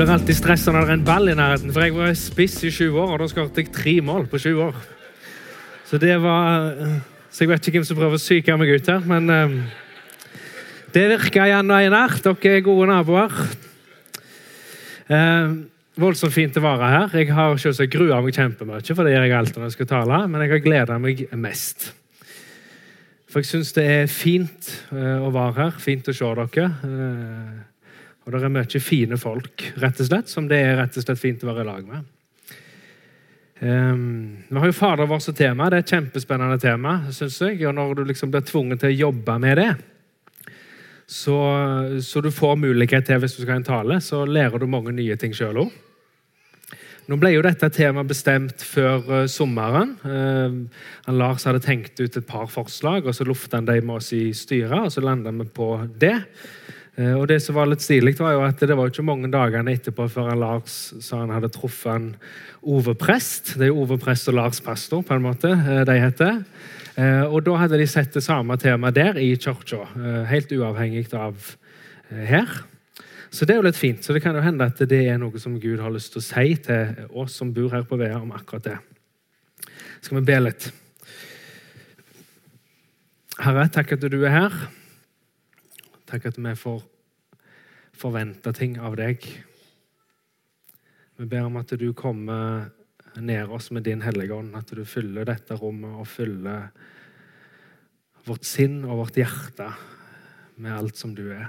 blir 0.00 0.14
alltid 0.14 0.36
stressa 0.38 0.72
når 0.72 0.86
det 0.86 0.88
er 0.88 0.96
en 0.96 1.04
ball 1.04 1.28
i 1.28 1.36
nærheten, 1.36 1.72
for 1.74 1.84
jeg 1.84 1.92
var 1.92 2.14
spiss 2.16 2.54
i 2.64 2.70
sju 2.72 2.86
år, 2.88 3.10
og 3.12 3.18
da 3.20 3.26
skåret 3.28 3.58
jeg 3.60 3.68
tre 3.74 3.92
mål 4.00 4.30
på 4.32 4.38
sju 4.40 4.54
år. 4.64 4.78
Så 5.84 6.00
det 6.00 6.14
var 6.22 6.72
Så 7.30 7.44
jeg 7.44 7.50
vet 7.50 7.66
ikke 7.68 7.78
hvem 7.78 7.84
som 7.86 7.98
prøver 7.98 8.16
å 8.16 8.18
psyke 8.18 8.56
meg 8.58 8.72
ut 8.74 8.88
her, 8.90 9.04
men 9.06 9.30
um, 9.30 9.52
det 10.90 11.04
virka 11.12 11.44
igjen 11.46 11.70
og 11.70 11.78
her. 11.78 12.16
Dere 12.24 12.56
er 12.56 12.64
gode 12.66 12.88
naboer. 12.90 13.36
Um, 15.06 15.54
voldsomt 15.94 16.34
fint 16.34 16.58
å 16.58 16.64
være 16.64 16.90
her. 16.90 17.14
Jeg 17.20 17.30
har 17.36 17.54
selvsagt 17.62 17.92
grua 17.94 18.18
meg 18.24 18.34
kjempemye, 18.34 18.82
for 18.82 19.06
det 19.06 19.14
gjør 19.14 19.28
jeg 19.28 19.36
alltid 19.38 19.60
når 19.60 19.68
jeg 19.68 19.76
skal 19.76 19.92
tale, 19.92 20.20
men 20.26 20.42
jeg 20.42 20.54
har 20.56 20.64
gleda 20.64 20.98
meg 20.98 21.26
mest. 21.38 21.92
For 23.30 23.44
jeg 23.44 23.52
syns 23.52 23.76
det 23.76 23.86
er 23.86 24.10
fint 24.10 24.74
uh, 24.90 25.20
å 25.22 25.30
være 25.30 25.58
her, 25.60 25.78
fint 25.78 26.08
å 26.10 26.16
se 26.16 26.36
dere. 26.40 26.70
Uh, 26.82 27.69
og 28.34 28.40
det 28.40 28.48
er 28.48 28.54
mye 28.54 28.80
fine 28.82 29.18
folk, 29.20 29.66
rett 29.82 30.00
og 30.00 30.08
slett, 30.08 30.30
som 30.32 30.48
det 30.50 30.58
er 30.62 30.78
rett 30.80 30.96
og 30.96 31.06
slett 31.06 31.20
fint 31.20 31.44
å 31.44 31.50
være 31.50 31.64
i 31.64 31.68
lag 31.68 31.86
med. 31.88 32.08
Um, 33.60 34.38
vi 34.48 34.56
har 34.56 34.70
jo 34.70 34.72
Fader 34.72 35.08
vår 35.08 35.18
som 35.20 35.36
tema. 35.36 35.68
Det 35.68 35.76
er 35.80 35.84
et 35.84 35.92
kjempespennende 35.92 36.56
tema. 36.60 36.94
Synes 37.12 37.36
jeg, 37.42 37.58
og 37.68 37.74
Når 37.76 37.94
du 37.94 38.04
liksom 38.08 38.32
blir 38.32 38.44
tvunget 38.48 38.80
til 38.80 38.88
å 38.88 39.00
jobbe 39.08 39.36
med 39.42 39.60
det, 39.60 39.70
så, 41.10 41.36
så 42.00 42.22
du 42.22 42.30
får 42.30 42.56
mulighet 42.56 43.04
til 43.04 43.20
hvis 43.20 43.34
du 43.36 43.42
skal 43.42 43.56
ha 43.56 43.60
en 43.60 43.66
tale, 43.66 44.00
så 44.00 44.22
lærer 44.24 44.62
du 44.62 44.68
mange 44.70 44.94
nye 44.96 45.16
ting 45.20 45.34
sjøl 45.36 45.64
òg. 45.66 45.78
Nå 47.10 47.16
ble 47.18 47.32
jo 47.34 47.42
dette 47.42 47.66
temaet 47.74 48.06
bestemt 48.06 48.62
før 48.62 49.02
uh, 49.10 49.26
sommeren. 49.26 49.96
Uh, 50.06 51.12
Lars 51.12 51.44
hadde 51.48 51.60
tenkt 51.64 51.98
ut 51.98 52.16
et 52.16 52.28
par 52.28 52.46
forslag, 52.48 53.04
og 53.04 53.16
så 53.16 53.26
lufta 53.26 53.58
han 53.58 53.66
dem 53.68 53.88
med 53.88 53.98
oss 53.98 54.12
i 54.14 54.30
styret. 54.36 54.86
og 54.86 54.94
Så 54.94 55.02
landa 55.04 55.34
vi 55.34 55.48
på 55.50 55.72
det. 55.98 56.16
Uh, 57.00 57.16
og 57.16 57.26
det 57.30 57.40
som 57.40 57.56
var 57.56 57.70
litt 57.70 57.80
stilig, 57.80 58.18
var 58.20 58.36
jo 58.36 58.44
at 58.44 58.60
det 58.60 58.76
var 58.76 58.92
ikke 58.92 59.06
mange 59.06 59.30
dagene 59.32 59.72
etterpå 59.72 60.04
før 60.12 60.34
Lars 60.36 60.92
sa 61.00 61.22
han 61.22 61.32
hadde 61.32 61.52
truffet 61.54 61.94
en 61.94 62.08
Ove 62.60 62.94
Prest. 62.94 63.54
Det 63.58 63.70
er 63.70 63.76
Ove 63.76 63.96
Prest 64.00 64.28
og 64.28 64.36
Lars 64.36 64.60
Pastor, 64.60 65.02
på 65.02 65.16
en 65.16 65.24
måte, 65.24 65.50
eh, 65.50 65.84
de 65.88 65.96
heter. 66.00 66.42
Eh, 66.96 67.24
og 67.24 67.44
da 67.44 67.56
hadde 67.56 67.78
de 67.78 67.86
sett 67.86 68.12
det 68.12 68.22
samme 68.22 68.56
temaet 68.60 68.94
der 68.94 69.18
i 69.18 69.36
kirka, 69.36 69.86
eh, 69.96 70.24
helt 70.28 70.52
uavhengig 70.52 71.14
av 71.14 71.56
her. 72.10 72.48
Så 73.30 73.46
det 73.46 73.54
er 73.54 73.60
jo 73.60 73.68
litt 73.68 73.78
fint. 73.78 74.02
Så 74.02 74.12
det 74.12 74.22
kan 74.22 74.34
jo 74.34 74.42
hende 74.42 74.66
at 74.66 74.76
det 74.76 75.06
er 75.06 75.16
noe 75.16 75.38
som 75.38 75.58
Gud 75.60 75.78
har 75.78 75.90
lyst 75.90 76.12
til 76.12 76.20
å 76.20 76.26
si 76.26 76.56
til 76.56 77.06
oss 77.14 77.36
som 77.38 77.52
bor 77.52 77.70
her 77.70 77.82
på 77.82 77.96
Vea, 77.96 78.18
om 78.20 78.32
akkurat 78.32 78.62
det. 78.62 78.78
Skal 80.02 80.18
vi 80.18 80.24
be 80.24 80.40
litt? 80.40 80.72
Herre, 83.38 83.68
takk 83.68 83.92
at 83.92 84.00
du 84.00 84.24
er 84.24 84.34
her. 84.34 84.52
Takk 86.10 86.26
at 86.26 86.38
vi 86.42 86.52
får 86.58 86.82
forvente 87.94 88.50
ting 88.56 88.80
av 88.82 88.96
deg. 88.98 89.22
Vi 91.20 91.26
ber 91.30 91.46
om 91.46 91.60
at 91.60 91.70
du 91.78 91.92
kommer 91.94 92.70
ned 93.14 93.52
oss 93.54 93.70
med 93.70 93.86
din 93.86 94.02
Hellige 94.02 94.34
Ånd, 94.34 94.56
at 94.58 94.72
du 94.74 94.82
fyller 94.88 95.28
dette 95.28 95.54
rommet 95.60 96.00
og 96.02 96.08
fyller 96.10 96.72
vårt 98.26 98.48
sinn 98.48 98.80
og 98.82 99.04
vårt 99.04 99.22
hjerte 99.22 99.70
med 100.58 100.74
alt 100.74 100.98
som 100.98 101.14
du 101.14 101.28
er. 101.30 101.46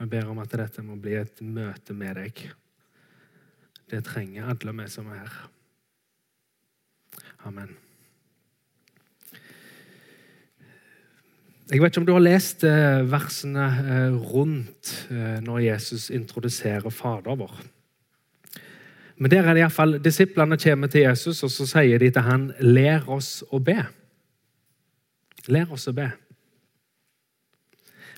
Vi 0.00 0.08
ber 0.08 0.32
om 0.32 0.40
at 0.40 0.56
dette 0.56 0.82
må 0.82 0.96
bli 0.96 1.18
et 1.20 1.44
møte 1.44 1.92
med 1.92 2.16
deg. 2.16 2.46
Det 3.92 4.04
trenger 4.08 4.48
alle 4.54 4.78
vi 4.80 4.88
som 4.90 5.12
er 5.12 5.26
her. 5.26 5.40
Amen. 7.44 7.76
Jeg 11.70 11.78
vet 11.78 11.92
ikke 11.92 12.00
om 12.02 12.06
du 12.06 12.16
har 12.16 12.24
lest 12.24 12.64
eh, 12.66 13.04
versene 13.06 13.66
eh, 13.80 14.16
rundt 14.32 14.90
eh, 15.10 15.38
når 15.44 15.60
Jesus 15.68 16.08
introduserer 16.10 16.90
Fader 16.90 17.38
vår. 17.38 17.60
Men 19.16 19.30
der 19.30 19.46
er 19.46 19.54
det 19.54 19.62
iallfall 19.62 20.00
disiplene 20.02 20.58
kommer 20.58 20.90
til 20.90 21.06
Jesus, 21.06 21.44
og 21.46 21.52
så 21.54 21.66
sier 21.70 22.02
de 22.02 22.10
til 22.10 22.26
han, 22.26 22.50
'Lær 22.58 23.06
oss 23.08 23.44
å 23.52 23.60
be'. 23.62 23.86
Lær 25.46 25.70
oss 25.72 25.86
å 25.88 25.94
be. 25.94 26.10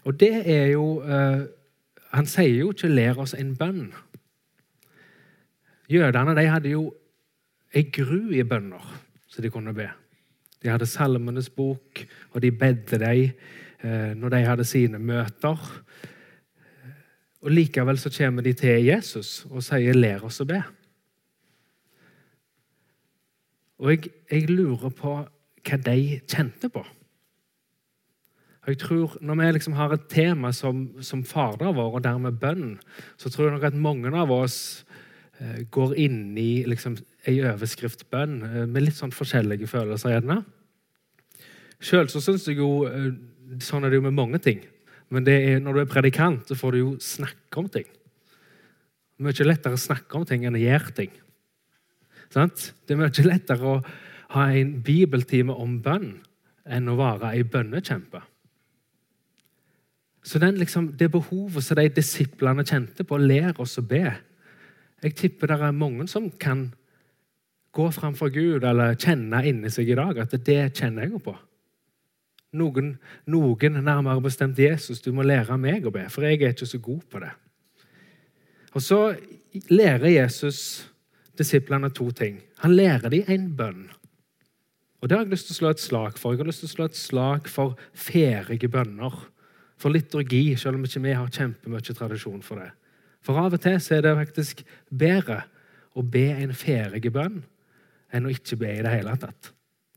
Og 0.04 0.20
det 0.20 0.34
er 0.44 0.66
jo 0.72 1.02
Han 2.14 2.26
sier 2.26 2.60
jo 2.60 2.70
ikke 2.70 2.88
'lær 2.88 3.18
oss 3.18 3.34
en 3.34 3.56
bønn'. 3.56 3.92
Jødene 5.90 6.34
de 6.36 6.46
hadde 6.48 6.68
jo 6.68 6.94
ei 7.74 7.82
gru 7.82 8.30
i 8.32 8.42
bønner 8.42 9.04
så 9.28 9.42
de 9.42 9.50
kunne 9.50 9.74
be. 9.74 9.90
De 10.64 10.72
hadde 10.72 10.88
Salmenes 10.88 11.50
bok, 11.52 12.00
og 12.32 12.42
de 12.42 12.50
bedde 12.52 12.98
dem 12.98 13.34
uh, 13.84 14.14
når 14.16 14.32
de 14.32 14.44
hadde 14.46 14.64
sine 14.64 14.98
møter. 14.98 15.60
Og 17.44 17.52
Likevel 17.52 18.00
så 18.00 18.08
kommer 18.08 18.42
de 18.42 18.54
til 18.56 18.84
Jesus 18.86 19.44
og 19.50 19.62
sier 19.62 19.92
'lær 19.92 20.24
oss 20.24 20.40
å 20.40 20.48
be'. 20.48 20.62
Og 23.78 23.90
jeg, 23.90 24.08
jeg, 24.30 24.48
lurer 24.48 24.88
på 24.88 25.14
hva 25.68 25.76
de 25.84 26.20
kjente 26.24 26.70
på. 26.72 26.80
Og 28.64 28.68
jeg 28.68 28.78
tror 28.78 29.18
Når 29.20 29.34
vi 29.34 29.52
liksom 29.52 29.72
har 29.72 29.92
et 29.92 30.08
tema 30.08 30.52
som, 30.52 31.02
som 31.02 31.24
Fader 31.24 31.72
vår, 31.72 31.94
og 31.94 32.04
dermed 32.04 32.40
bønn, 32.40 32.78
så 33.16 33.28
tror 33.28 33.44
jeg 33.44 33.52
nok 33.52 33.66
at 33.68 33.74
mange 33.74 34.16
av 34.16 34.30
oss 34.30 34.86
eh, 34.88 35.03
går 35.70 35.96
inn 35.98 36.36
i 36.38 36.64
liksom, 36.68 36.96
ei 37.28 37.40
overskriftbønn 37.44 38.36
eh, 38.46 38.60
med 38.70 38.86
litt 38.86 38.98
sånn 38.98 39.14
forskjellige 39.14 39.68
følelser. 39.70 40.14
gjerne. 40.14 40.42
Sjøl 41.82 42.08
så 42.12 42.22
syns 42.22 42.48
jeg 42.48 42.60
jo 42.62 42.86
eh, 42.88 43.12
Sånn 43.60 43.84
er 43.84 43.92
det 43.92 43.98
jo 43.98 44.06
med 44.06 44.16
mange 44.16 44.38
ting. 44.40 44.62
Men 45.12 45.26
er, 45.28 45.58
når 45.60 45.76
du 45.76 45.80
er 45.82 45.90
predikant, 45.90 46.48
så 46.48 46.56
får 46.58 46.72
du 46.72 46.78
jo 46.78 46.92
snakke 46.98 47.60
om 47.60 47.68
ting. 47.70 47.84
Mye 49.22 49.46
lettere 49.46 49.76
å 49.76 49.78
snakke 49.78 50.16
om 50.16 50.24
ting 50.26 50.46
enn 50.48 50.56
å 50.56 50.62
gjøre 50.62 50.94
ting. 50.96 51.12
Det 52.32 52.40
er 52.90 52.98
mye 52.98 53.26
lettere 53.28 53.68
å 53.68 53.74
ha 54.32 54.46
en 54.48 54.72
bibeltime 54.82 55.54
om 55.54 55.76
bønn 55.84 56.16
enn 56.64 56.88
å 56.88 56.96
være 56.98 57.34
ei 57.36 57.44
bønnekjempe. 57.44 58.24
Så 60.24 60.40
den, 60.40 60.56
liksom, 60.58 60.96
Det 60.96 61.10
behovet 61.12 61.64
som 61.64 61.76
de 61.76 61.88
disiplene 61.88 62.64
kjente 62.64 63.04
på, 63.04 63.20
ler 63.20 63.52
oss 63.60 63.78
å 63.78 63.84
be. 63.84 64.08
Jeg 65.04 65.16
tipper 65.18 65.52
det 65.52 65.60
er 65.60 65.76
mange 65.76 66.06
som 66.08 66.30
kan 66.40 66.70
gå 67.74 67.88
framfor 67.92 68.30
Gud 68.32 68.64
eller 68.64 68.96
kjenne 68.96 69.42
inni 69.44 69.72
seg 69.72 69.90
i 69.90 69.98
dag 69.98 70.20
at 70.22 70.36
det 70.46 70.60
kjenner 70.78 71.08
jeg 71.08 71.20
på. 71.24 71.34
Noen, 72.54 72.94
noen, 73.26 73.80
nærmere 73.82 74.22
bestemt 74.22 74.60
Jesus, 74.62 75.02
du 75.02 75.10
må 75.12 75.26
lære 75.26 75.56
meg 75.58 75.86
å 75.86 75.92
be, 75.92 76.06
for 76.08 76.24
jeg 76.24 76.38
er 76.38 76.54
ikke 76.54 76.70
så 76.70 76.78
god 76.78 77.02
på 77.10 77.22
det. 77.24 77.32
Og 78.74 78.82
så 78.82 79.00
lærer 79.70 80.12
Jesus 80.14 80.60
disiplene 81.38 81.90
to 81.94 82.08
ting. 82.14 82.38
Han 82.62 82.76
lærer 82.78 83.10
dem 83.10 83.28
en 83.28 83.50
bønn. 83.58 83.84
Og 85.02 85.08
Det 85.08 85.18
har 85.18 85.26
jeg 85.26 85.34
lyst 85.34 85.50
til 85.50 85.54
å 85.54 85.58
slå 85.58 85.70
et 85.74 85.82
slag 85.82 86.16
for. 86.16 86.32
Jeg 86.32 86.40
har 86.40 86.48
lyst 86.48 86.62
til 86.62 86.70
å 86.70 86.74
slå 86.76 86.84
et 86.88 86.96
slag 86.96 87.48
for 87.50 87.74
ferdige 87.92 88.70
bønner. 88.72 89.18
For 89.76 89.92
liturgi, 89.92 90.54
selv 90.56 90.78
om 90.78 90.86
ikke 90.86 91.02
vi 91.04 91.12
har 91.12 91.34
kjempemye 91.34 91.98
tradisjon 91.98 92.40
for 92.42 92.62
det. 92.62 92.70
For 93.24 93.40
av 93.40 93.56
og 93.56 93.62
til 93.64 93.80
så 93.80 93.96
er 93.96 94.04
det 94.04 94.16
faktisk 94.18 94.62
bedre 94.92 95.42
å 95.96 96.02
be 96.02 96.26
en 96.34 96.52
ferdig 96.56 97.12
bønn 97.14 97.40
enn 98.14 98.26
å 98.28 98.32
ikke 98.32 98.58
be 98.60 98.70
i 98.76 98.82
det 98.84 98.92
hele 98.92 99.14
tatt. 99.20 99.50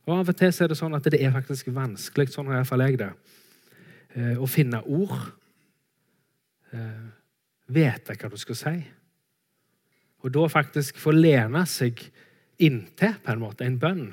Og 0.08 0.22
Av 0.22 0.30
og 0.32 0.38
til 0.40 0.54
så 0.56 0.64
er 0.64 0.72
det 0.72 0.80
sånn 0.80 0.96
at 0.96 1.10
det 1.12 1.20
er 1.20 1.34
faktisk 1.36 1.68
vanskelig, 1.76 2.32
sånn 2.32 2.48
har 2.48 2.62
iallfall 2.62 2.86
jeg 2.86 3.00
det, 3.02 3.10
eh, 4.16 4.38
å 4.40 4.48
finne 4.48 4.80
ord. 4.86 5.34
Eh, 6.72 7.08
vite 7.68 8.16
hva 8.16 8.30
du 8.32 8.38
skal 8.40 8.56
si. 8.56 8.76
Og 10.24 10.32
da 10.32 10.48
faktisk 10.48 10.98
få 11.00 11.12
lene 11.12 11.66
seg 11.68 12.00
inntil 12.64 13.20
på 13.24 13.34
en 13.34 13.44
måte 13.44 13.68
en 13.68 13.78
bønn 13.80 14.08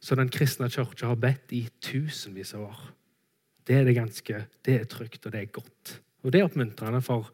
som 0.00 0.20
den 0.20 0.30
kristne 0.32 0.70
kirka 0.70 1.10
har 1.10 1.18
bedt 1.20 1.52
i 1.52 1.66
tusenvis 1.82 2.54
av 2.54 2.68
år. 2.68 2.80
Det 3.64 3.76
er 3.80 3.84
det 3.88 3.96
ganske, 3.96 4.40
det 4.62 4.80
er 4.80 4.88
trygt, 4.88 5.26
og 5.26 5.32
det 5.32 5.40
er 5.40 5.52
godt. 5.52 5.98
Og 6.22 6.32
det 6.32 6.40
er 6.40 6.48
oppmuntrende 6.48 7.00
for 7.04 7.30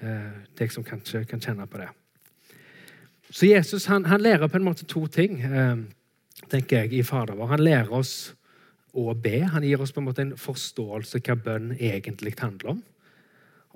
deg 0.00 0.70
som 0.70 0.84
kanskje 0.86 1.24
kan 1.26 1.40
kjenne 1.42 1.66
på 1.66 1.80
det. 1.80 1.88
Så 3.30 3.46
Jesus 3.46 3.86
han, 3.90 4.06
han 4.08 4.22
lærer 4.22 4.48
på 4.48 4.56
en 4.56 4.64
måte 4.64 4.86
to 4.88 5.04
ting 5.12 5.40
eh, 5.44 5.80
tenker 6.48 6.84
jeg, 6.84 6.92
i 6.96 7.04
Fader 7.04 7.36
vår. 7.36 7.52
Han 7.52 7.64
lærer 7.64 7.92
oss 7.92 8.32
å 8.96 9.12
be. 9.14 9.42
Han 9.52 9.66
gir 9.66 9.82
oss 9.82 9.92
på 9.92 10.00
en 10.00 10.08
måte 10.08 10.24
en 10.24 10.36
forståelse 10.38 11.20
hva 11.26 11.36
bønn 11.36 11.74
egentlig 11.76 12.36
handler 12.40 12.76
om. 12.76 12.82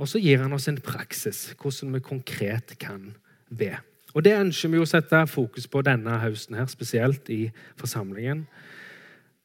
Og 0.00 0.08
så 0.08 0.20
gir 0.22 0.40
han 0.40 0.54
oss 0.56 0.70
en 0.70 0.80
praksis, 0.82 1.50
hvordan 1.60 1.98
vi 1.98 2.04
konkret 2.04 2.76
kan 2.80 3.12
be. 3.50 3.74
Og 4.12 4.24
Det 4.24 4.34
ønsker 4.36 4.72
vi 4.72 4.80
å 4.80 4.88
sette 4.88 5.24
fokus 5.28 5.68
på 5.68 5.82
denne 5.84 6.18
høsten, 6.20 6.56
her, 6.56 6.68
spesielt 6.68 7.28
i 7.32 7.46
forsamlingen. 7.80 8.46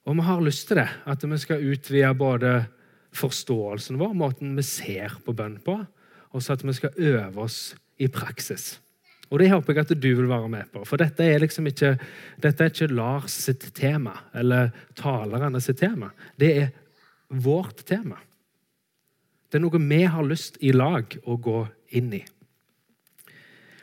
Og 0.08 0.16
vi 0.16 0.26
har 0.28 0.42
lyst 0.44 0.68
til 0.70 0.80
det, 0.80 0.88
at 1.08 1.24
vi 1.24 1.40
skal 1.40 1.68
utvide 1.68 2.14
både 2.16 2.52
forståelsen 3.16 4.00
vår, 4.00 4.16
måten 4.16 4.56
vi 4.56 4.64
ser 4.64 5.20
på 5.24 5.36
bønn 5.36 5.58
på, 5.64 5.78
og 6.38 6.44
så 6.46 6.54
at 6.54 6.66
vi 6.66 6.76
skal 6.78 6.94
øve 6.98 7.44
oss 7.44 7.76
i 7.98 8.08
praksis. 8.08 8.76
Og 9.28 9.40
Det 9.42 9.50
håper 9.52 9.74
jeg 9.74 9.84
at 9.84 10.02
du 10.02 10.08
vil 10.16 10.30
være 10.30 10.50
med 10.50 10.70
på. 10.72 10.86
For 10.88 11.00
dette 11.02 11.26
er 11.26 11.42
liksom 11.44 11.68
ikke, 11.68 11.98
dette 12.44 12.64
er 12.64 12.72
ikke 12.72 12.94
Lars 12.94 13.34
sitt 13.36 13.66
tema, 13.76 14.14
eller 14.34 14.70
talerne 14.96 15.60
sitt 15.62 15.82
tema. 15.82 16.14
Det 16.40 16.52
er 16.62 16.70
vårt 17.28 17.84
tema. 17.86 18.22
Det 19.52 19.60
er 19.60 19.64
noe 19.66 19.82
vi 19.84 20.04
har 20.04 20.24
lyst 20.28 20.60
i 20.64 20.72
lag 20.72 21.12
å 21.26 21.36
gå 21.36 21.60
inn 21.98 22.14
i. 22.16 22.24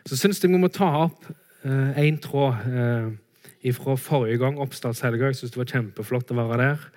Så 0.04 0.16
syns 0.16 0.40
jeg 0.42 0.52
vi 0.52 0.60
må 0.60 0.68
ta 0.72 0.90
opp 1.06 1.28
én 1.64 2.18
tråd 2.20 2.64
eh, 2.68 3.72
fra 3.72 3.96
forrige 3.96 4.40
gang, 4.42 4.58
oppstartshelga. 4.60 5.30
Jeg 5.30 5.40
syns 5.40 5.54
det 5.54 5.60
var 5.62 5.70
kjempeflott 5.72 6.32
å 6.32 6.36
være 6.36 6.60
der. 6.60 6.88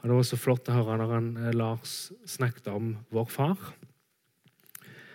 Og 0.00 0.08
Det 0.08 0.16
var 0.16 0.26
så 0.28 0.40
flott 0.40 0.68
å 0.68 0.76
høre 0.76 0.98
når 1.00 1.14
han, 1.14 1.30
eh, 1.36 1.56
Lars 1.56 2.12
snakket 2.28 2.68
om 2.72 2.96
vår 3.12 3.28
far. 3.32 3.56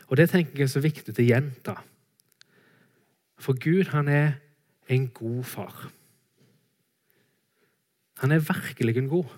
Og 0.07 0.17
Det 0.17 0.29
tenker 0.29 0.59
jeg 0.59 0.69
er 0.69 0.73
så 0.73 0.83
viktig 0.83 1.13
til 1.13 1.25
å 1.25 1.29
gjenta. 1.33 1.75
For 3.41 3.57
Gud, 3.57 3.89
han 3.91 4.07
er 4.07 4.37
en 4.89 5.07
god 5.13 5.43
far. 5.43 5.87
Han 8.21 8.31
er 8.31 8.45
virkelig 8.45 8.97
en 8.97 9.09
god. 9.11 9.33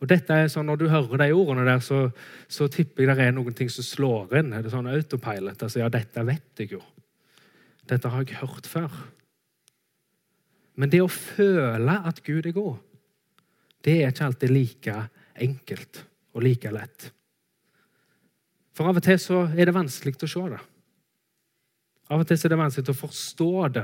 Og 0.00 0.08
dette 0.08 0.32
er 0.32 0.48
sånn, 0.48 0.66
Når 0.66 0.80
du 0.80 0.88
hører 0.88 1.20
de 1.20 1.32
ordene 1.36 1.66
der, 1.68 1.80
så, 1.84 2.08
så 2.48 2.68
tipper 2.72 3.04
jeg 3.04 3.16
det 3.16 3.26
er 3.26 3.36
noen 3.36 3.54
ting 3.54 3.68
som 3.68 3.84
slår 3.84 4.32
inn. 4.40 4.52
Er 4.56 4.64
det 4.64 4.72
sånn 4.72 4.88
autopilot? 4.88 5.60
Altså, 5.60 5.82
ja, 5.82 5.88
dette 5.92 6.24
vet 6.24 6.62
jeg 6.64 6.72
jo. 6.72 6.82
Dette 7.90 8.08
har 8.08 8.24
jeg 8.24 8.40
hørt 8.40 8.68
før. 8.70 8.88
Men 10.80 10.88
det 10.88 11.02
å 11.04 11.10
føle 11.12 11.98
at 12.08 12.22
Gud 12.24 12.48
er 12.48 12.56
god, 12.56 12.78
det 13.84 13.98
er 14.00 14.12
ikke 14.12 14.28
alltid 14.30 14.52
like 14.54 14.96
enkelt 15.40 16.04
og 16.32 16.44
like 16.44 16.72
lett. 16.72 17.10
For 18.80 18.88
av 18.88 18.96
og 18.96 19.04
til 19.04 19.18
så 19.20 19.42
er 19.52 19.68
det 19.68 19.76
vanskelig 19.76 20.14
å 20.24 20.26
se 20.32 20.42
det. 20.54 20.58
Av 22.08 22.22
og 22.22 22.24
til 22.24 22.38
så 22.40 22.46
er 22.46 22.52
det 22.54 22.56
vanskelig 22.62 22.94
å 22.94 22.96
forstå 22.96 23.48
det, 23.74 23.82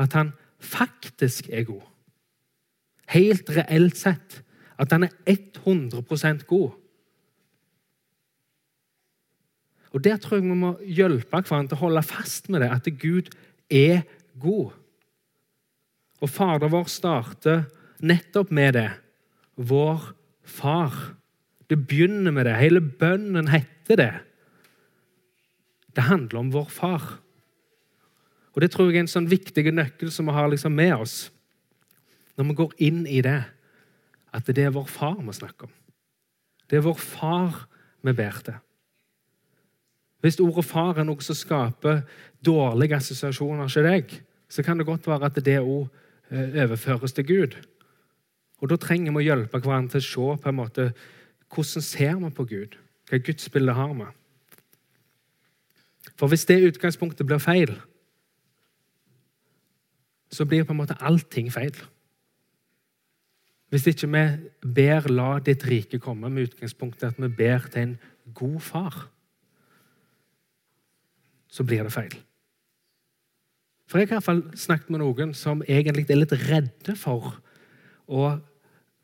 at 0.00 0.14
han 0.16 0.30
faktisk 0.64 1.50
er 1.52 1.66
god. 1.68 1.82
Helt 3.12 3.50
reelt 3.52 3.98
sett 4.00 4.38
at 4.80 4.94
han 4.94 5.04
er 5.04 5.12
100% 5.28 6.46
god. 6.48 6.70
Og 9.92 10.04
Der 10.06 10.16
tror 10.16 10.38
jeg 10.38 10.46
vi 10.46 10.56
må 10.56 10.70
hjelpe 10.80 11.42
hverandre 11.42 11.74
til 11.74 11.76
å 11.76 11.82
holde 11.82 12.04
fast 12.08 12.48
med 12.48 12.64
det, 12.64 12.70
at 12.72 12.88
Gud 13.02 13.28
er 13.68 14.06
god. 14.40 14.72
Og 16.24 16.32
Fader 16.32 16.72
vår 16.72 16.88
starter 16.88 17.66
nettopp 18.00 18.48
med 18.48 18.78
det. 18.80 18.88
Vår 19.60 20.08
far. 20.40 20.96
Det 21.68 21.76
begynner 21.84 22.32
med 22.32 22.48
det. 22.48 22.56
Hele 22.56 22.80
bønnen 22.80 23.52
heter 23.52 24.00
det. 24.00 24.12
Det 25.98 26.06
handler 26.06 26.38
om 26.38 26.52
vår 26.54 26.68
far. 26.70 27.06
Og 28.54 28.60
Det 28.62 28.70
tror 28.70 28.86
jeg 28.86 29.00
er 29.00 29.06
en 29.06 29.10
sånn 29.10 29.30
viktig 29.30 29.64
nøkkel 29.74 30.12
som 30.14 30.30
vi 30.30 30.36
har 30.36 30.48
liksom 30.50 30.74
med 30.74 30.94
oss 30.94 31.16
når 32.38 32.46
vi 32.46 32.54
går 32.54 32.74
inn 32.86 33.00
i 33.10 33.18
det 33.22 33.40
at 34.30 34.46
det 34.46 34.62
er 34.62 34.74
vår 34.74 34.86
far 34.86 35.16
vi 35.18 35.34
snakker 35.34 35.66
om. 35.66 35.72
Det 36.70 36.78
er 36.78 36.84
vår 36.86 37.00
far 37.02 37.64
vi 38.06 38.14
ber 38.14 38.38
til. 38.46 38.60
Hvis 40.22 40.38
ordet 40.40 40.64
'far' 40.64 40.98
er 40.98 41.04
noe 41.04 41.22
som 41.22 41.34
skaper 41.34 42.02
dårlige 42.44 42.96
assosiasjoner 42.96 43.62
hos 43.62 43.74
deg, 43.74 44.22
så 44.48 44.62
kan 44.62 44.78
det 44.78 44.86
godt 44.86 45.06
være 45.06 45.26
at 45.26 45.44
det 45.44 45.58
òg 45.58 45.88
eh, 46.30 46.62
overføres 46.62 47.12
til 47.12 47.26
Gud. 47.26 47.54
Og 48.60 48.68
Da 48.70 48.76
trenger 48.76 49.12
vi 49.12 49.18
å 49.18 49.34
hjelpe 49.34 49.58
hverandre 49.58 50.00
til 50.00 50.22
å 50.22 50.34
se 50.36 50.42
på 50.42 50.48
en 50.48 50.54
måte, 50.54 50.92
hvordan 51.54 51.82
ser 51.82 52.16
vi 52.18 52.30
på 52.30 52.44
Gud. 52.44 52.76
Hva 53.10 53.18
gudsbilde 53.18 53.72
har 53.72 53.94
vi? 53.94 54.06
For 56.18 56.30
hvis 56.30 56.46
det 56.48 56.64
utgangspunktet 56.66 57.26
blir 57.26 57.38
feil, 57.38 57.76
så 60.30 60.44
blir 60.44 60.66
på 60.66 60.74
en 60.74 60.80
måte 60.80 60.98
allting 61.00 61.52
feil. 61.52 61.76
Hvis 63.68 63.86
ikke 63.86 64.08
vi 64.08 64.24
ber 64.74 65.08
'la 65.08 65.38
ditt 65.38 65.64
rike 65.64 65.98
komme' 65.98 66.28
med 66.28 66.48
utgangspunktet 66.48 67.08
at 67.08 67.20
vi 67.20 67.28
ber 67.28 67.58
til 67.58 67.82
en 67.82 67.98
god 68.34 68.60
far, 68.60 69.08
så 71.48 71.64
blir 71.64 71.82
det 71.82 71.92
feil. 71.92 72.18
For 73.86 73.98
Jeg 73.98 74.08
har 74.08 74.12
i 74.12 74.16
hvert 74.16 74.24
fall 74.24 74.42
snakket 74.56 74.90
med 74.90 75.00
noen 75.00 75.34
som 75.34 75.62
egentlig 75.62 76.10
er 76.10 76.16
litt 76.16 76.32
redde 76.32 76.96
for 76.96 77.40
å 78.08 78.40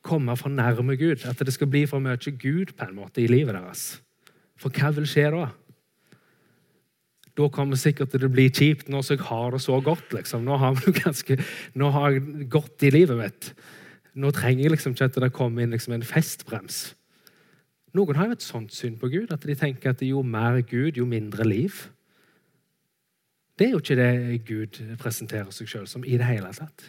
komme 0.02 0.36
for 0.36 0.52
nærme 0.52 0.96
Gud. 0.96 1.24
At 1.24 1.38
det 1.38 1.52
skal 1.52 1.66
bli 1.66 1.86
for 1.86 1.98
mye 1.98 2.16
Gud 2.16 2.74
på 2.76 2.84
en 2.84 2.94
måte 2.94 3.22
i 3.22 3.26
livet 3.26 3.54
deres. 3.54 4.02
For 4.56 4.68
hva 4.68 4.92
vil 4.94 5.06
skje 5.08 5.30
da? 5.30 5.48
Da 7.34 7.48
kommer 7.50 7.78
sikkert 7.78 8.12
til 8.14 8.26
å 8.26 8.30
bli 8.30 8.46
kjipt 8.46 8.90
nå 8.92 9.00
som 9.02 9.16
jeg 9.16 9.26
har 9.26 9.54
det 9.54 9.62
så 9.64 9.80
godt. 9.82 10.12
Liksom. 10.14 10.44
Nå, 10.46 10.58
har 10.62 10.76
nå 11.80 11.88
har 11.96 12.12
jeg 12.14 12.48
godt 12.52 12.84
i 12.86 12.92
livet 12.94 13.18
mitt. 13.18 13.48
Nå 14.14 14.30
trenger 14.30 14.62
jeg 14.62 14.74
liksom 14.76 14.94
ikke 14.94 15.08
at 15.10 15.18
det 15.24 15.32
kommer 15.34 15.64
inn 15.64 15.74
liksom 15.74 15.96
en 15.96 16.06
festbrems. 16.06 16.84
Noen 17.94 18.18
har 18.18 18.30
jo 18.30 18.36
et 18.36 18.46
sånt 18.46 18.74
syn 18.74 18.96
på 18.98 19.10
Gud, 19.10 19.32
at 19.34 19.42
de 19.46 19.54
tenker 19.58 19.92
at 19.92 20.02
jo 20.02 20.22
mer 20.26 20.60
Gud, 20.66 20.98
jo 20.98 21.06
mindre 21.06 21.46
liv. 21.46 21.74
Det 23.58 23.68
er 23.68 23.74
jo 23.74 23.82
ikke 23.82 23.98
det 23.98 24.44
Gud 24.46 24.80
presenterer 24.98 25.50
seg 25.54 25.70
sjøl 25.70 25.86
som 25.90 26.06
i 26.06 26.18
det 26.18 26.26
hele 26.26 26.50
tatt. 26.54 26.88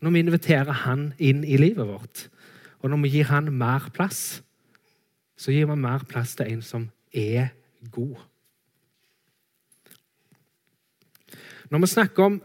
Når 0.00 0.14
vi 0.14 0.22
inviterer 0.24 0.82
Han 0.86 1.12
inn 1.18 1.44
i 1.44 1.58
livet 1.60 1.86
vårt, 1.86 2.26
og 2.80 2.90
når 2.90 3.02
vi 3.04 3.12
gir 3.14 3.30
Han 3.30 3.52
mer 3.54 3.90
plass, 3.94 4.42
så 5.38 5.54
gir 5.54 5.68
vi 5.70 5.78
mer 5.78 6.06
plass 6.08 6.34
til 6.38 6.50
en 6.50 6.62
som 6.62 6.88
er 7.14 7.52
god. 7.90 8.18
Når 11.70 11.78
vi 11.78 11.86
snakker 11.86 12.22
om 12.22 12.40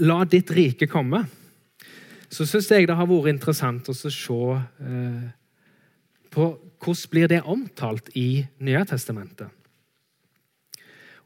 'la 0.00 0.24
ditt 0.24 0.50
rike 0.50 0.86
komme', 0.86 1.26
så 2.30 2.46
syns 2.46 2.70
jeg 2.70 2.86
det 2.86 2.96
har 2.96 3.06
vært 3.06 3.28
interessant 3.28 3.88
å 3.88 3.94
se 3.94 4.08
eh, 4.80 5.30
på 6.30 6.46
hvordan 6.80 7.10
blir 7.10 7.28
det 7.28 7.42
omtalt 7.42 8.08
i 8.16 8.46
Nye 8.60 8.84
testamentet. 8.84 9.50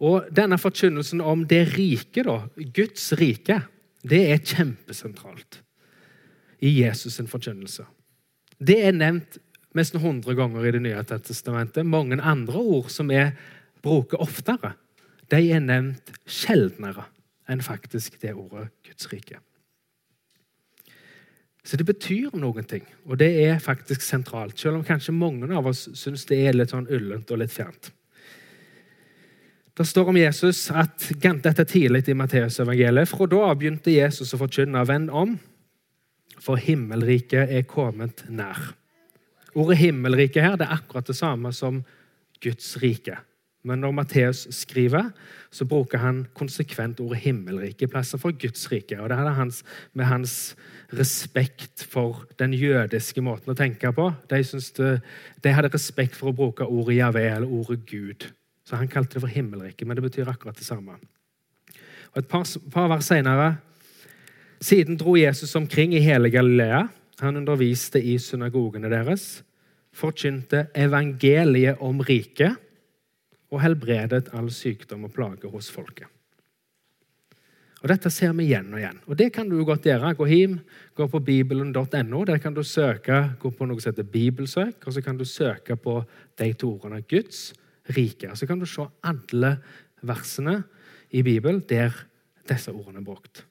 Og 0.00 0.26
Denne 0.34 0.58
forkynnelsen 0.58 1.20
om 1.20 1.46
det 1.46 1.76
rike, 1.76 2.24
da, 2.24 2.48
Guds 2.56 3.12
rike, 3.12 3.62
det 4.02 4.32
er 4.32 4.42
kjempesentralt 4.42 5.60
i 6.60 6.82
Jesus' 6.82 7.14
sin 7.20 7.28
forkynnelse. 7.28 7.84
Det 8.58 8.80
er 8.82 8.92
nevnt 8.92 9.38
nesten 9.74 10.00
100 10.00 10.34
ganger 10.34 10.66
i 10.66 10.72
Det 10.72 10.82
nye 10.82 11.04
testamentet. 11.04 11.86
Mange 11.86 12.20
andre 12.20 12.58
ord 12.58 12.90
som 12.90 13.08
vi 13.08 13.30
bruker 13.82 14.20
oftere, 14.20 14.74
de 15.30 15.52
er 15.52 15.60
nevnt 15.60 16.10
sjeldnere 16.26 17.04
enn 17.50 17.62
faktisk 17.64 18.20
det 18.22 18.34
ordet 18.34 18.68
Guds 18.86 19.10
rike. 19.12 19.40
Så 21.64 21.78
det 21.80 21.86
betyr 21.88 22.34
noen 22.36 22.66
ting, 22.68 22.84
og 23.08 23.18
det 23.22 23.30
er 23.46 23.62
faktisk 23.62 24.04
sentralt. 24.04 24.58
Selv 24.60 24.76
om 24.76 24.84
kanskje 24.84 25.16
mange 25.16 25.48
av 25.56 25.66
oss 25.70 25.86
syns 25.96 26.26
det 26.28 26.42
er 26.44 26.56
litt 26.56 26.74
sånn 26.74 26.90
ullent 26.92 27.30
og 27.32 27.40
litt 27.40 27.54
fjernt. 27.54 27.88
Det 29.74 29.86
står 29.88 30.12
om 30.12 30.18
Jesus 30.20 30.68
at 30.70 31.08
dette 31.18 31.64
tidlig 31.66 32.04
i 32.06 32.14
Matteusevangeliet. 32.14 33.10
Fra 33.10 33.26
da 33.26 33.40
av 33.48 33.56
begynte 33.58 33.90
Jesus 33.90 34.30
å 34.36 34.38
forkynne 34.38 34.84
venn 34.86 35.08
om, 35.10 35.34
for 36.38 36.60
himmelriket 36.60 37.50
er 37.50 37.64
kommet 37.66 38.22
nær. 38.28 38.74
Ordet 39.54 39.80
himmelrike 39.80 40.42
her 40.44 40.58
det 40.60 40.68
er 40.68 40.76
akkurat 40.76 41.08
det 41.08 41.16
samme 41.16 41.50
som 41.54 41.80
Guds 42.44 42.76
rike. 42.82 43.16
Men 43.64 43.80
når 43.80 43.94
Matteus 43.96 44.42
skriver, 44.52 45.08
så 45.50 45.64
bruker 45.64 46.02
han 46.02 46.24
konsekvent 46.36 47.00
ordet 47.00 47.22
himmelrike 47.24 47.86
i 47.86 47.88
plassen 47.88 48.20
for 48.20 48.36
Guds 48.36 48.66
rike. 48.72 48.98
Og 49.00 49.08
det 49.08 49.16
er 49.16 49.36
hans, 49.38 49.62
med 49.96 50.04
hans 50.10 50.34
respekt 50.92 51.86
for 51.88 52.26
den 52.38 52.52
jødiske 52.52 53.24
måten 53.24 53.54
å 53.54 53.56
tenke 53.56 53.92
på. 53.96 54.10
De, 54.28 54.42
det, 54.44 54.90
de 55.44 55.54
hadde 55.56 55.72
respekt 55.72 56.18
for 56.18 56.28
å 56.30 56.36
bruke 56.36 56.68
ordet 56.68 56.98
Javé 56.98 57.24
eller 57.30 57.48
ordet 57.48 57.80
Gud. 57.88 58.28
Så 58.68 58.76
han 58.80 58.90
kalte 58.92 59.16
det 59.16 59.24
for 59.24 59.32
himmelrike, 59.32 59.88
men 59.88 59.96
det 59.96 60.04
betyr 60.04 60.28
akkurat 60.28 60.60
det 60.60 60.66
samme. 60.68 60.98
Og 62.12 62.20
Et 62.20 62.28
par, 62.28 62.44
par 62.72 62.90
vers 62.92 63.08
senere 63.08 63.56
Siden 64.64 64.96
dro 64.96 65.16
Jesus 65.18 65.56
omkring 65.58 65.92
i 65.92 66.00
hele 66.00 66.30
Galilea. 66.32 66.86
Han 67.20 67.36
underviste 67.36 68.00
i 68.00 68.14
synagogene 68.18 68.88
deres, 68.88 69.42
forkynte 69.92 70.68
evangeliet 70.72 71.82
om 71.84 72.00
riket 72.00 72.63
og 73.54 73.62
helbredet 73.62 74.32
all 74.34 74.50
sykdom 74.52 75.06
og 75.06 75.14
plage 75.14 75.50
hos 75.50 75.70
folket. 75.72 76.10
Og 77.84 77.90
Dette 77.92 78.08
ser 78.08 78.32
vi 78.32 78.46
igjen 78.46 78.72
og 78.72 78.80
igjen. 78.80 79.00
Og 79.04 79.16
Det 79.20 79.26
kan 79.34 79.48
du 79.48 79.58
godt 79.64 79.84
gjøre. 79.84 80.14
Gå 80.16 80.24
hjem, 80.24 80.54
gå 80.96 81.06
på 81.12 81.20
bibelen.no. 81.20 82.24
Der 82.24 82.38
kan 82.40 82.54
du 82.56 82.62
søke, 82.64 83.36
gå 83.38 83.50
på 83.52 83.66
noe 83.68 83.80
som 83.80 83.92
heter 83.92 84.08
bibelsøk, 84.08 84.86
og 84.86 84.94
så 84.96 85.02
kan 85.04 85.18
du 85.20 85.24
søke 85.28 85.76
på 85.76 85.98
de 86.40 86.52
to 86.56 86.72
ordene 86.78 87.02
Guds 87.04 87.52
rike. 87.92 88.32
Så 88.34 88.48
kan 88.48 88.58
du 88.58 88.64
se 88.64 88.86
alle 89.04 89.58
versene 90.00 90.62
i 91.12 91.20
Bibelen 91.22 91.60
der 91.68 91.92
disse 92.48 92.72
ordene 92.72 93.04
er 93.04 93.04
brukt. 93.04 93.44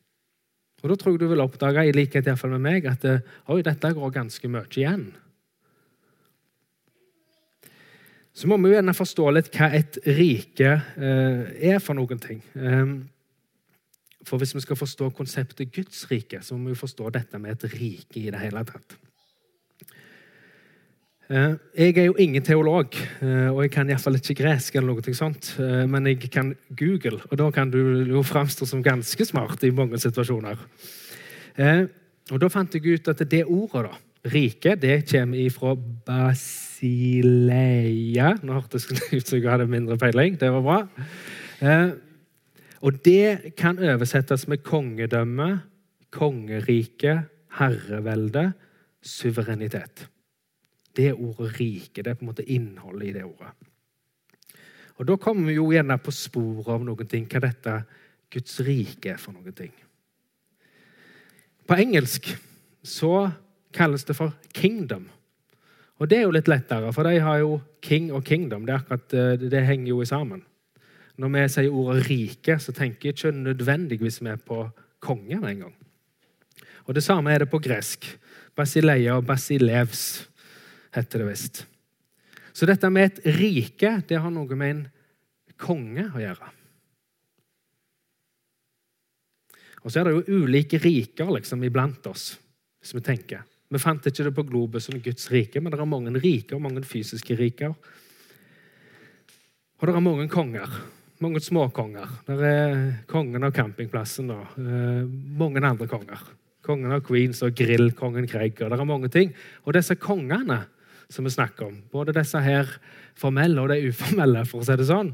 Og 0.82 0.90
Da 0.90 0.96
tror 0.96 1.14
jeg 1.14 1.22
du 1.22 1.30
vil 1.30 1.40
oppdage 1.40 1.86
i 1.88 1.94
likhet 1.94 2.26
med 2.26 2.60
meg, 2.60 2.86
at 2.86 3.06
oi, 3.48 3.62
dette 3.62 3.94
går 3.94 4.10
ganske 4.12 4.48
mye 4.50 4.66
igjen. 4.68 5.14
Så 8.34 8.50
må 8.50 8.58
vi 8.58 8.72
jo 8.72 8.78
gjerne 8.78 8.96
forstå 8.98 9.30
litt 9.36 9.52
hva 9.54 9.70
et 9.78 10.00
rike 10.10 10.70
eh, 10.74 11.42
er 11.70 11.82
for 11.84 11.94
noen 11.98 12.22
ting. 12.22 12.40
Eh, 12.58 12.94
for 14.26 14.42
hvis 14.42 14.56
vi 14.58 14.64
skal 14.64 14.80
forstå 14.80 15.12
konseptet 15.14 15.74
Guds 15.76 16.06
rike, 16.10 16.40
så 16.42 16.58
må 16.58 16.72
vi 16.72 16.80
forstå 16.80 17.12
dette 17.14 17.42
med 17.42 17.54
et 17.54 17.76
rike 17.76 18.24
i 18.24 18.32
det 18.34 18.42
hele 18.42 18.64
tatt. 18.66 18.96
Eh, 21.30 21.54
jeg 21.78 21.94
er 21.94 22.08
jo 22.08 22.16
ingen 22.18 22.46
teolog, 22.46 22.98
eh, 22.98 23.52
og 23.52 23.62
jeg 23.68 23.74
kan 23.76 23.92
iallfall 23.92 24.18
ikke 24.18 24.40
gresk. 24.42 24.76
eller 24.76 24.94
noe 24.98 25.14
sånt, 25.14 25.54
Men 25.60 26.06
jeg 26.08 26.32
kan 26.32 26.56
Google, 26.76 27.22
og 27.30 27.38
da 27.38 27.52
kan 27.52 27.70
du 27.70 28.06
jo 28.10 28.24
framstå 28.24 28.66
som 28.66 28.82
ganske 28.84 29.26
smart 29.26 29.64
i 29.64 29.70
mange 29.70 30.00
situasjoner. 30.00 30.58
Og 32.32 32.40
Da 32.40 32.48
fant 32.50 32.74
jeg 32.74 32.86
ut 32.86 33.08
at 33.08 33.30
det 33.30 33.46
ordet, 33.46 33.92
da, 33.92 33.98
rike, 34.24 34.76
det 34.80 35.12
kommer 35.12 35.38
ifra 35.44 35.76
Basileia. 36.08 36.84
Nå 38.44 38.54
hørtes 38.56 38.88
det 38.88 39.00
ut 39.12 39.28
som 39.28 39.38
jeg 39.40 39.50
hadde 39.52 39.68
mindre 39.72 39.98
peiling. 40.00 40.40
Det 40.40 40.52
var 40.54 40.62
bra. 40.64 40.88
Og 42.84 42.92
det 43.06 43.56
kan 43.60 43.80
oversettes 43.80 44.48
med 44.52 44.64
kongedømme, 44.64 45.62
kongerike, 46.12 47.24
herrevelde, 47.58 48.54
suverenitet. 49.02 50.10
Det 50.96 51.14
ordet 51.14 51.60
rike. 51.60 52.04
Det 52.04 52.08
er 52.12 52.14
på 52.20 52.26
en 52.26 52.32
måte 52.32 52.52
innholdet 52.52 53.08
i 53.08 53.14
det 53.16 53.24
ordet. 53.26 53.52
Og 55.02 55.08
Da 55.08 55.16
kommer 55.18 55.48
vi 55.50 55.54
jo 55.58 55.72
gjerne 55.74 55.98
på 55.98 56.12
sporet 56.14 56.68
av 56.70 56.84
noen 56.86 57.08
ting, 57.10 57.26
hva 57.28 57.40
dette 57.42 57.84
Guds 58.34 58.60
rike 58.66 59.10
er 59.14 59.18
for 59.22 59.34
noen 59.34 59.54
ting. 59.58 59.74
På 61.68 61.74
engelsk 61.80 62.38
så 62.84 63.32
kalles 63.74 64.06
det 64.08 64.16
for 64.18 64.34
kingdom. 64.56 65.10
Og 66.02 66.10
det 66.10 66.20
er 66.20 66.26
jo 66.26 66.34
litt 66.36 66.50
lettere, 66.50 66.92
for 66.96 67.08
de 67.08 67.22
har 67.24 67.40
jo 67.42 67.60
king 67.84 68.12
og 68.14 68.26
kingdom. 68.28 68.66
Det, 68.68 68.76
akkurat, 68.76 69.14
eh, 69.14 69.46
det 69.50 69.66
henger 69.68 69.92
jo 69.94 70.06
sammen. 70.06 70.42
Når 71.22 71.30
vi 71.36 71.44
sier 71.54 71.76
ordet 71.78 72.08
rike, 72.08 72.58
så 72.60 72.74
tenker 72.74 73.10
jeg 73.10 73.18
ikke 73.18 73.32
nødvendigvis 73.32 74.22
vi 74.22 74.36
på 74.36 74.66
kongen 75.00 75.44
engang. 75.44 75.50
en 75.52 75.60
gang. 75.60 75.76
Og 76.88 76.94
Det 76.94 77.04
samme 77.04 77.32
er 77.32 77.40
det 77.40 77.50
på 77.50 77.62
gresk. 77.62 78.06
Basileia 78.56 79.16
og 79.16 79.26
basilevs 79.26 80.28
heter 80.94 81.20
det 81.20 81.28
visst. 81.28 81.66
Så 82.54 82.66
dette 82.66 82.90
med 82.90 83.04
et 83.04 83.38
rike 83.40 84.04
det 84.08 84.20
har 84.20 84.32
noe 84.32 84.56
med 84.56 84.70
en 84.70 84.84
konge 85.58 86.10
å 86.14 86.22
gjøre. 86.22 86.52
Og 89.84 89.92
så 89.92 90.00
er 90.00 90.04
det 90.04 90.14
jo 90.14 90.44
ulike 90.44 90.80
riker 90.80 91.32
liksom 91.34 91.64
iblant 91.64 92.06
oss, 92.08 92.38
hvis 92.80 92.94
vi 92.96 93.02
tenker. 93.02 93.42
Vi 93.74 93.82
fant 93.82 94.06
ikke 94.06 94.28
det 94.28 94.36
på 94.38 94.46
Globus 94.46 94.86
som 94.86 95.00
Guds 95.02 95.32
rike, 95.34 95.62
men 95.62 95.74
det 95.74 95.80
er 95.82 95.90
mange 95.90 96.14
riker 96.22 96.62
mange 96.62 96.84
fysiske 96.86 97.38
riker. 97.40 97.74
Og 99.80 99.88
det 99.90 99.96
er 99.96 100.06
mange 100.06 100.28
konger. 100.32 100.76
Mange 101.24 101.42
småkonger. 101.42 102.12
Det 102.28 102.38
er 102.46 102.78
kongen 103.10 103.46
av 103.46 103.54
campingplassen 103.56 104.30
og 104.34 104.58
eh, 104.62 105.02
mange 105.40 105.64
andre 105.64 105.88
konger. 105.90 106.22
Kongen 106.64 106.94
av 106.96 107.02
Queens 107.08 107.42
og 107.44 107.56
grillkongen 107.58 108.28
Craig. 108.30 108.62
og 108.62 108.72
Det 108.72 108.80
er 108.80 108.88
mange 108.88 109.10
ting. 109.12 109.34
Og 109.66 109.74
disse 109.76 109.98
kongene 110.00 110.62
som 111.12 111.26
vi 111.26 111.34
snakker 111.34 111.68
om, 111.68 111.82
både 111.92 112.16
disse 112.16 112.40
her 112.42 112.70
formelle 113.20 113.62
og 113.62 113.70
de 113.74 113.90
uformelle, 113.90 114.46
for 114.50 114.64
å 114.64 114.68
si 114.68 114.78
det 114.80 114.88
sånn, 114.90 115.12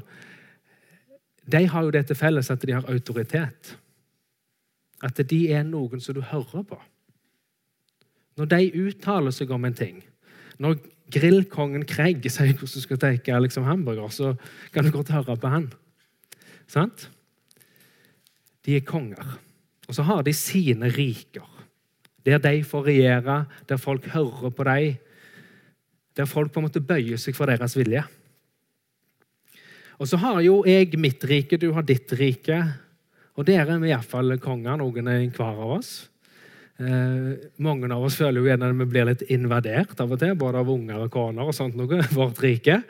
de 1.50 1.64
har 1.66 1.84
jo 1.84 1.92
det 1.94 2.06
til 2.08 2.18
felles 2.18 2.50
at 2.52 2.62
de 2.64 2.76
har 2.76 2.86
autoritet. 2.92 3.74
At 5.02 5.18
de 5.18 5.40
er 5.52 5.66
noen 5.66 6.00
som 6.00 6.16
du 6.16 6.22
hører 6.22 6.64
på. 6.68 6.78
Når 8.40 8.48
de 8.48 8.86
uttaler 8.86 9.34
seg 9.36 9.52
om 9.52 9.66
en 9.68 9.76
ting 9.76 10.00
Når 10.60 10.78
grillkongen 11.12 11.84
Craig 11.88 12.24
sier 12.30 12.54
hvordan 12.56 12.72
du 12.72 12.86
skal 12.86 13.00
teke 13.02 13.40
liksom, 13.44 13.66
hamburger, 13.68 14.12
så 14.14 14.34
kan 14.72 14.86
du 14.86 14.92
godt 14.94 15.12
høre 15.12 15.36
på 15.40 15.50
han. 15.50 15.70
Sant? 16.70 17.08
De 18.66 18.76
er 18.78 18.86
konger. 18.86 19.38
Og 19.88 19.96
så 19.96 20.04
har 20.06 20.22
de 20.22 20.34
sine 20.36 20.90
riker. 20.94 21.48
Der 22.26 22.38
de 22.38 22.60
får 22.62 22.86
regjere, 22.86 23.40
der 23.66 23.80
folk 23.80 24.06
hører 24.12 24.52
på 24.54 24.66
dem, 24.68 25.00
der 26.16 26.28
folk 26.30 26.52
på 26.52 26.60
en 26.60 26.68
måte 26.68 26.84
bøyer 26.84 27.18
seg 27.18 27.34
for 27.34 27.50
deres 27.50 27.74
vilje. 27.78 28.04
Og 29.98 30.08
så 30.08 30.20
har 30.20 30.40
jo 30.44 30.60
jeg 30.68 30.94
mitt 31.00 31.24
rike, 31.28 31.58
du 31.58 31.72
har 31.76 31.84
ditt 31.84 32.12
rike. 32.16 32.60
Og 33.36 33.46
der 33.48 33.64
er 33.64 33.80
vi 33.80 33.90
iallfall 33.90 34.36
konger, 34.40 34.78
noen 34.80 35.08
er 35.10 35.26
hver 35.26 35.58
av 35.64 35.76
oss. 35.80 35.92
Eh, 36.80 37.48
mange 37.60 37.90
av 37.92 38.04
oss 38.06 38.16
føler 38.16 38.40
jo 38.40 38.48
gjerne 38.48 38.70
at 38.70 38.78
vi 38.78 38.88
blir 38.88 39.08
litt 39.10 39.24
invadert 39.34 39.98
av 40.00 40.14
og 40.14 40.20
til, 40.22 40.32
både 40.40 40.62
av 40.62 40.70
unger 40.72 41.02
og 41.04 41.10
koner 41.12 41.50
og 41.50 41.56
sånt 41.56 41.76
noe, 41.76 42.00
vårt 42.16 42.40
rike. 42.44 42.80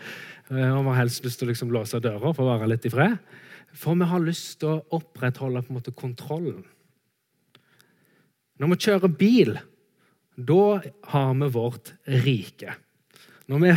Eh, 0.50 0.68
og 0.70 0.85
vi 0.85 0.92
har 0.92 1.00
helst 1.02 1.26
lyst 1.26 1.40
til 1.40 1.49
å 1.49 1.50
liksom 1.50 1.73
låse 1.75 2.02
døra 2.02 2.30
for 2.30 2.47
å 2.47 2.52
være 2.52 2.70
litt 2.70 2.87
i 2.87 2.92
fred. 2.92 3.16
For 3.75 3.99
vi 3.99 4.06
har 4.11 4.23
lyst 4.23 4.61
til 4.62 4.76
å 4.76 5.00
opprettholde 5.00 5.64
på 5.64 5.73
en 5.73 5.80
måte 5.80 5.94
kontrollen. 5.97 6.62
Når 8.61 8.73
vi 8.75 8.80
kjører 8.87 9.18
bil, 9.18 9.59
da 10.37 10.64
har 11.11 11.35
vi 11.40 11.50
vårt 11.54 11.94
rike. 12.25 12.76
Når 13.50 13.62
vi, 13.64 13.71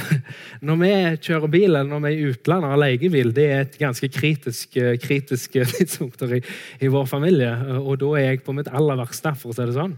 når 0.69 0.79
vi, 0.83 0.91
kjører 1.25 1.49
bil 1.49 1.71
eller 1.71 1.89
når 1.89 2.01
vi 2.03 2.09
er 2.11 2.19
i 2.19 2.29
utlandet 2.29 2.67
og 2.67 2.73
har 2.75 2.81
leiebil, 2.83 3.31
det 3.33 3.45
er 3.49 3.63
et 3.63 3.77
ganske 3.81 4.09
kritisk, 4.13 4.77
kritisk 5.01 5.57
tidspunkt 5.73 6.21
i, 6.27 6.41
i, 6.79 6.91
vår 6.93 7.07
familie. 7.09 7.55
Og 7.81 7.97
da 8.03 8.11
er 8.19 8.27
jeg 8.27 8.43
på 8.45 8.53
mitt 8.53 8.69
aller 8.69 8.99
verste, 9.01 9.33
for 9.39 9.49
å 9.49 9.57
si 9.57 9.65
det 9.65 9.77
sånn. 9.77 9.95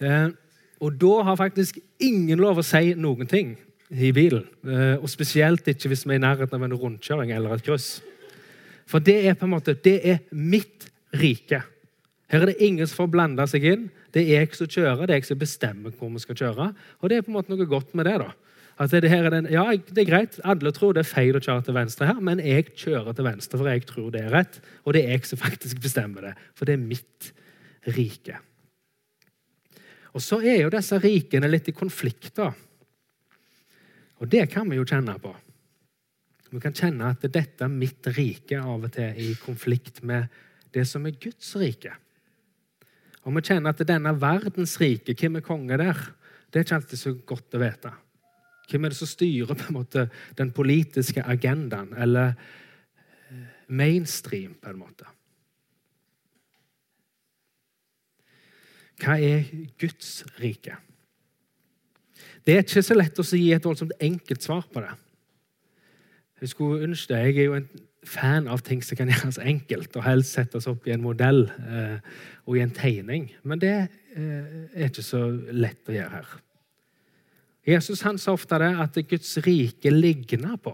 Eh, 0.00 0.28
og 0.80 0.96
da 1.02 1.14
har 1.26 1.40
faktisk 1.40 1.80
ingen 2.00 2.40
lov 2.40 2.62
å 2.62 2.66
si 2.66 2.94
noen 2.96 3.28
ting 3.28 3.56
i 3.90 4.12
bilen. 4.14 4.46
Eh, 4.64 4.96
og 4.96 5.08
spesielt 5.12 5.68
ikke 5.68 5.92
hvis 5.92 6.06
vi 6.06 6.14
er 6.14 6.22
i 6.22 6.24
nærheten 6.24 6.56
av 6.56 6.64
en 6.64 6.78
rundkjøring 6.78 7.34
eller 7.34 7.56
et 7.56 7.66
kryss. 7.66 7.98
For 8.88 9.04
det 9.04 9.20
er 9.28 9.36
på 9.36 9.44
en 9.44 9.52
måte, 9.56 9.76
det 9.76 9.98
er 10.00 10.24
mitt 10.32 10.88
rike. 11.18 11.60
Her 12.28 12.44
er 12.44 12.52
det 12.52 12.60
ingen 12.64 12.88
som 12.88 13.02
får 13.02 13.12
blande 13.12 13.44
seg 13.50 13.64
inn. 13.68 13.88
Det 14.16 14.24
er 14.24 14.44
jeg 14.46 14.56
som 14.56 14.68
kjører, 14.68 15.04
det 15.04 15.14
er 15.14 15.20
jeg 15.20 15.28
som 15.30 15.40
bestemmer 15.40 15.92
hvor 15.96 16.12
vi 16.12 16.24
skal 16.24 16.38
kjøre. 16.40 16.72
Og 17.00 17.10
det 17.10 17.18
er 17.18 17.24
på 17.24 17.32
en 17.32 17.40
måte 17.40 17.52
noe 17.52 17.68
godt 17.68 17.92
med 17.98 18.08
det. 18.08 18.20
da. 18.24 18.32
At 18.78 18.92
det, 18.94 19.10
er 19.10 19.26
den, 19.32 19.48
ja, 19.50 19.64
det 19.74 20.04
er 20.04 20.06
greit, 20.06 20.36
Alle 20.46 20.70
tror 20.74 20.94
det 20.94 21.02
er 21.02 21.10
feil 21.10 21.34
å 21.34 21.42
kjøre 21.42 21.64
til 21.66 21.74
venstre 21.74 22.06
her, 22.06 22.20
men 22.22 22.38
jeg 22.38 22.68
kjører 22.78 23.16
til 23.16 23.26
venstre, 23.26 23.58
for 23.58 23.70
jeg 23.72 23.82
tror 23.88 24.12
det 24.14 24.22
er 24.22 24.30
rett. 24.36 24.60
Og 24.86 24.94
det 24.94 25.02
er 25.02 25.16
jeg 25.16 25.26
som 25.26 25.42
faktisk 25.46 25.82
bestemmer 25.82 26.28
det, 26.28 26.36
for 26.54 26.68
det 26.68 26.76
er 26.78 26.84
mitt 26.84 27.32
rike. 27.96 28.38
Og 30.14 30.22
så 30.24 30.40
er 30.40 30.62
jo 30.62 30.72
disse 30.72 30.98
rikene 31.02 31.50
litt 31.50 31.68
i 31.70 31.76
konflikt, 31.76 32.32
da. 32.38 32.52
Og 34.18 34.30
det 34.30 34.46
kan 34.50 34.66
vi 34.70 34.78
jo 34.78 34.86
kjenne 34.86 35.14
på. 35.22 35.34
Vi 36.48 36.62
kan 36.62 36.74
kjenne 36.74 37.12
at 37.12 37.26
dette 37.28 37.66
er 37.66 37.70
mitt 37.70 38.06
rike 38.16 38.58
av 38.62 38.86
og 38.86 38.92
til 38.94 39.18
i 39.20 39.34
konflikt 39.42 40.00
med 40.06 40.30
det 40.74 40.86
som 40.88 41.04
er 41.06 41.18
Guds 41.20 41.50
rike. 41.60 41.92
Og 43.26 43.34
vi 43.36 43.44
kjenner 43.44 43.74
at 43.74 43.86
denne 43.86 44.14
verdens 44.16 44.78
rike, 44.80 45.18
hvem 45.18 45.38
er 45.38 45.44
konge 45.44 45.76
der? 45.80 45.98
Det 46.48 46.60
er 46.60 46.66
ikke 46.66 46.78
alltid 46.78 47.00
så 47.02 47.12
godt 47.28 47.58
å 47.58 47.60
vite. 47.60 47.92
Hvem 48.68 48.84
er 48.84 48.92
det 48.92 48.98
som 48.98 49.08
styrer 49.08 49.54
på 49.56 49.68
en 49.68 49.78
måte 49.78 50.08
den 50.38 50.50
politiske 50.52 51.24
agendaen, 51.24 51.94
eller 51.96 52.34
eh, 53.30 53.46
mainstream, 53.68 54.58
på 54.60 54.74
en 54.74 54.82
måte? 54.82 55.08
Hva 58.98 59.16
er 59.22 59.46
Guds 59.78 60.24
rike? 60.42 60.76
Det 62.44 62.54
er 62.54 62.64
ikke 62.64 62.82
så 62.82 62.96
lett 62.96 63.20
å 63.20 63.26
gi 63.26 63.52
et 63.54 63.64
voldsomt 63.64 63.94
enkelt 64.02 64.44
svar 64.44 64.64
på 64.72 64.82
det. 64.82 64.94
Jeg 66.40 66.52
skulle 66.52 66.86
ønske 66.86 67.14
det. 67.14 67.20
Jeg 67.28 67.36
er 67.38 67.48
jo 67.48 67.56
en 67.58 67.68
fan 68.08 68.48
av 68.50 68.62
ting 68.66 68.82
som 68.84 68.98
kan 68.98 69.10
gjøres 69.10 69.40
enkelt, 69.42 69.96
og 69.96 70.06
helst 70.06 70.36
settes 70.36 70.68
opp 70.70 70.86
i 70.88 70.94
en 70.94 71.04
modell 71.04 71.46
eh, 71.48 71.98
og 72.46 72.58
i 72.58 72.62
en 72.64 72.74
tegning. 72.74 73.28
Men 73.42 73.62
det 73.62 73.74
eh, 73.78 74.68
er 74.72 74.88
ikke 74.88 75.04
så 75.04 75.24
lett 75.52 75.90
å 75.90 75.96
gjøre 75.96 76.14
her. 76.14 76.36
Jesus 77.68 78.02
han 78.06 78.18
sa 78.20 78.32
ofte 78.32 78.58
det 78.62 78.70
at 78.80 78.96
Guds 79.10 79.34
rike 79.44 79.92
ligner 79.92 80.56
på. 80.62 80.72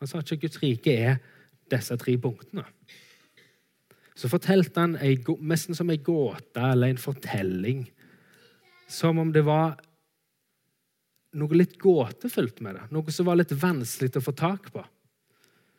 Han 0.00 0.08
sa 0.08 0.22
ikke 0.22 0.38
at 0.38 0.44
Guds 0.46 0.62
rike 0.62 0.94
er 0.94 1.18
disse 1.72 1.96
tre 2.00 2.16
punktene. 2.20 2.64
Så 4.14 4.30
fortalte 4.30 4.80
han 4.80 4.94
nesten 5.42 5.76
som 5.76 5.90
en 5.90 6.02
gåte 6.06 6.62
eller 6.62 6.92
en 6.92 7.02
fortelling. 7.02 7.82
Som 8.88 9.18
om 9.18 9.32
det 9.34 9.42
var 9.44 9.74
noe 11.34 11.58
litt 11.58 11.76
gåtefullt 11.82 12.62
med 12.62 12.78
det. 12.78 12.84
Noe 12.94 13.12
som 13.12 13.26
var 13.26 13.40
litt 13.40 13.52
vanskelig 13.58 14.14
å 14.20 14.24
få 14.24 14.36
tak 14.38 14.70
på. 14.72 14.84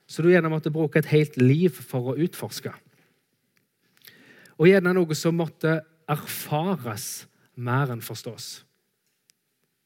Så 0.06 0.22
du 0.22 0.30
gjerne 0.30 0.52
måtte 0.52 0.74
bruke 0.74 1.00
et 1.00 1.10
helt 1.10 1.38
liv 1.42 1.74
for 1.74 2.12
å 2.12 2.18
utforske. 2.22 2.74
Og 4.60 4.70
gjerne 4.70 4.94
noe 4.96 5.18
som 5.18 5.38
måtte 5.40 5.80
erfares 6.12 7.26
mer 7.56 7.90
enn 7.94 8.04
forstås. 8.06 8.66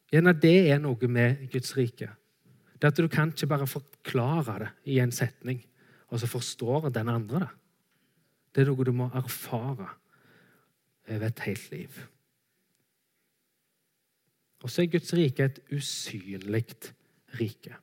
Gjerne 0.10 0.34
det 0.42 0.58
er 0.72 0.80
noe 0.82 1.10
med 1.12 1.46
Guds 1.52 1.76
rike. 1.78 2.10
Det 2.80 2.88
at 2.88 2.98
Du 2.98 3.08
kan 3.08 3.30
ikke 3.30 3.48
bare 3.48 3.68
forklare 3.68 4.60
det 4.60 4.70
i 4.86 5.00
en 5.00 5.12
setning, 5.12 5.62
og 6.10 6.20
så 6.20 6.28
forstår 6.28 6.90
den 6.90 7.10
andre 7.10 7.40
det. 7.40 7.50
Det 8.56 8.62
er 8.64 8.72
noe 8.72 8.86
du 8.86 8.92
må 8.92 9.10
erfare 9.14 9.92
over 11.10 11.26
et 11.28 11.40
helt 11.46 11.72
liv. 11.72 12.00
Og 14.64 14.72
så 14.72 14.82
er 14.82 14.92
Guds 14.92 15.14
rike 15.14 15.46
et 15.46 15.60
usynlig 15.72 16.66
rike. 17.40 17.78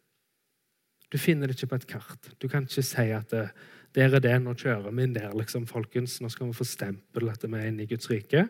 Du 1.13 1.19
finner 1.19 1.47
det 1.47 1.57
ikke 1.57 1.71
på 1.71 1.79
et 1.81 1.87
kart. 1.87 2.31
Du 2.43 2.49
kan 2.49 2.67
ikke 2.67 2.83
si 2.83 3.07
at 3.15 3.31
det, 3.31 3.49
der 3.95 4.17
er 4.19 4.21
det, 4.21 4.35
nå 4.43 4.53
kjører 4.59 4.91
vi 4.91 5.07
inn 5.07 5.15
der, 5.15 5.33
liksom, 5.39 5.65
folkens. 5.71 6.19
Nå 6.21 6.29
skal 6.29 6.51
vi 6.51 6.59
få 6.59 6.67
stempel 6.69 7.31
at 7.33 7.47
vi 7.47 7.55
er 7.57 7.71
inne 7.71 7.87
i 7.87 7.89
Guds 7.89 8.11
rike. 8.11 8.43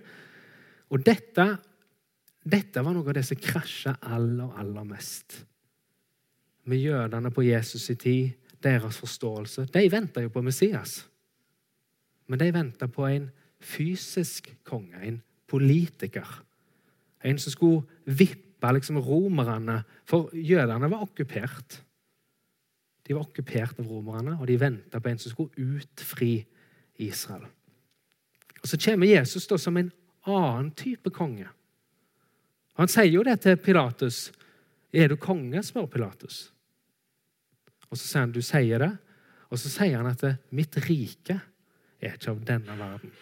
Og 0.90 1.04
dette 1.06 1.46
Dette 2.46 2.82
var 2.84 2.94
noe 2.94 3.08
av 3.10 3.16
det 3.16 3.24
som 3.26 3.38
krasja 3.42 3.96
aller, 4.06 4.50
aller 4.60 4.86
mest 4.86 5.40
med 6.66 6.82
jødene 6.82 7.30
på 7.30 7.44
Jesus' 7.46 7.90
i 7.92 7.94
tid, 7.94 8.30
deres 8.62 8.98
forståelse. 8.98 9.68
De 9.70 9.84
venta 9.90 10.22
jo 10.22 10.30
på 10.34 10.42
Messias. 10.42 11.04
Men 12.26 12.38
de 12.38 12.50
venta 12.54 12.88
på 12.90 13.06
en 13.06 13.28
fysisk 13.62 14.50
konge, 14.66 14.98
en 15.02 15.20
politiker. 15.46 16.26
En 17.24 17.38
som 17.38 17.54
skulle 17.54 17.86
vippe 18.04 18.72
liksom 18.72 18.98
romerne, 18.98 19.82
for 20.04 20.30
jødene 20.34 20.90
var 20.90 21.04
okkupert. 21.06 21.82
De 23.06 23.14
var 23.14 23.28
okkupert 23.28 23.78
av 23.78 23.86
romerne, 23.86 24.38
og 24.40 24.46
de 24.46 24.58
venta 24.60 25.00
på 25.00 25.08
en 25.08 25.22
som 25.22 25.30
skulle 25.30 25.78
utfri 25.78 26.40
Israel. 26.98 27.46
Og 28.62 28.68
Så 28.68 28.78
kommer 28.84 29.06
Jesus 29.06 29.46
da 29.46 29.58
som 29.58 29.76
en 29.76 29.92
annen 30.26 30.70
type 30.74 31.10
konge. 31.10 31.46
Han 32.76 32.88
sier 32.88 33.12
jo 33.12 33.22
det 33.24 33.40
til 33.40 33.56
Pilatus. 33.56 34.32
'Er 34.92 35.08
du 35.08 35.16
konge?' 35.16 35.62
spør 35.62 35.86
Pilatus. 35.86 36.52
Og 37.90 37.98
så 37.98 38.06
sier 38.06 38.20
han, 38.20 38.32
'Du 38.32 38.42
sier 38.42 38.78
det.' 38.78 38.98
Og 39.50 39.58
så 39.58 39.68
sier 39.68 39.96
han 39.96 40.06
at 40.06 40.38
'mitt 40.50 40.76
rike 40.88 41.40
er 42.00 42.12
ikke 42.12 42.30
av 42.30 42.44
denne 42.44 42.78
verden'. 42.78 43.12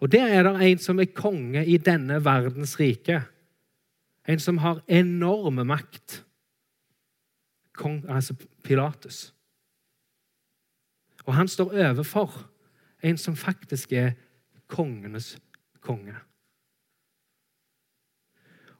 Og 0.00 0.12
der 0.12 0.26
er 0.26 0.42
det 0.42 0.62
en 0.62 0.78
som 0.78 1.00
er 1.00 1.04
konge 1.04 1.66
i 1.66 1.76
denne 1.76 2.24
verdens 2.24 2.80
rike. 2.80 3.22
En 4.28 4.38
som 4.38 4.58
har 4.58 4.82
enorme 4.88 5.64
makt. 5.64 6.24
Kong, 7.72 8.04
altså 8.08 8.34
Pilatus. 8.62 9.34
Og 11.24 11.34
han 11.34 11.48
står 11.48 11.72
overfor 11.72 12.50
en 13.02 13.18
som 13.18 13.36
faktisk 13.36 13.92
er 13.92 14.12
kongenes 14.68 15.38
konge. 15.80 16.14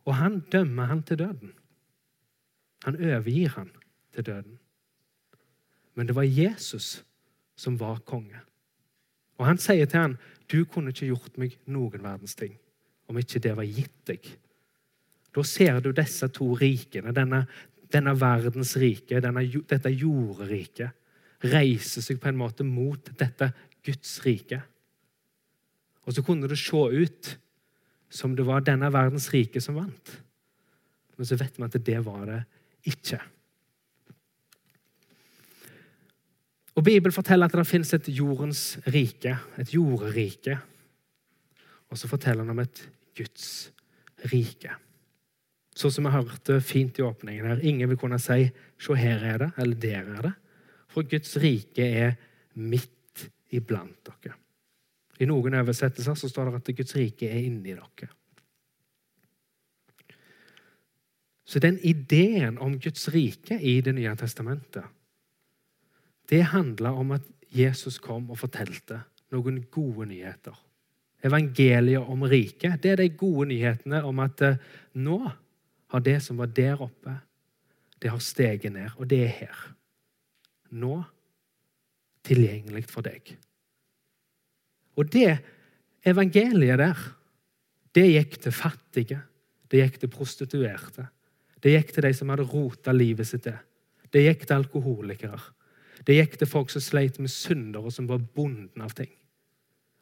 Og 0.08 0.16
han 0.16 0.40
dømmer 0.52 0.88
han 0.88 1.02
til 1.04 1.20
døden. 1.20 1.52
Han 2.84 2.96
overgir 2.96 3.52
han 3.58 3.70
til 4.14 4.26
døden. 4.26 4.58
Men 5.94 6.08
det 6.08 6.16
var 6.16 6.24
Jesus 6.24 7.04
som 7.56 7.76
var 7.80 8.00
konge. 8.06 8.40
Og 9.38 9.46
han 9.46 9.58
sier 9.58 9.86
til 9.86 10.00
han, 10.00 10.18
'Du 10.48 10.64
kunne 10.64 10.88
ikke 10.88 11.06
gjort 11.06 11.38
meg 11.38 11.58
noen 11.66 12.02
verdens 12.02 12.34
ting 12.34 12.58
om 13.08 13.18
ikke 13.18 13.38
det 13.38 13.56
var 13.56 13.64
gitt 13.64 14.06
deg.' 14.06 14.36
Da 15.34 15.42
ser 15.42 15.80
du 15.80 15.92
disse 15.92 16.28
to 16.28 16.54
rikene, 16.54 17.12
denne, 17.12 17.46
denne 17.92 18.14
verdens 18.20 18.76
rike, 18.76 19.20
denne, 19.20 19.44
dette 19.68 19.90
jorderiket, 19.90 20.90
reise 21.44 22.02
seg 22.02 22.20
på 22.20 22.28
en 22.28 22.36
måte 22.36 22.64
mot 22.64 23.10
dette 23.18 23.52
Guds 23.84 24.24
rike. 24.24 24.62
Og 26.06 26.14
så 26.14 26.22
kunne 26.22 26.48
det 26.48 26.58
se 26.58 26.76
ut 26.76 27.38
som 28.08 28.34
det 28.36 28.46
var 28.48 28.64
denne 28.64 28.90
verdens 28.92 29.28
rike 29.32 29.60
som 29.60 29.78
vant. 29.78 30.14
Men 31.16 31.26
så 31.28 31.36
vet 31.38 31.58
vi 31.58 31.66
at 31.66 31.76
det 31.84 31.98
var 32.06 32.24
det 32.28 32.38
ikke. 32.88 33.18
Og 36.78 36.84
Bibelen 36.86 37.14
forteller 37.14 37.50
at 37.50 37.56
det 37.58 37.66
finnes 37.66 37.90
et 37.96 38.10
jordens 38.14 38.62
rike, 38.86 39.34
et 39.58 39.72
jorderike. 39.74 40.54
Og 41.90 41.98
så 41.98 42.10
forteller 42.10 42.46
han 42.46 42.54
om 42.54 42.62
et 42.62 42.84
Guds 43.18 43.48
rike. 44.30 44.76
Sånn 45.78 45.94
som 45.94 46.06
vi 46.06 46.14
hørte 46.14 46.60
fint 46.62 46.98
i 46.98 47.06
åpningen 47.06 47.50
her. 47.50 47.64
Ingen 47.66 47.90
vil 47.90 47.98
kunne 47.98 48.18
si 48.18 48.50
'se, 48.78 48.94
her 48.94 49.24
er 49.24 49.38
det', 49.38 49.52
eller 49.58 49.74
'der 49.74 50.18
er 50.18 50.22
det'. 50.22 50.36
For 50.88 51.02
Guds 51.02 51.36
rike 51.36 51.82
er 51.82 52.16
midt 52.54 53.30
iblant 53.50 54.04
dere. 54.04 54.34
I 55.18 55.26
noen 55.26 55.58
oversettelser 55.58 56.14
så 56.18 56.30
står 56.30 56.50
det 56.50 56.60
at 56.60 56.70
Guds 56.78 56.94
rike 56.96 57.26
er 57.26 57.42
inni 57.42 57.74
dere. 57.74 58.10
Så 61.48 61.58
den 61.64 61.78
ideen 61.80 62.58
om 62.60 62.76
Guds 62.78 63.08
rike 63.08 63.56
i 63.60 63.80
Det 63.80 63.94
nye 63.96 64.14
testamentet 64.16 64.84
det 66.28 66.42
handla 66.52 66.92
om 66.92 67.14
at 67.16 67.24
Jesus 67.48 67.98
kom 67.98 68.30
og 68.30 68.36
fortalte 68.42 69.00
noen 69.32 69.62
gode 69.72 70.04
nyheter. 70.10 70.56
Evangeliet 71.24 72.04
om 72.04 72.26
riket 72.28 72.82
det 72.82 72.92
er 72.92 73.00
de 73.00 73.08
gode 73.16 73.48
nyhetene 73.48 74.02
om 74.04 74.20
at 74.22 74.42
eh, 74.44 74.60
nå 75.00 75.18
har 75.88 76.04
det 76.04 76.18
som 76.22 76.36
var 76.36 76.52
der 76.52 76.82
oppe, 76.84 77.14
det 77.98 78.12
har 78.12 78.20
steget 78.22 78.72
ned, 78.72 78.90
og 78.96 79.08
det 79.10 79.22
er 79.24 79.32
her. 79.40 79.62
Nå 80.70 81.00
tilgjengelig 82.28 82.84
for 82.92 83.02
deg. 83.08 83.32
Og 84.98 85.06
det 85.12 85.38
evangeliet 86.06 86.80
der, 86.80 87.04
det 87.94 88.06
gikk 88.10 88.38
til 88.42 88.54
fattige, 88.54 89.20
det 89.70 89.82
gikk 89.82 90.00
til 90.02 90.12
prostituerte. 90.12 91.06
Det 91.62 91.74
gikk 91.74 91.94
til 91.94 92.06
de 92.06 92.12
som 92.14 92.30
hadde 92.32 92.46
rota 92.48 92.94
livet 92.94 93.28
sitt 93.28 93.44
til. 93.46 93.56
Det 94.12 94.24
gikk 94.24 94.46
til 94.46 94.60
alkoholikere. 94.60 95.40
Det 96.06 96.16
gikk 96.16 96.38
til 96.40 96.50
folk 96.50 96.70
som 96.72 96.82
sleit 96.82 97.18
med 97.20 97.32
synder, 97.32 97.82
og 97.84 97.92
som 97.92 98.06
var 98.08 98.22
bonden 98.22 98.84
av 98.84 98.94
ting. 98.96 99.10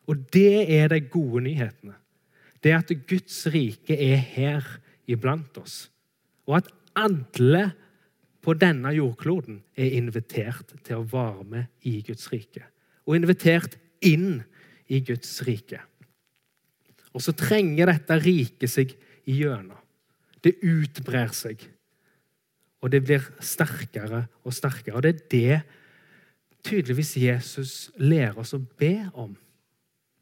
Og 0.07 0.29
det 0.35 0.69
er 0.71 0.91
de 0.93 1.01
gode 1.11 1.43
nyhetene. 1.49 1.97
Det 2.63 2.75
at 2.75 2.93
Guds 3.09 3.41
rike 3.53 3.97
er 3.97 4.21
her 4.21 4.67
iblant 5.11 5.59
oss. 5.59 5.87
Og 6.47 6.61
at 6.61 6.71
alle 6.97 7.71
på 8.47 8.55
denne 8.55 8.93
jordkloden 8.95 9.59
er 9.75 9.97
invitert 9.99 10.77
til 10.87 11.01
å 11.01 11.09
være 11.11 11.47
med 11.51 11.89
i 11.89 11.99
Guds 12.07 12.29
rike. 12.31 12.63
Og 13.07 13.19
invitert 13.19 13.75
inn 14.07 14.45
i 14.93 15.01
Guds 15.05 15.33
rike. 15.47 15.81
Og 17.17 17.23
så 17.25 17.33
trenger 17.37 17.89
dette 17.91 18.19
riket 18.21 18.71
seg 18.71 18.93
igjennom. 19.27 19.79
Det 20.45 20.59
utbrer 20.63 21.33
seg. 21.35 21.63
Og 22.85 22.93
det 22.93 23.01
blir 23.07 23.25
sterkere 23.43 24.27
og 24.45 24.55
sterkere. 24.55 24.99
Og 24.99 25.03
det 25.07 25.15
er 25.15 25.23
det 25.33 25.61
tydeligvis 26.67 27.17
Jesus 27.19 27.73
lærer 27.97 28.39
oss 28.43 28.55
å 28.57 28.61
be 28.61 29.09
om. 29.15 29.33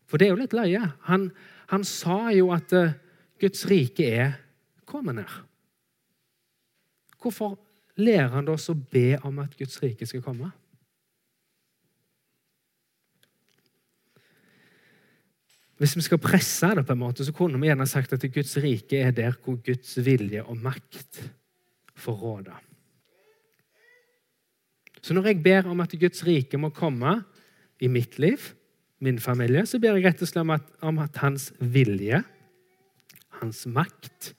For 0.09 0.21
det 0.21 0.29
er 0.29 0.35
jo 0.35 0.41
litt 0.43 0.57
løye. 0.57 0.83
Han, 1.09 1.29
han 1.73 1.85
sa 1.89 2.29
jo 2.37 2.53
at 2.55 2.73
uh, 2.77 2.95
Guds 3.43 3.65
rike 3.69 4.07
er 4.07 4.37
kommet 4.89 5.19
ned. 5.19 5.39
Hvorfor 7.21 7.57
lærer 7.97 8.37
han 8.37 8.51
oss 8.53 8.69
å 8.71 8.77
be 8.77 9.17
om 9.25 9.41
at 9.43 9.57
Guds 9.59 9.81
rike 9.83 10.07
skal 10.07 10.23
komme? 10.25 10.53
Hvis 15.81 15.97
vi 15.99 16.05
skal 16.07 16.21
presse 16.23 16.71
det, 16.77 16.85
på 16.87 16.95
en 16.95 17.03
måte, 17.03 17.25
så 17.27 17.33
kunne 17.35 17.59
vi 17.59 17.67
gjerne 17.67 17.87
sagt 17.91 18.13
at 18.15 18.27
Guds 18.35 18.55
rike 18.63 19.01
er 19.03 19.15
der 19.15 19.35
hvor 19.43 19.59
Guds 19.59 19.97
vilje 20.07 20.45
og 20.45 20.61
makt 20.63 21.25
får 21.99 22.19
råde. 22.21 22.55
Så 25.03 25.15
når 25.15 25.33
jeg 25.33 25.43
ber 25.45 25.67
om 25.69 25.83
at 25.85 25.97
Guds 26.01 26.23
rike 26.27 26.59
må 26.61 26.71
komme 26.75 27.19
i 27.83 27.91
mitt 27.91 28.19
liv, 28.23 28.39
min 29.05 29.19
familie, 29.21 29.67
så 29.67 29.81
ber 29.83 29.99
jeg 29.99 30.07
rett 30.07 30.23
og 30.23 30.31
slett 30.31 30.45
om 30.47 30.55
at, 30.55 30.71
om 30.81 31.01
at 31.03 31.19
hans 31.21 31.51
vilje, 31.59 32.23
hans 33.43 33.67
makt, 33.67 34.33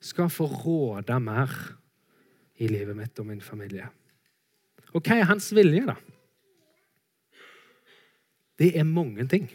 skal 0.00 0.30
få 0.32 0.46
råde 0.48 1.18
mer 1.20 1.50
i 2.56 2.70
livet 2.70 2.96
mitt 2.96 3.18
og 3.20 3.26
min 3.28 3.42
familie. 3.44 3.90
Og 4.94 5.02
hva 5.04 5.18
er 5.20 5.28
hans 5.28 5.50
vilje, 5.52 5.82
da? 5.90 5.98
Det 8.60 8.70
er 8.78 8.88
mange 8.88 9.26
ting. 9.28 9.50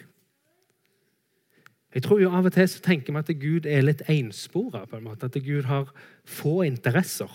Jeg 1.95 2.03
tror 2.03 2.19
jo 2.19 2.31
Av 2.35 2.45
og 2.45 2.51
til 2.51 2.67
så 2.67 2.81
tenker 2.83 3.15
vi 3.15 3.21
at 3.21 3.39
Gud 3.39 3.67
er 3.71 3.85
litt 3.85 4.03
enspora. 4.11 4.83
At 4.83 5.37
Gud 5.39 5.63
har 5.69 5.91
få 6.27 6.61
interesser. 6.67 7.31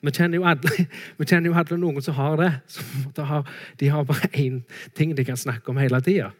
Vi 0.00 0.12
kjenner 0.14 0.38
jo 0.38 0.46
alle, 0.48 0.86
kjenner 1.28 1.50
jo 1.50 1.56
alle 1.58 1.78
noen 1.78 2.04
som 2.04 2.16
har 2.16 2.36
det. 2.40 2.50
Som 2.72 3.26
har, 3.28 3.48
de 3.76 3.90
har 3.92 4.06
bare 4.08 4.30
én 4.32 4.62
ting 4.96 5.12
de 5.16 5.26
kan 5.28 5.36
snakke 5.36 5.68
om 5.68 5.80
hele 5.80 6.00
tida. 6.00 6.30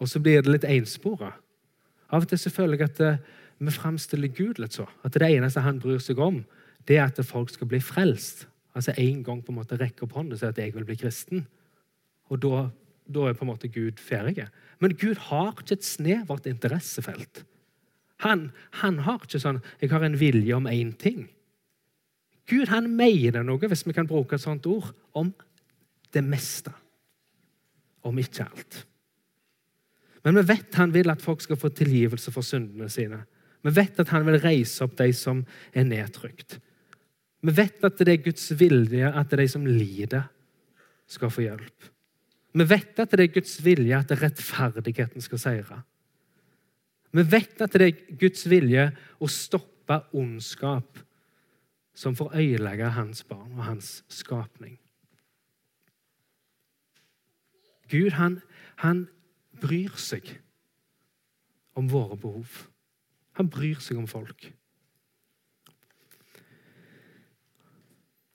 Og 0.00 0.10
så 0.10 0.20
blir 0.20 0.42
det 0.42 0.52
litt 0.52 0.68
enspora. 0.68 1.36
Av 2.10 2.24
og 2.24 2.30
til 2.30 2.40
så 2.40 2.50
føler 2.50 2.80
jeg 2.80 2.90
at 2.90 3.00
eh, 3.04 3.22
vi 3.58 3.72
framstiller 3.72 4.32
Gud 4.34 4.58
litt 4.60 4.76
så. 4.76 4.88
At 5.04 5.14
det 5.14 5.30
eneste 5.30 5.64
han 5.64 5.80
bryr 5.80 6.02
seg 6.02 6.18
om, 6.22 6.42
det 6.88 6.98
er 6.98 7.06
at 7.06 7.22
folk 7.26 7.50
skal 7.50 7.70
bli 7.70 7.80
frelst. 7.82 8.46
Altså 8.76 8.92
En 8.98 9.22
gang 9.24 9.40
på 9.44 9.52
en 9.52 9.60
måte 9.60 9.78
rekke 9.80 10.04
opp 10.04 10.18
hånden 10.18 10.36
og 10.36 10.40
si 10.40 10.48
at 10.48 10.58
jeg 10.58 10.74
vil 10.74 10.84
bli 10.84 10.98
kristen. 11.00 11.46
Og 12.28 12.42
da, 12.42 12.66
da 13.06 13.28
er 13.28 13.36
på 13.36 13.46
en 13.46 13.52
måte 13.52 13.70
Gud 13.72 14.00
ferdig. 14.02 14.48
Men 14.82 14.96
Gud 14.98 15.20
har 15.28 15.54
ikke 15.54 15.76
et 15.78 15.86
snevert 15.86 16.46
interessefelt. 16.50 17.44
Han, 18.24 18.50
han 18.80 18.98
har 19.04 19.20
ikke 19.20 19.40
sånn 19.40 19.62
'Jeg 19.80 19.90
har 19.90 20.02
en 20.04 20.18
vilje 20.18 20.56
om 20.56 20.66
én 20.66 20.92
ting'. 20.96 21.28
Gud 22.46 22.68
han 22.68 22.96
mener 22.96 23.42
noe, 23.42 23.58
hvis 23.68 23.86
vi 23.86 23.92
kan 23.92 24.06
bruke 24.06 24.34
et 24.34 24.40
sånt 24.40 24.66
ord, 24.66 24.94
om 25.14 25.34
det 26.12 26.22
meste. 26.24 26.72
Om 28.02 28.18
ikke 28.18 28.44
alt. 28.44 28.86
Men 30.24 30.34
vi 30.34 30.42
vet 30.42 30.74
han 30.74 30.94
vil 30.94 31.10
at 31.10 31.22
folk 31.22 31.40
skal 31.40 31.56
få 31.56 31.68
tilgivelse 31.68 32.32
for 32.34 32.42
syndene 32.42 32.88
sine. 32.90 33.24
Vi 33.62 33.74
vet 33.74 33.98
at 34.00 34.08
han 34.08 34.26
vil 34.26 34.40
reise 34.40 34.84
opp 34.84 34.96
de 34.98 35.12
som 35.12 35.44
er 35.74 35.84
nedtrykt. 35.84 36.60
Vi 37.42 37.52
vet 37.54 37.84
at 37.84 37.98
det 37.98 38.12
er 38.14 38.24
Guds 38.24 38.48
vilje 38.58 39.10
at 39.10 39.30
de 39.30 39.48
som 39.48 39.66
lider, 39.66 40.30
skal 41.06 41.30
få 41.30 41.44
hjelp. 41.44 41.84
Vi 42.56 42.64
vet 42.64 43.02
at 43.02 43.12
det 43.12 43.26
er 43.26 43.34
Guds 43.34 43.58
vilje 43.64 43.98
at 43.98 44.12
rettferdigheten 44.16 45.24
skal 45.24 45.40
seire. 45.40 45.82
Vi 47.12 47.24
vet 47.30 47.60
at 47.60 47.76
det 47.76 47.88
er 47.88 48.16
Guds 48.20 48.46
vilje 48.48 48.88
å 49.20 49.28
stoppe 49.30 50.00
ondskap 50.16 51.02
som 51.96 52.16
får 52.16 52.34
ødelegge 52.40 52.90
hans 52.96 53.22
barn 53.28 53.52
og 53.56 53.64
hans 53.64 53.90
skapning. 54.12 54.76
Gud, 57.88 58.16
han, 58.18 58.40
han 58.82 59.06
bryr 59.60 59.94
seg 60.00 60.32
om 61.76 61.88
våre 61.92 62.16
behov. 62.18 62.66
Han 63.38 63.50
bryr 63.52 63.80
seg 63.84 64.00
om 64.00 64.08
folk. 64.10 64.48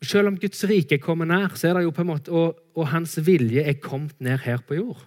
Selv 0.01 0.31
om 0.31 0.37
Guds 0.41 0.63
rike 0.65 0.97
kommer 1.01 1.29
nær, 1.29 1.53
så 1.55 1.69
er 1.69 1.77
det 1.77 1.85
jo 1.85 1.93
på 1.93 2.01
en 2.01 2.09
måte, 2.09 2.33
og, 2.33 2.57
og 2.73 2.89
hans 2.89 3.19
vilje 3.21 3.61
er 3.61 3.77
kommet 3.81 4.17
ned 4.23 4.41
her 4.47 4.63
på 4.65 4.79
jord. 4.79 5.03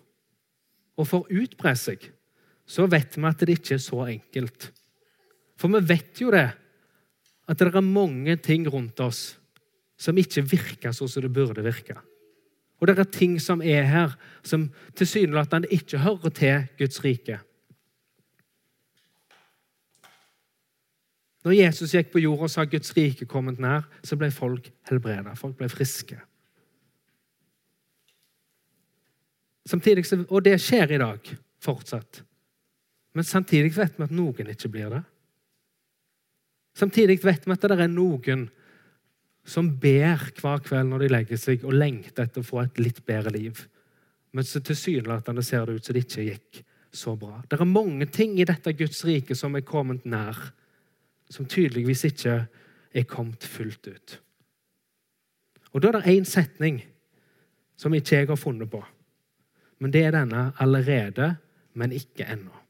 Og 0.95 1.09
for 1.11 1.25
å 1.25 1.43
utbre 1.43 1.75
seg, 1.79 2.05
så 2.65 2.87
vet 2.91 3.17
vi 3.19 3.27
at 3.27 3.43
det 3.43 3.59
ikke 3.59 3.75
er 3.77 3.83
så 3.83 4.05
enkelt. 4.07 4.69
For 5.59 5.73
vi 5.75 5.83
vet 5.91 6.23
jo 6.23 6.31
det, 6.35 6.47
at 7.45 7.61
det 7.61 7.69
er 7.69 7.85
mange 7.85 8.37
ting 8.41 8.65
rundt 8.71 9.03
oss 9.05 9.35
som 10.01 10.17
ikke 10.19 10.47
virker 10.47 10.95
sånn 10.95 11.11
som 11.11 11.25
det 11.25 11.33
burde 11.35 11.65
virke. 11.65 11.99
Og 12.81 12.89
det 12.89 12.97
er 12.99 13.11
ting 13.11 13.37
som 13.41 13.63
er 13.63 13.87
her, 13.89 14.15
som 14.47 14.67
tilsynelatende 14.99 15.71
ikke 15.75 16.03
hører 16.03 16.35
til 16.35 16.65
Guds 16.79 17.03
rike. 17.05 17.39
Når 21.45 21.57
Jesus 21.59 21.93
gikk 21.93 22.13
på 22.15 22.23
jorda 22.23 22.47
og 22.47 22.53
sa 22.53 22.65
Guds 22.65 22.95
rike 22.97 23.27
kommet 23.29 23.59
nær, 23.61 23.85
så 24.05 24.17
ble 24.17 24.31
folk 24.33 24.71
helbreda. 24.89 25.35
Folk 25.37 25.59
ble 25.59 25.69
friske. 25.69 26.17
Samtidig, 29.69 30.05
og 30.29 30.45
det 30.45 30.57
skjer 30.61 30.95
i 30.97 31.01
dag 31.01 31.35
fortsatt. 31.65 32.23
Men 33.15 33.25
samtidig 33.29 33.73
vet 33.77 33.99
vi 33.99 34.07
at 34.09 34.15
noen 34.15 34.51
ikke 34.53 34.73
blir 34.73 34.91
det. 34.93 35.03
Samtidig 36.75 37.21
vet 37.23 37.47
vi 37.47 37.55
at 37.55 37.69
det 37.71 37.79
er 37.79 37.93
noen 37.93 38.49
som 39.45 39.69
ber 39.81 40.25
hver 40.41 40.63
kveld 40.65 40.91
når 40.91 41.05
de 41.05 41.13
legger 41.13 41.41
seg, 41.41 41.65
og 41.69 41.77
lengter 41.77 42.25
etter 42.25 42.41
å 42.41 42.49
få 42.49 42.63
et 42.65 42.81
litt 42.81 43.03
bedre 43.07 43.33
liv. 43.35 43.61
Men 44.35 44.47
så 44.49 44.63
tilsynelatende 44.65 45.45
ser 45.45 45.69
det 45.69 45.77
ut 45.77 45.87
som 45.87 45.95
det 45.95 46.07
ikke 46.07 46.29
gikk 46.31 46.63
så 46.95 47.15
bra. 47.19 47.43
Det 47.49 47.61
er 47.61 47.69
mange 47.69 48.09
ting 48.11 48.39
i 48.41 48.47
dette 48.49 48.73
Guds 48.77 49.05
rike 49.07 49.37
som 49.39 49.55
er 49.55 49.67
kommet 49.67 50.07
nær 50.09 50.41
som 51.35 51.49
tydeligvis 51.51 52.05
ikke 52.07 52.35
er 52.95 53.07
kommet 53.11 53.45
fullt 53.45 53.89
ut. 53.91 54.19
Og 55.75 55.83
Da 55.83 55.89
er 55.89 55.99
det 55.99 56.13
én 56.15 56.25
setning 56.25 56.85
som 57.77 57.95
ikke 57.95 58.17
jeg 58.17 58.29
har 58.29 58.39
funnet 58.39 58.71
på. 58.71 58.85
Men 59.79 59.93
det 59.93 60.05
er 60.05 60.11
denne 60.11 60.53
'allerede, 60.59 61.37
men 61.75 61.93
ikke 61.93 62.25
ennå'. 62.25 62.61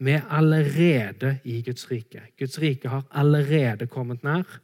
Vi 0.00 0.10
er 0.10 0.24
allerede 0.30 1.38
i 1.44 1.62
Guds 1.62 1.90
rike. 1.90 2.22
Guds 2.38 2.58
rike 2.60 2.88
har 2.88 3.04
allerede 3.10 3.86
kommet 3.86 4.22
nær, 4.22 4.60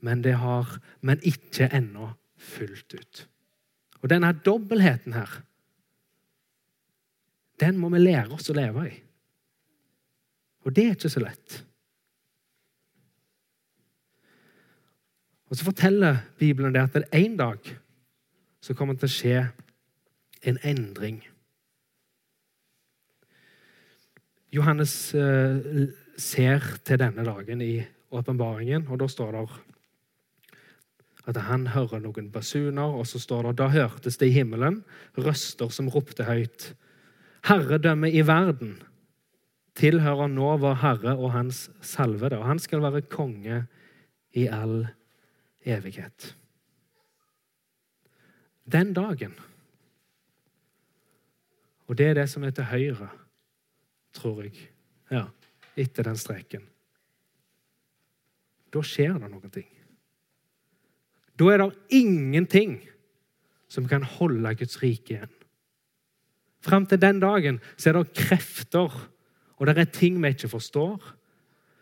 men, 0.00 0.24
det 0.24 0.34
har, 0.34 0.80
men 1.00 1.20
ikke 1.22 1.68
ennå 1.72 2.10
fullt 2.36 2.94
ut. 2.94 3.28
Og 4.02 4.10
denne 4.10 4.32
dobbeltheten 4.44 5.12
her, 5.12 5.42
den 7.60 7.78
må 7.78 7.88
vi 7.88 7.98
lære 7.98 8.32
oss 8.32 8.50
å 8.50 8.56
leve 8.56 8.88
i. 8.90 9.02
Og 10.64 10.76
det 10.76 10.86
er 10.86 10.96
ikke 10.96 11.08
så 11.08 11.20
lett. 11.20 11.64
Og 15.50 15.56
Så 15.56 15.64
forteller 15.64 16.16
Bibelen 16.38 16.74
det 16.74 16.82
at 16.82 16.94
det 16.94 17.08
en 17.12 17.36
dag 17.36 17.58
så 18.64 18.74
kommer 18.74 18.94
det 18.94 19.04
til 19.04 19.10
å 19.10 19.18
skje 19.18 19.40
en 20.48 20.58
endring. 20.64 21.18
Johannes 24.54 25.14
eh, 25.18 25.90
ser 26.16 26.64
til 26.86 27.00
denne 27.02 27.26
dagen 27.26 27.60
i 27.60 27.82
åpenbaringen, 28.14 28.86
og 28.88 29.02
da 29.02 29.08
står 29.10 29.36
det 29.36 29.44
at 31.28 31.40
han 31.48 31.66
hører 31.72 32.00
noen 32.04 32.30
basuner, 32.32 32.96
og 32.96 33.06
så 33.08 33.20
står 33.20 33.50
det 33.50 33.54
da 33.60 33.68
hørtes 33.72 34.20
det 34.20 34.30
i 34.30 34.36
himmelen 34.38 34.82
røster 35.18 35.72
som 35.72 35.88
ropte 35.92 36.24
høyt. 36.28 36.72
Herredømmet 37.48 38.16
i 38.16 38.24
verden 38.24 38.76
tilhører 39.76 40.30
nå 40.30 40.56
vår 40.62 40.80
Herre 40.80 41.16
og 41.18 41.32
Hans 41.34 41.66
salvede, 41.84 42.38
og 42.38 42.46
han 42.48 42.60
skal 42.62 42.84
være 42.84 43.04
konge 43.12 43.64
i 44.32 44.46
all 44.48 44.84
tid 44.86 45.00
evighet. 45.64 46.34
Den 48.64 48.94
dagen 48.96 49.34
Og 51.84 51.98
det 51.98 52.06
er 52.08 52.14
det 52.16 52.30
som 52.32 52.44
er 52.44 52.52
til 52.56 52.64
høyre, 52.64 53.10
tror 54.16 54.46
jeg. 54.46 54.56
Ja, 55.12 55.26
etter 55.76 56.06
den 56.06 56.16
streken. 56.16 56.64
Da 58.72 58.80
skjer 58.80 59.18
det 59.20 59.28
noen 59.28 59.52
ting. 59.52 59.68
Da 61.36 61.50
er 61.52 61.60
det 61.60 61.98
ingenting 62.00 62.78
som 63.68 63.84
kan 63.90 64.06
holde 64.16 64.54
Guds 64.56 64.80
rike 64.82 65.18
igjen. 65.18 65.34
Fram 66.64 66.86
til 66.88 67.02
den 67.02 67.20
dagen 67.20 67.60
så 67.76 67.90
er 67.90 67.98
det 67.98 68.16
krefter, 68.16 68.88
og 69.58 69.66
det 69.68 69.76
er 69.76 69.92
ting 69.92 70.16
vi 70.22 70.32
ikke 70.32 70.48
forstår, 70.48 71.02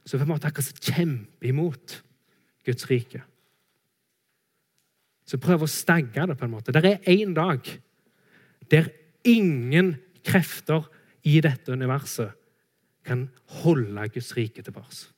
som 0.02 0.18
vi 0.18 0.26
kjempe 0.26 0.48
akkurat 0.50 0.82
kjemper 0.82 1.52
imot 1.52 2.00
Guds 2.66 2.90
rike 2.90 3.22
som 5.24 5.40
prøv 5.40 5.64
å 5.64 5.70
stagge 5.70 6.26
det. 6.26 6.38
på 6.38 6.44
en 6.44 6.50
måte. 6.50 6.72
Det 6.72 6.84
er 6.84 7.10
én 7.10 7.34
dag 7.34 7.60
der 8.70 8.88
ingen 9.24 9.96
krefter 10.24 10.88
i 11.22 11.40
dette 11.40 11.72
universet 11.72 12.32
kan 13.04 13.28
holde 13.62 14.08
Guds 14.14 14.36
rike 14.36 14.62
tilbake. 14.62 15.10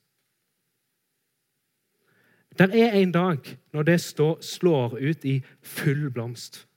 Det 2.57 2.71
er 2.71 2.95
en 2.95 3.11
dag 3.11 3.57
når 3.73 3.83
det 3.83 4.01
står, 4.01 4.41
slår 4.41 4.97
ut 4.99 5.25
i 5.25 5.41
full 5.61 6.09
blomst. 6.11 6.67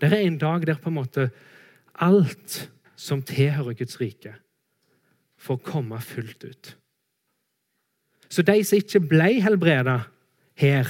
Det 0.00 0.12
er 0.12 0.22
en 0.26 0.38
dag 0.38 0.66
der 0.66 0.78
på 0.78 0.90
en 0.90 0.98
måte 1.00 1.30
alt 1.94 2.70
som 2.96 3.22
tilhører 3.22 3.74
Guds 3.74 4.00
rike, 4.00 4.34
får 5.36 5.58
komme 5.66 5.98
fullt 6.00 6.44
ut. 6.44 6.76
Så 8.30 8.42
de 8.42 8.62
som 8.64 8.78
ikke 8.78 9.02
ble 9.10 9.40
helbreda 9.42 9.98
her 10.54 10.88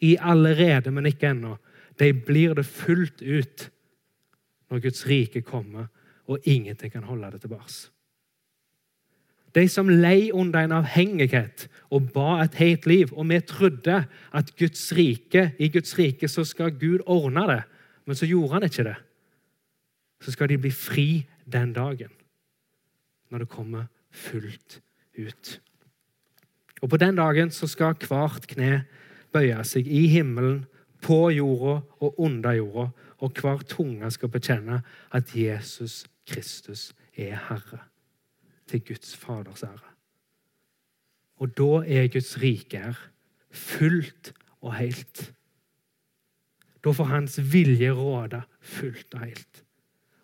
i 0.00 0.16
allerede, 0.20 0.90
men 0.90 1.06
ikke 1.06 1.30
ennå. 1.30 1.56
De 1.98 2.12
blir 2.12 2.54
det 2.54 2.66
fullt 2.66 3.22
ut 3.22 3.68
når 4.70 4.82
Guds 4.82 5.06
rike 5.08 5.42
kommer, 5.46 5.86
og 6.26 6.42
ingenting 6.44 6.92
kan 6.92 7.06
holde 7.06 7.30
det 7.32 7.40
tilbake. 7.44 7.90
De 9.56 9.64
som 9.72 9.88
lei 9.88 10.28
under 10.36 10.66
en 10.66 10.74
avhengighet 10.82 11.68
og 11.94 12.10
ba 12.12 12.42
et 12.42 12.58
helt 12.60 12.86
liv, 12.86 13.12
og 13.16 13.28
vi 13.30 13.40
trodde 13.40 14.02
at 14.34 14.50
Guds 14.58 14.90
rike, 14.92 15.52
i 15.58 15.70
Guds 15.72 15.94
rike 15.98 16.28
så 16.28 16.44
skal 16.44 16.74
Gud 16.76 17.06
ordne 17.06 17.46
det, 17.48 17.62
men 18.04 18.18
så 18.18 18.28
gjorde 18.28 18.52
han 18.52 18.66
ikke 18.68 18.84
det. 18.84 18.96
Så 20.20 20.34
skal 20.34 20.48
de 20.48 20.58
bli 20.58 20.70
fri 20.70 21.08
den 21.52 21.72
dagen, 21.72 22.12
når 23.30 23.44
det 23.44 23.48
kommer 23.48 23.86
fullt 24.10 24.80
ut. 25.16 25.60
Og 26.82 26.90
På 26.90 26.96
den 26.96 27.16
dagen 27.16 27.50
så 27.50 27.66
skal 27.66 27.96
hvert 27.96 28.46
kne 28.50 28.84
bøye 29.32 29.64
seg 29.64 29.88
i 29.88 30.06
himmelen, 30.12 30.64
på 31.02 31.28
jorda 31.30 31.80
og 32.02 32.20
under 32.20 32.56
jorda, 32.56 32.88
og 33.22 33.40
hver 33.40 33.62
tunge 33.68 34.10
skal 34.10 34.32
bekjenne 34.32 34.80
at 35.14 35.34
Jesus 35.36 36.04
Kristus 36.26 36.90
er 37.16 37.36
Herre, 37.48 37.84
til 38.66 38.82
Guds 38.84 39.16
Faders 39.16 39.62
ære. 39.62 39.92
Og 41.36 41.52
da 41.58 41.82
er 41.86 42.08
Guds 42.12 42.36
rike 42.42 42.80
her, 42.80 42.98
fullt 43.50 44.32
og 44.60 44.74
helt. 44.74 45.32
Da 46.84 46.92
får 46.92 47.04
Hans 47.12 47.38
vilje 47.52 47.90
råde 47.92 48.42
fullt 48.60 49.14
og 49.14 49.20
helt. 49.20 49.64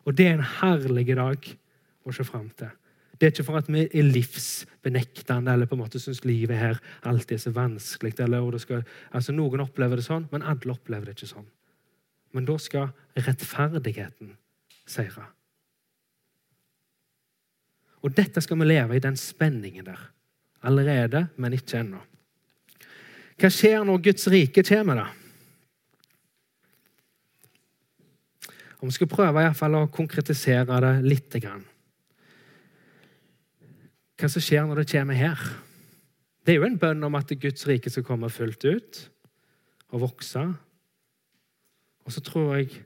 Og 0.04 0.18
det 0.18 0.26
er 0.26 0.38
en 0.38 0.48
herlig 0.60 1.16
dag 1.16 1.48
å 2.02 2.14
se 2.14 2.24
fram 2.26 2.48
til. 2.58 2.70
Det 3.22 3.28
er 3.28 3.34
ikke 3.36 3.44
for 3.46 3.60
at 3.60 3.68
vi 3.70 3.84
er 3.86 4.02
livsbenektende 4.02 5.52
eller 5.52 5.68
på 5.70 5.76
en 5.76 5.80
måte 5.84 6.00
syns 6.02 6.24
livet 6.26 6.58
her 6.58 6.80
alltid 7.06 7.36
er 7.36 7.42
så 7.44 7.52
vanskelig. 7.54 8.16
Eller, 8.18 8.58
skal, 8.58 8.82
altså 9.14 9.30
Noen 9.30 9.62
opplever 9.62 10.00
det 10.00 10.06
sånn, 10.08 10.26
men 10.32 10.42
alle 10.42 10.74
opplever 10.74 11.06
det 11.06 11.14
ikke 11.14 11.28
sånn. 11.30 11.46
Men 12.34 12.50
da 12.50 12.58
skal 12.58 12.90
rettferdigheten 13.14 14.34
seire. 14.90 15.28
Og 18.02 18.10
dette 18.18 18.42
skal 18.42 18.58
vi 18.58 18.70
leve 18.72 18.98
i 18.98 19.06
den 19.06 19.14
spenningen 19.14 19.86
der. 19.86 20.02
Allerede, 20.66 21.28
men 21.38 21.54
ikke 21.54 21.78
ennå. 21.78 22.02
Hva 23.38 23.54
skjer 23.54 23.86
når 23.86 24.02
Guds 24.10 24.26
rike 24.34 24.66
kommer, 24.66 25.04
da? 25.04 25.10
Og 28.82 28.88
Vi 28.90 28.98
skal 28.98 29.14
prøve 29.14 29.46
i 29.46 29.54
fall 29.54 29.78
å 29.78 29.90
konkretisere 29.94 30.82
det 30.82 30.96
litt. 31.06 31.38
Grann 31.38 31.68
hva 34.22 34.30
som 34.30 34.44
skjer 34.44 34.66
når 34.68 34.82
det 34.82 34.90
kommer 34.92 35.18
her. 35.18 35.40
Det 36.42 36.54
er 36.54 36.60
jo 36.60 36.68
en 36.68 36.78
bønn 36.78 37.02
om 37.06 37.18
at 37.18 37.30
Guds 37.42 37.66
rike 37.66 37.90
skal 37.90 38.06
komme 38.06 38.30
fullt 38.30 38.64
ut 38.66 39.02
og 39.92 40.06
vokse. 40.06 40.42
Og 42.02 42.14
så 42.14 42.22
tror 42.24 42.56
jeg 42.56 42.82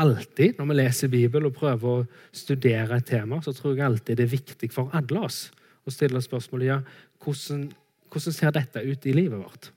alltid, 0.00 0.58
når 0.58 0.68
vi 0.70 0.76
leser 0.78 1.12
Bibelen 1.12 1.48
og 1.48 1.56
prøver 1.56 2.02
å 2.02 2.06
studere 2.34 2.98
et 2.98 3.08
tema, 3.08 3.40
så 3.44 3.52
tror 3.56 3.76
jeg 3.76 3.86
alltid 3.86 4.20
det 4.20 4.26
er 4.26 4.36
viktig 4.36 4.70
for 4.72 4.92
alle 4.96 5.24
oss 5.26 5.46
å 5.84 5.92
stille 5.92 6.22
spørsmålet 6.24 6.70
ja, 6.70 6.78
hvordan, 7.22 7.66
hvordan 8.08 8.36
ser 8.36 8.54
dette 8.56 8.84
ut 8.84 9.06
i 9.06 9.16
livet 9.16 9.40
vårt? 9.40 9.70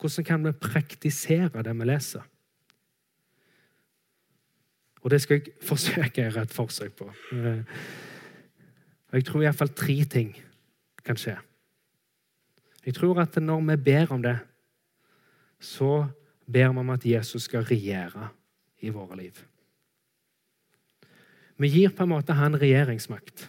Hvordan 0.00 0.26
kan 0.28 0.44
vi 0.44 0.56
praktisere 0.60 1.64
det 1.64 1.76
vi 1.76 1.88
leser? 1.88 2.24
Og 5.04 5.12
det 5.12 5.20
skal 5.22 5.38
jeg 5.40 5.56
forsøke 5.70 6.20
å 6.20 6.26
gjøre 6.26 6.46
et 6.46 6.56
forsøk 6.56 6.96
på. 6.98 7.12
Eh, 9.10 9.18
jeg 9.18 9.28
tror 9.28 9.44
iallfall 9.44 9.72
tre 9.74 9.98
ting 10.10 10.32
kan 11.06 11.18
skje. 11.20 11.36
Jeg 12.86 12.94
tror 12.94 13.20
at 13.22 13.36
når 13.42 13.64
vi 13.72 13.76
ber 13.88 14.12
om 14.14 14.22
det, 14.22 14.38
så 15.60 16.06
ber 16.46 16.70
vi 16.70 16.82
om 16.84 16.94
at 16.94 17.06
Jesus 17.06 17.48
skal 17.48 17.66
regjere 17.66 18.30
i 18.82 18.92
våre 18.94 19.18
liv. 19.18 19.42
Vi 21.56 21.68
gir 21.72 21.94
på 21.96 22.04
en 22.04 22.12
måte 22.12 22.36
han 22.36 22.58
regjeringsmakt. 22.60 23.48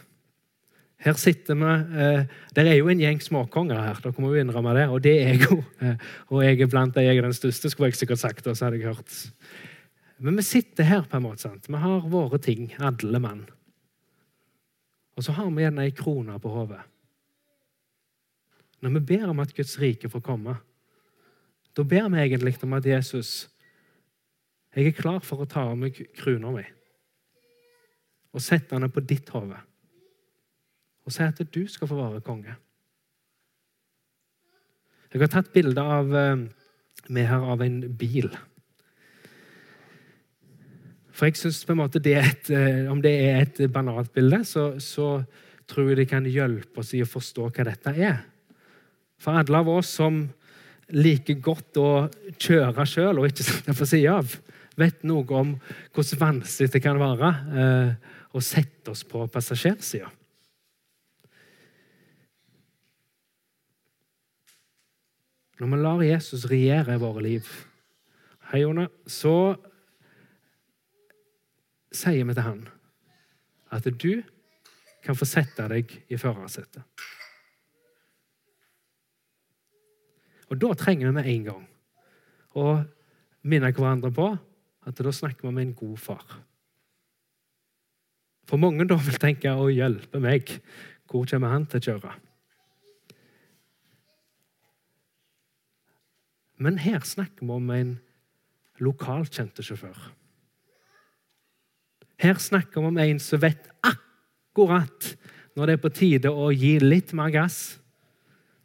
Her 0.97 1.13
sitter 1.19 1.57
vi 1.59 1.73
eh, 2.01 2.23
Det 2.55 2.63
er 2.65 2.79
jo 2.79 2.87
en 2.89 3.01
gjeng 3.01 3.19
småkonger 3.21 3.77
her, 3.77 3.99
dere 4.01 4.23
må 4.23 4.31
jo 4.33 4.41
innrømme 4.41 4.73
det. 4.77 4.87
Og 4.89 5.03
det 5.03 5.13
er 5.21 5.35
jeg 5.35 5.43
jo. 5.45 5.59
Eh, 5.83 6.07
og 6.33 6.41
jeg 6.45 6.61
er 6.63 6.71
blant 6.71 6.95
de 6.95 7.03
jeg 7.05 7.19
er 7.19 7.27
den 7.27 7.37
største, 7.37 7.69
skulle 7.69 7.91
jeg 7.91 7.99
sikkert 7.99 8.23
sagt. 8.23 8.47
Og 8.47 8.57
så 8.57 8.65
hadde 8.65 8.79
jeg 8.81 8.95
hørt. 8.95 9.19
Men 10.17 10.39
vi 10.39 10.47
sitter 10.47 10.87
her, 10.87 11.05
på 11.05 11.19
en 11.19 11.27
måte. 11.27 11.43
sant? 11.45 11.69
Vi 11.69 11.77
har 11.77 12.09
våre 12.09 12.39
ting, 12.41 12.71
alle 12.79 13.21
mann. 13.21 13.45
Og 15.17 15.25
så 15.25 15.33
har 15.33 15.49
vi 15.49 15.65
gjerne 15.65 15.87
ei 15.87 15.95
krone 15.97 16.37
på 16.39 16.53
hodet. 16.53 16.81
Når 18.85 18.93
vi 18.99 19.05
ber 19.09 19.29
om 19.31 19.39
at 19.41 19.55
Guds 19.57 19.79
rike 19.81 20.09
får 20.09 20.21
komme, 20.25 20.57
da 21.73 21.83
ber 21.83 22.09
vi 22.13 22.21
egentlig 22.21 22.57
om 22.63 22.77
at 22.77 22.85
Jesus 22.85 23.47
jeg 24.77 24.91
er 24.91 24.97
klar 24.97 25.23
for 25.25 25.41
å 25.41 25.49
ta 25.49 25.63
av 25.71 25.77
meg 25.79 25.97
krona 26.17 26.51
mi 26.53 26.65
og 28.37 28.43
sette 28.43 28.77
den 28.77 28.91
på 28.93 29.01
ditt 29.01 29.29
hode. 29.33 29.57
Og 31.07 31.13
si 31.15 31.23
at 31.25 31.39
du 31.41 31.63
skal 31.71 31.89
få 31.89 31.95
være 31.97 32.21
konge. 32.21 32.53
Jeg 35.09 35.23
har 35.23 35.31
tatt 35.31 35.49
bilde 35.55 35.81
av 35.81 36.13
eh, 36.13 36.43
med 37.07 37.25
her 37.25 37.45
av 37.55 37.63
en 37.65 37.79
bil. 37.97 38.29
For 41.17 41.25
jeg 41.25 41.33
et, 42.21 42.49
eh, 42.53 42.85
Om 42.91 43.01
det 43.01 43.13
er 43.25 43.41
et 43.41 43.61
banalt 43.73 44.11
bilde, 44.13 44.43
så, 44.45 44.79
så 44.79 45.23
tror 45.67 45.89
jeg 45.89 45.97
det 45.97 46.09
kan 46.11 46.25
hjelpe 46.25 46.83
oss 46.83 46.93
i 46.93 47.01
å 47.01 47.09
forstå 47.09 47.49
hva 47.49 47.65
dette 47.65 47.93
er. 47.97 48.19
For 49.17 49.33
alle 49.33 49.57
av 49.57 49.71
oss 49.73 49.95
som 49.97 50.27
liker 50.93 51.41
godt 51.43 51.79
å 51.81 51.89
kjøre 52.37 52.85
sjøl 52.87 53.17
og 53.17 53.31
ikke 53.31 53.47
sitte 53.47 53.73
på 53.75 53.87
sida 53.89 54.19
av, 54.21 54.35
vet 54.77 55.01
noe 55.09 55.25
om 55.33 55.55
hvordan 55.95 56.21
vanskelig 56.21 56.69
det 56.75 56.83
kan 56.85 57.01
være 57.01 57.31
eh, 57.63 58.13
å 58.37 58.43
sette 58.43 58.93
oss 58.93 59.01
på 59.07 59.25
passasjersida. 59.33 60.11
Når 65.57 65.71
vi 65.71 65.77
lar 65.81 66.03
Jesus 66.05 66.45
regjere 66.45 66.99
våre 67.01 67.23
liv, 67.25 67.47
hei 68.51 68.61
Jona, 68.61 68.85
så 69.09 69.57
sier 71.93 72.25
vi 72.25 72.35
til 72.35 72.45
han 72.45 72.65
at 73.75 73.87
du 73.99 74.23
kan 75.03 75.15
få 75.15 75.27
sette 75.27 75.67
deg 75.71 75.91
i 76.11 76.19
førersetet. 76.19 76.83
Og 80.47 80.59
da 80.61 80.73
trenger 80.79 81.09
vi 81.09 81.15
med 81.17 81.29
en 81.31 81.47
gang 81.47 81.65
å 82.57 82.67
minne 83.47 83.71
hverandre 83.75 84.11
på 84.15 84.29
at 84.87 85.01
da 85.03 85.11
snakker 85.11 85.47
vi 85.47 85.51
om 85.51 85.59
en 85.61 85.73
god 85.75 85.97
far. 85.99 86.37
For 88.47 88.59
mange 88.59 88.87
da 88.87 88.95
vil 88.95 89.19
tenke 89.19 89.51
'Å, 89.51 89.67
hjelpe 89.67 90.19
meg, 90.23 90.61
hvor 91.07 91.27
kommer 91.27 91.51
han 91.51 91.65
til 91.65 91.79
å 91.79 91.85
kjøre?' 91.87 92.19
Men 96.57 96.77
her 96.77 96.99
snakker 96.99 97.45
vi 97.45 97.51
om 97.51 97.69
en 97.69 97.99
lokalt 98.79 99.35
kjente 99.35 99.61
sjåfør. 99.61 100.13
Her 102.17 102.39
snakker 102.41 102.81
vi 102.81 102.89
om 102.89 102.97
en 103.01 103.19
som 103.21 103.41
vet 103.41 103.67
akkurat 103.85 105.11
når 105.57 105.65
det 105.69 105.75
er 105.75 105.83
på 105.83 105.93
tide 105.93 106.31
å 106.31 106.49
gi 106.53 106.77
litt 106.81 107.13
mer 107.17 107.29
gass, 107.33 107.77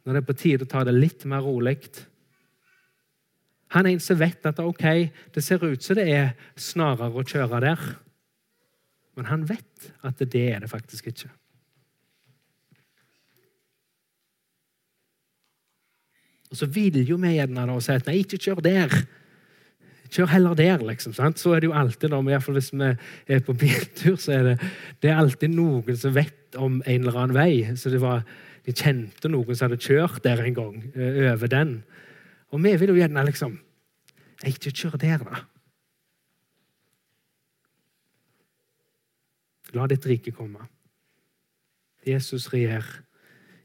når 0.03 0.17
det 0.17 0.21
er 0.23 0.27
på 0.27 0.39
tide 0.41 0.65
å 0.65 0.69
ta 0.69 0.83
det 0.85 0.95
litt 0.95 1.25
mer 1.29 1.45
rolig 1.45 1.77
han 3.73 3.87
er 3.87 3.95
en 3.95 4.01
som 4.03 4.19
vet 4.19 4.45
at 4.45 4.59
ok, 4.61 4.83
det 5.33 5.41
ser 5.41 5.63
ut 5.65 5.81
som 5.81 5.97
det 5.97 6.05
er 6.13 6.33
snarere 6.59 7.09
å 7.09 7.25
kjøre 7.25 7.61
der. 7.63 7.85
Men 9.17 9.29
han 9.31 9.47
vet 9.49 9.87
at 10.05 10.21
det 10.21 10.43
er 10.51 10.61
det 10.61 10.69
faktisk 10.69 11.09
ikke. 11.09 11.31
Og 16.53 16.59
Så 16.59 16.69
vil 16.69 17.01
jo 17.01 17.17
vi 17.17 17.33
gjerne 17.33 17.65
da 17.65 17.79
si 17.81 17.95
at 17.95 18.05
nei, 18.05 18.19
ikke 18.21 18.37
kjør 18.37 18.61
der. 18.61 18.93
Kjør 20.13 20.29
heller 20.29 20.53
der, 20.57 20.83
liksom. 20.85 21.13
Sant? 21.17 21.41
Så 21.41 21.55
er 21.55 21.63
det 21.63 21.71
jo 21.71 21.77
alltid, 21.77 22.11
da, 22.13 22.19
i 22.21 22.29
hvert 22.29 22.45
fall 22.45 22.57
hvis 22.59 22.69
vi 22.73 22.89
er 23.33 23.39
på 23.45 23.55
biltur, 23.57 24.17
så 24.21 24.35
er 24.35 24.43
det, 24.51 24.55
det 25.01 25.09
er 25.09 25.21
alltid 25.21 25.55
noen 25.55 25.97
som 25.97 26.13
vet 26.13 26.57
om 26.61 26.81
en 26.85 26.99
eller 26.99 27.17
annen 27.17 27.37
vei. 27.37 27.53
Så 27.79 27.93
det 27.93 28.01
var, 28.03 28.25
De 28.63 28.71
kjente 28.71 29.27
noen 29.27 29.57
som 29.57 29.67
hadde 29.67 29.83
kjørt 29.83 30.21
der 30.23 30.39
en 30.39 30.53
gang, 30.55 30.75
eh, 30.95 31.33
over 31.33 31.49
den. 31.51 31.71
Og 32.55 32.61
vi 32.63 32.71
vil 32.79 32.93
jo 32.93 32.95
gjerne 32.95 33.25
liksom 33.27 33.57
Ikke 34.47 34.71
kjør 34.71 34.95
der, 35.01 35.17
da. 35.23 35.41
La 39.73 39.87
ditt 39.87 40.05
rike 40.05 40.31
komme. 40.31 40.69
Jesus 42.05 42.47
regjer 42.53 42.85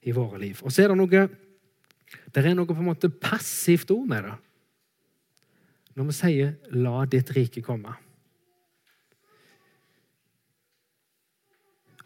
i 0.02 0.14
våre 0.16 0.38
liv. 0.40 0.58
Og 0.64 0.72
så 0.72 0.82
er 0.82 0.88
det 0.88 0.98
noe 0.98 1.28
det 2.32 2.40
er 2.40 2.54
noe 2.56 2.66
på 2.66 2.78
en 2.78 2.88
måte 2.88 3.11
passivt 3.12 3.90
ord 3.92 4.06
med 4.08 4.24
det. 4.24 4.37
Når 5.98 6.06
vi 6.06 6.14
sier 6.14 6.54
'la 6.70 7.04
ditt 7.11 7.30
rike 7.34 7.62
komme'. 7.62 7.96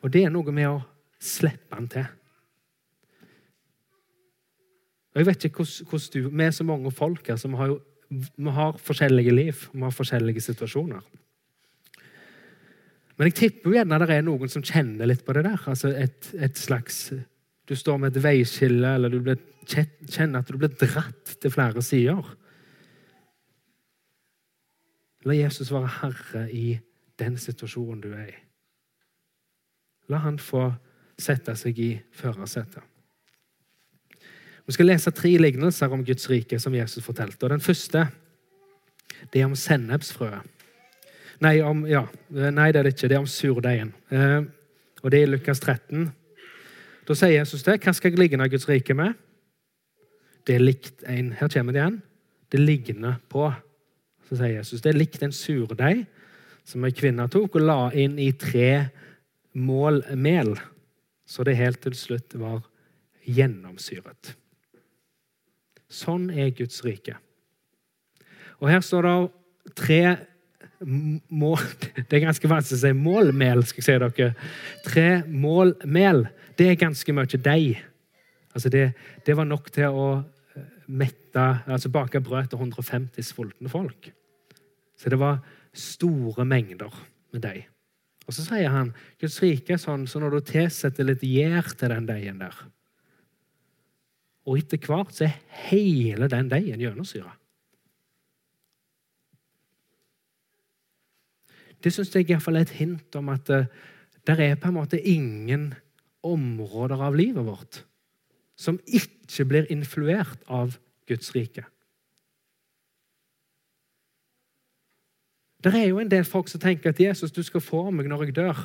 Og 0.03 0.11
det 0.11 0.25
er 0.25 0.33
noe 0.35 0.53
med 0.53 0.67
å 0.67 0.83
slippe 1.21 1.77
han 1.77 1.89
til. 1.93 2.07
Og 5.13 5.21
jeg 5.21 5.29
vet 5.29 5.45
ikke 5.45 5.67
hvordan 5.67 6.13
du, 6.13 6.29
Vi 6.31 6.45
er 6.45 6.51
så 6.51 6.65
mange 6.65 6.91
folk 6.91 7.29
her 7.29 7.37
som 7.37 7.55
har, 7.55 7.75
jo, 7.75 7.81
vi 8.09 8.51
har 8.51 8.79
forskjellige 8.81 9.35
liv 9.35 9.67
vi 9.73 9.85
har 9.85 9.93
forskjellige 9.93 10.41
situasjoner. 10.41 11.03
Men 13.17 13.29
jeg 13.29 13.37
tipper 13.37 13.71
jo 13.71 13.77
gjerne 13.77 13.99
det 14.01 14.17
er 14.17 14.25
noen 14.25 14.49
som 14.49 14.65
kjenner 14.65 15.07
litt 15.07 15.25
på 15.25 15.35
det 15.37 15.45
der. 15.45 15.61
altså 15.67 15.93
et, 15.93 16.33
et 16.35 16.57
slags, 16.57 17.13
Du 17.69 17.77
står 17.77 17.99
med 17.99 18.17
et 18.17 18.23
veiskille, 18.23 18.95
eller 18.95 19.09
du 19.09 19.21
blir, 19.21 19.37
kjenner 19.69 20.41
at 20.41 20.49
du 20.49 20.57
blir 20.59 20.73
dratt 20.81 21.37
til 21.41 21.51
flere 21.51 21.83
sider. 21.83 22.25
La 25.25 25.37
Jesus 25.37 25.71
være 25.73 25.91
herre 26.01 26.47
i 26.51 26.79
den 27.19 27.37
situasjonen 27.39 28.01
du 28.03 28.11
er 28.15 28.31
i. 28.33 28.39
La 30.11 30.23
han 30.25 30.39
få 30.43 30.73
sette 31.21 31.55
seg 31.57 31.79
i 31.79 31.93
førersetet. 32.17 32.83
Vi 34.67 34.75
skal 34.75 34.87
lese 34.87 35.11
tre 35.15 35.31
lignelser 35.39 35.93
om 35.93 36.05
Guds 36.07 36.29
rike 36.31 36.59
som 36.63 36.75
Jesus 36.75 37.05
fortalte. 37.05 37.51
Den 37.51 37.63
første 37.63 38.07
det 39.33 39.41
er 39.41 39.47
om 39.47 39.57
sennepsfrøet. 39.59 40.47
Nei, 41.43 41.57
om, 41.67 41.83
ja, 41.91 42.05
nei, 42.31 42.69
det 42.71 42.81
er 42.81 42.87
det 42.87 42.93
ikke. 42.95 43.09
Det 43.11 43.17
er 43.17 43.23
om 43.23 43.31
surdeigen. 43.31 43.91
Eh, 44.15 44.45
og 45.03 45.11
det 45.11 45.19
er 45.19 45.27
i 45.27 45.33
Lukas 45.33 45.61
13. 45.61 46.07
Da 47.09 47.17
sier 47.19 47.35
Jesus 47.41 47.65
det. 47.67 47.81
Hva 47.83 47.95
skal 47.97 48.15
ligne 48.19 48.47
Guds 48.51 48.69
rike 48.71 48.95
med? 48.95 49.19
Det 50.47 50.57
er 50.57 50.63
likt 50.63 51.03
en 51.11 51.33
Her 51.39 51.51
kommer 51.51 51.75
det 51.75 51.83
igjen. 51.83 51.99
Det 52.53 52.61
ligner 52.61 53.19
på. 53.31 53.49
Så 54.33 54.39
sier 54.41 54.55
Jesus 54.57 54.81
det 54.81 54.95
er 54.95 54.97
likt 54.97 55.21
en 55.21 55.35
surdeig 55.37 56.07
som 56.65 56.85
ei 56.89 56.95
kvinne 56.97 57.27
tok 57.29 57.59
og 57.59 57.67
la 57.67 57.81
inn 57.93 58.15
i 58.17 58.31
tre 58.33 58.87
mål 59.53 60.01
mel, 60.17 60.55
så 61.29 61.45
det 61.45 61.59
helt 61.59 61.83
til 61.85 61.93
slutt 61.99 62.33
var 62.41 62.63
gjennomsyret. 63.29 64.31
Sånn 65.93 66.31
er 66.33 66.55
Guds 66.57 66.81
rike. 66.87 67.19
Og 68.63 68.71
her 68.73 68.81
står 68.81 69.05
det 69.05 69.75
tre 69.77 70.03
mål 71.29 71.61
Det 72.09 72.17
er 72.17 72.25
ganske 72.25 72.49
vanskelig 72.49 72.79
å 72.81 72.83
si 72.87 72.97
målmel, 72.97 73.67
skal 73.69 73.83
jeg 73.83 73.87
si 73.87 73.99
dere. 74.01 74.33
Tre 74.87 75.07
mål 75.29 75.77
mel. 75.85 76.25
Det 76.57 76.73
er 76.73 76.81
ganske 76.81 77.15
mye 77.15 77.43
deig. 77.45 77.85
Altså 78.57 78.73
det, 78.73 78.89
det, 79.27 79.37
var 79.37 79.47
nok 79.47 79.69
til 79.77 79.93
å 79.93 80.09
mette, 80.89 81.45
altså 81.69 81.93
bake 81.93 82.25
brød 82.25 82.51
til 82.51 82.65
150 82.65 83.29
sultne 83.29 83.71
folk. 83.73 84.09
Så 84.99 85.13
det 85.13 85.19
var 85.21 85.43
store 85.73 86.45
mengder 86.49 86.95
med 87.33 87.45
deig. 87.45 87.67
Og 88.29 88.37
så 88.37 88.45
sier 88.47 88.71
han 88.71 88.93
Guds 89.21 89.41
rike 89.43 89.75
er 89.75 89.83
sånn 89.83 90.07
så 90.07 90.21
når 90.23 90.37
du 90.37 90.51
tilsetter 90.53 91.09
litt 91.09 91.25
gjær 91.27 91.73
til 91.75 91.91
den 91.95 92.07
deigen 92.07 92.43
der, 92.43 92.57
og 94.43 94.59
etter 94.59 94.81
hvert 94.83 95.15
så 95.15 95.29
er 95.29 95.39
hele 95.71 96.27
den 96.31 96.49
deigen 96.51 96.83
gjennomsyra. 96.83 97.31
det 101.83 101.91
syns 101.91 102.13
jeg 102.15 102.29
iallfall 102.31 102.61
er 102.61 102.67
et 102.67 102.77
hint 102.79 103.19
om 103.19 103.31
at 103.33 103.51
uh, 103.51 103.67
det 104.27 104.39
er 104.39 104.59
på 104.61 104.71
en 104.71 104.79
måte 104.79 105.01
ingen 105.01 105.73
områder 106.23 107.01
av 107.03 107.17
livet 107.19 107.47
vårt 107.47 107.83
som 108.59 108.79
ikke 108.87 109.47
blir 109.49 109.71
influert 109.75 110.45
av 110.47 110.77
Guds 111.11 111.33
rike. 111.35 111.65
Det 115.63 115.75
er 115.79 115.89
jo 115.89 116.01
en 116.03 116.11
del 116.11 116.25
folk 116.27 116.49
som 116.51 116.61
tenker 116.61 116.91
at 116.91 117.01
Jesus, 117.01 117.31
du 117.31 117.43
skal 117.47 117.63
få 117.63 117.85
meg 117.95 118.09
når 118.11 118.27
jeg 118.27 118.37
dør. 118.41 118.63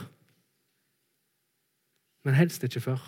Men 2.25 2.37
helst 2.37 2.63
ikke 2.65 2.81
før. 2.81 3.03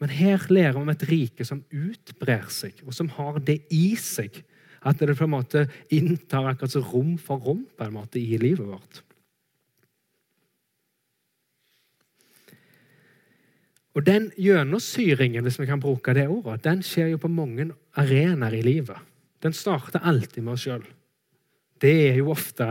Men 0.00 0.08
her 0.16 0.46
lærer 0.48 0.72
vi 0.72 0.80
om 0.80 0.90
et 0.90 1.04
rike 1.10 1.44
som 1.44 1.60
utbrer 1.70 2.48
seg, 2.52 2.80
og 2.86 2.96
som 2.96 3.10
har 3.18 3.38
det 3.44 3.60
i 3.70 3.92
seg. 4.00 4.40
At 4.80 4.96
det 4.96 5.12
på 5.12 5.26
en 5.26 5.34
måte 5.34 5.66
inntar 5.92 6.48
akkurat 6.48 6.72
så 6.72 6.80
rom 6.80 7.18
for 7.20 7.36
rom 7.44 7.66
på 7.76 7.84
en 7.84 7.96
måte 7.98 8.16
i 8.16 8.38
livet 8.40 8.64
vårt. 8.64 9.02
Og 13.94 14.06
Den 14.06 14.30
gjennomsyringen 14.38 15.44
hvis 15.44 15.58
vi 15.60 15.68
kan 15.68 15.82
bruke 15.82 16.14
det 16.16 16.28
ordet, 16.30 16.62
den 16.64 16.80
skjer 16.86 17.10
jo 17.12 17.20
på 17.20 17.28
mange 17.28 17.68
arenaer 17.98 18.56
i 18.56 18.62
livet. 18.64 19.09
Den 19.40 19.56
starter 19.56 20.02
alltid 20.04 20.44
med 20.44 20.56
oss 20.56 20.66
sjøl. 20.66 20.82
Det 21.80 21.92
er 22.10 22.18
jo 22.18 22.28
ofte 22.34 22.66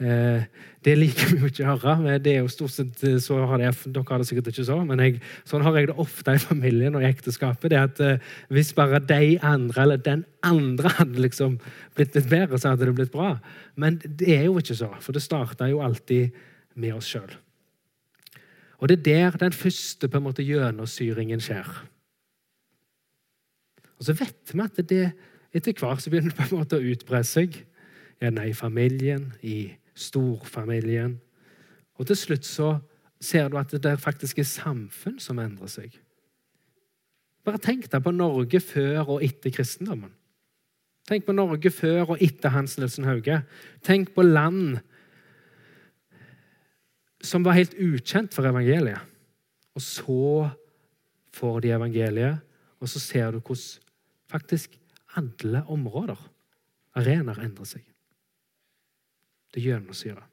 eh, 0.00 0.44
Det 0.84 0.94
liker 0.96 1.32
vi 1.32 1.40
jo 1.42 1.50
ikke 1.50 1.66
å 1.68 1.74
høre. 1.82 2.16
Det 2.22 2.32
er 2.32 2.42
jo 2.42 2.52
stort 2.52 2.72
sett 2.72 3.02
eh, 3.04 3.18
så 3.20 3.42
har 3.50 3.60
det, 3.60 3.72
Dere 3.92 4.04
har 4.08 4.22
det 4.22 4.28
sikkert 4.28 4.48
ikke 4.52 4.66
så, 4.68 4.78
men 4.88 5.02
jeg, 5.04 5.20
sånn 5.48 5.64
har 5.66 5.76
jeg 5.76 5.90
det 5.90 5.98
ofte 6.00 6.36
i 6.36 6.40
familien 6.40 6.96
og 6.96 7.04
i 7.04 7.10
ekteskapet. 7.10 7.68
det 7.72 7.80
at 7.80 8.02
eh, 8.04 8.32
Hvis 8.54 8.72
bare 8.76 9.02
de 9.04 9.36
andre 9.44 9.84
eller 9.84 10.00
den 10.00 10.24
andre 10.44 10.94
hadde 10.98 11.24
liksom 11.26 11.58
blitt 11.96 12.16
litt 12.16 12.30
bedre, 12.32 12.60
så 12.60 12.72
hadde 12.72 12.88
det 12.88 12.96
blitt 12.96 13.12
bra. 13.12 13.34
Men 13.76 14.00
det 14.04 14.32
er 14.32 14.46
jo 14.48 14.56
ikke 14.60 14.78
så, 14.80 14.92
for 15.04 15.16
det 15.16 15.24
starter 15.24 15.72
jo 15.72 15.84
alltid 15.84 16.32
med 16.80 16.96
oss 16.96 17.10
sjøl. 17.12 17.36
Og 18.80 18.88
det 18.90 18.98
er 19.00 19.04
der 19.32 19.38
den 19.44 19.54
første 19.56 20.08
på 20.08 20.18
en 20.18 20.26
måte 20.26 20.44
gjennomsyringen 20.44 21.40
skjer. 21.40 21.68
Og 24.00 24.08
så 24.08 24.16
vet 24.18 24.52
vi 24.52 24.60
at 24.64 24.80
det, 24.80 24.88
det 24.90 25.04
etter 25.54 25.76
hvert 25.78 26.02
så 26.02 26.10
begynner 26.10 26.32
det 26.32 26.38
på 26.38 26.48
en 26.48 26.62
måte 26.62 26.80
å 26.80 26.88
utbre 26.92 27.20
seg. 27.26 27.60
Gjerne 28.22 28.48
i 28.48 28.56
familien, 28.56 29.28
i 29.42 29.68
storfamilien. 29.94 31.18
Og 31.98 32.08
til 32.08 32.18
slutt 32.18 32.46
så 32.48 32.72
ser 33.22 33.48
du 33.50 33.58
at 33.60 33.72
det 33.82 33.94
faktisk 34.02 34.40
er 34.42 34.48
samfunn 34.48 35.20
som 35.22 35.38
endrer 35.42 35.70
seg. 35.70 35.94
Bare 37.44 37.60
tenk 37.62 37.86
deg 37.92 38.02
på 38.02 38.12
Norge 38.14 38.60
før 38.64 39.16
og 39.16 39.24
etter 39.24 39.52
kristendommen. 39.54 40.12
Tenk 41.04 41.26
på 41.26 41.34
Norge 41.36 41.70
før 41.72 42.14
og 42.14 42.22
etter 42.24 42.54
Hans 42.54 42.78
Nilsen 42.80 43.04
Hauge. 43.04 43.42
Tenk 43.84 44.14
på 44.16 44.24
land 44.24 44.78
som 47.24 47.44
var 47.44 47.58
helt 47.58 47.76
ukjent 47.76 48.32
for 48.36 48.48
evangeliet. 48.48 49.00
Og 49.76 49.82
så 49.84 50.48
får 51.34 51.60
de 51.64 51.72
evangeliet, 51.74 52.40
og 52.80 52.88
så 52.88 53.00
ser 53.02 53.34
du 53.34 53.40
hvordan 53.40 53.82
faktisk 54.30 54.78
alle 55.18 55.64
områder, 55.70 56.18
arenaer, 56.98 57.42
endrer 57.44 57.68
seg. 57.68 57.84
Det 59.54 59.62
gjennomsyrer. 59.62 60.24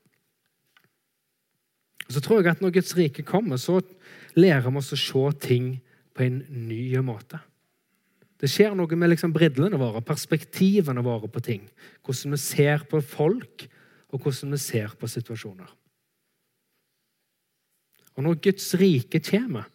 Så 2.12 2.20
tror 2.20 2.42
jeg 2.42 2.52
at 2.52 2.62
Når 2.62 2.74
Guds 2.76 2.96
rike 2.98 3.24
kommer, 3.24 3.58
så 3.58 3.80
lærer 4.36 4.70
vi 4.70 4.78
oss 4.82 4.92
å 4.94 5.00
se 5.00 5.24
ting 5.48 5.74
på 6.14 6.26
en 6.26 6.42
ny 6.68 6.98
måte. 7.06 7.40
Det 8.42 8.50
skjer 8.50 8.74
noe 8.76 8.98
med 8.98 9.12
liksom 9.12 9.34
bridlene 9.36 9.78
våre, 9.78 10.02
perspektivene 10.02 11.04
våre 11.06 11.30
på 11.30 11.44
ting. 11.46 11.68
Hvordan 12.02 12.34
vi 12.34 12.42
ser 12.42 12.88
på 12.90 13.02
folk, 13.06 13.68
og 14.12 14.26
hvordan 14.26 14.56
vi 14.56 14.60
ser 14.60 14.96
på 15.00 15.08
situasjoner. 15.08 15.70
Og 18.18 18.26
når 18.26 18.42
Guds 18.44 18.74
rike 18.82 19.22
kommer, 19.24 19.70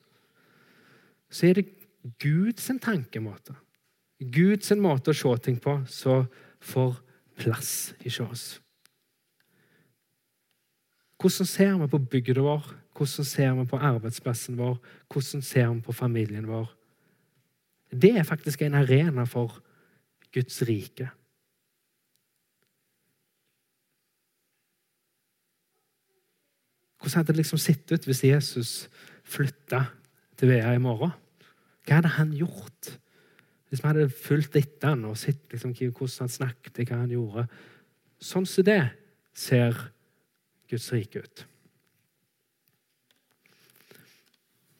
så 1.31 1.49
er 1.49 1.61
det 1.61 1.71
Guds 2.21 2.69
tankemåte, 2.83 3.55
Guds 4.21 4.73
måte 4.81 5.13
å 5.13 5.17
se 5.17 5.35
ting 5.45 5.59
på, 5.61 5.81
så 5.89 6.25
får 6.65 6.97
plass 7.37 7.73
i 8.01 8.13
oss. 8.23 8.47
Hvordan 11.21 11.49
ser 11.49 11.77
vi 11.81 11.89
på 11.89 12.01
bygda 12.13 12.45
vår? 12.45 12.73
Hvordan 12.97 13.29
ser 13.29 13.53
vi 13.59 13.67
på 13.69 13.81
arbeidsplassen 13.81 14.57
vår? 14.57 14.79
Hvordan 15.13 15.43
ser 15.45 15.69
vi 15.73 15.85
på 15.85 15.93
familien 15.93 16.49
vår? 16.49 16.69
Det 17.93 18.17
er 18.17 18.27
faktisk 18.27 18.63
en 18.63 18.75
arena 18.75 19.25
for 19.29 19.61
Guds 20.33 20.63
rike. 20.69 21.11
Hvordan 27.01 27.21
hadde 27.21 27.33
det 27.33 27.41
liksom 27.41 27.61
sett 27.61 27.93
ut 27.93 28.07
hvis 28.09 28.25
Jesus 28.25 28.71
flytta 29.25 29.85
til 30.37 30.51
Vea 30.51 30.73
i 30.75 30.83
morgen? 30.83 31.13
Hva 31.87 32.01
hadde 32.01 32.17
han 32.17 32.33
gjort? 32.35 32.97
Hvis 33.69 33.83
vi 33.83 33.89
hadde 33.89 34.09
fulgt 34.13 34.57
etter 34.59 34.95
han 34.95 35.05
og 35.09 35.19
sett 35.19 35.43
liksom, 35.53 35.75
hvordan 35.75 36.23
han 36.23 36.33
snakket, 36.33 36.85
hva 36.87 37.03
han 37.03 37.15
gjorde 37.15 37.49
Sånn 38.23 38.47
som 38.49 38.65
det 38.65 38.81
ser 39.37 39.77
Guds 40.71 40.87
rike 40.95 41.21
ut. 41.21 41.43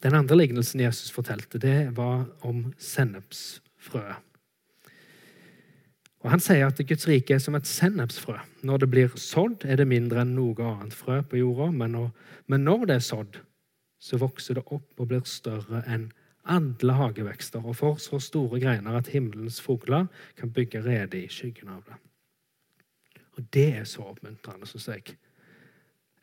Den 0.01 0.17
andre 0.17 0.39
lignelsen 0.39 0.81
Jesus 0.81 1.13
fortalte, 1.13 1.61
det 1.61 1.91
var 1.97 2.25
om 2.47 2.71
sennepsfrøet. 2.81 4.23
Og 6.25 6.33
Han 6.33 6.43
sier 6.43 6.67
at 6.67 6.81
Guds 6.83 7.07
rike 7.07 7.37
er 7.37 7.39
som 7.39 7.55
et 7.55 7.69
sennepsfrø. 7.71 8.35
Når 8.67 8.81
det 8.83 8.89
blir 8.91 9.13
sådd, 9.21 9.63
er 9.63 9.79
det 9.79 9.87
mindre 9.87 10.25
enn 10.25 10.33
noe 10.35 10.59
annet 10.59 10.97
frø 10.97 11.21
på 11.23 11.39
jorda, 11.39 11.69
men 11.71 11.93
når, 11.95 12.09
men 12.51 12.65
når 12.67 12.87
det 12.89 12.97
er 12.97 13.05
sådd, 13.07 13.39
så 14.03 14.19
vokser 14.19 14.59
det 14.59 14.65
opp 14.67 14.99
og 14.99 15.11
blir 15.13 15.23
større 15.29 15.85
enn 15.87 16.09
alle 16.49 16.97
hagevekster 16.97 17.65
og 17.65 17.77
får 17.77 18.01
så 18.03 18.21
store 18.23 18.61
greiner 18.63 18.97
at 18.99 19.11
himmelens 19.13 19.61
fugler 19.61 20.07
kan 20.39 20.53
bygge 20.53 20.83
rede 20.85 21.25
i 21.25 21.31
skyggen 21.33 21.73
av 21.73 21.83
det. 21.87 21.97
Og 23.37 23.45
Det 23.53 23.69
er 23.77 23.85
så 23.85 24.03
oppmuntrende, 24.03 24.67
syns 24.67 24.89
jeg 24.89 25.17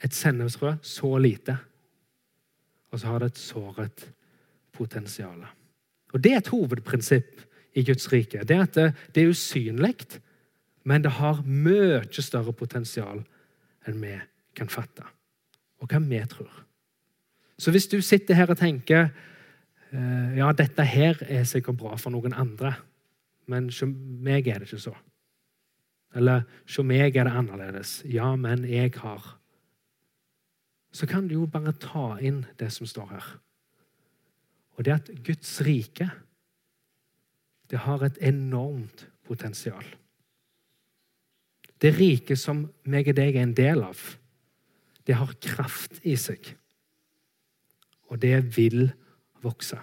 et 0.03 0.13
sennepsfrø 0.13 0.73
så 0.81 1.17
lite, 1.17 1.57
og 2.91 2.99
så 2.99 3.07
har 3.07 3.19
det 3.19 3.31
et 3.31 3.37
såret 3.37 4.05
potensial. 4.73 5.45
Og 6.13 6.23
Det 6.23 6.31
er 6.31 6.37
et 6.37 6.47
hovedprinsipp 6.47 7.41
i 7.73 7.83
Guds 7.83 8.11
rike. 8.11 8.43
Det 8.43 8.55
er 8.55 8.61
at 8.61 8.75
det, 8.75 8.93
det 9.15 9.23
er 9.23 9.29
usynlig, 9.29 10.19
men 10.83 11.03
det 11.03 11.11
har 11.11 11.43
mye 11.45 12.03
større 12.11 12.53
potensial 12.53 13.23
enn 13.87 14.01
vi 14.01 14.17
kan 14.55 14.69
fatte, 14.69 15.03
og 15.79 15.89
hva 15.89 15.99
vi 15.99 16.19
tror. 16.29 16.51
Så 17.57 17.71
hvis 17.71 17.87
du 17.87 18.01
sitter 18.01 18.35
her 18.35 18.49
og 18.51 18.57
tenker 18.57 19.09
ja, 19.93 20.49
dette 20.57 20.85
her 20.89 21.19
er 21.29 21.43
sikkert 21.45 21.77
bra 21.77 21.97
for 22.01 22.13
noen 22.13 22.33
andre, 22.33 22.73
men 23.45 23.67
hos 23.69 23.83
meg 23.85 24.47
er 24.49 24.63
det 24.63 24.71
ikke 24.71 24.81
så. 24.87 24.93
Eller 26.17 26.47
hos 26.65 26.79
meg 26.85 27.13
er 27.13 27.27
det 27.27 27.35
annerledes. 27.37 27.99
Ja, 28.09 28.31
men 28.39 28.65
jeg 28.69 28.95
har 28.97 29.35
så 30.93 31.07
kan 31.09 31.27
du 31.27 31.33
jo 31.39 31.47
bare 31.49 31.73
ta 31.81 32.19
inn 32.21 32.43
det 32.61 32.69
som 32.73 32.87
står 32.87 33.09
her. 33.15 33.29
Og 34.77 34.85
det 34.85 34.93
at 34.93 35.09
Guds 35.25 35.57
rike 35.65 36.09
det 37.71 37.81
har 37.87 38.03
et 38.05 38.19
enormt 38.21 39.07
potensial. 39.25 39.85
Det 41.81 41.95
riket 41.97 42.37
som 42.37 42.67
meg 42.85 43.09
og 43.09 43.17
deg 43.17 43.33
er 43.33 43.47
en 43.47 43.55
del 43.57 43.81
av, 43.81 43.97
det 45.07 45.17
har 45.17 45.33
kraft 45.41 45.97
i 46.05 46.13
seg. 46.19 46.53
Og 48.13 48.21
det 48.21 48.37
vil 48.55 48.91
vokse. 49.43 49.79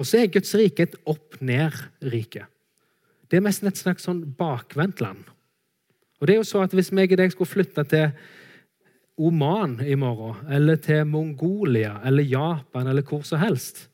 Og 0.00 0.08
så 0.08 0.22
er 0.22 0.32
Guds 0.32 0.52
rike 0.56 0.86
et 0.86 0.96
opp-ned-rike. 1.08 2.46
Det 3.30 3.38
er 3.38 3.44
nesten 3.44 3.70
et 3.70 3.78
slags 3.78 4.06
sånn 4.08 4.22
bakvendt 4.38 5.02
land. 5.04 5.26
Og 6.20 6.28
det 6.28 6.34
er 6.34 6.40
jo 6.40 6.48
så 6.48 6.64
at 6.64 6.74
Hvis 6.76 6.92
meg 6.92 7.12
og 7.12 7.20
deg 7.20 7.32
skulle 7.32 7.50
flytte 7.50 7.84
til 7.88 8.10
Oman 9.20 9.78
i 9.84 9.94
morgen, 10.00 10.38
eller 10.48 10.78
til 10.80 11.04
Mongolia 11.04 11.98
eller 12.08 12.24
Japan 12.24 12.88
eller 12.88 13.04
hvor 13.04 13.24
som 13.26 13.40
helst, 13.42 13.88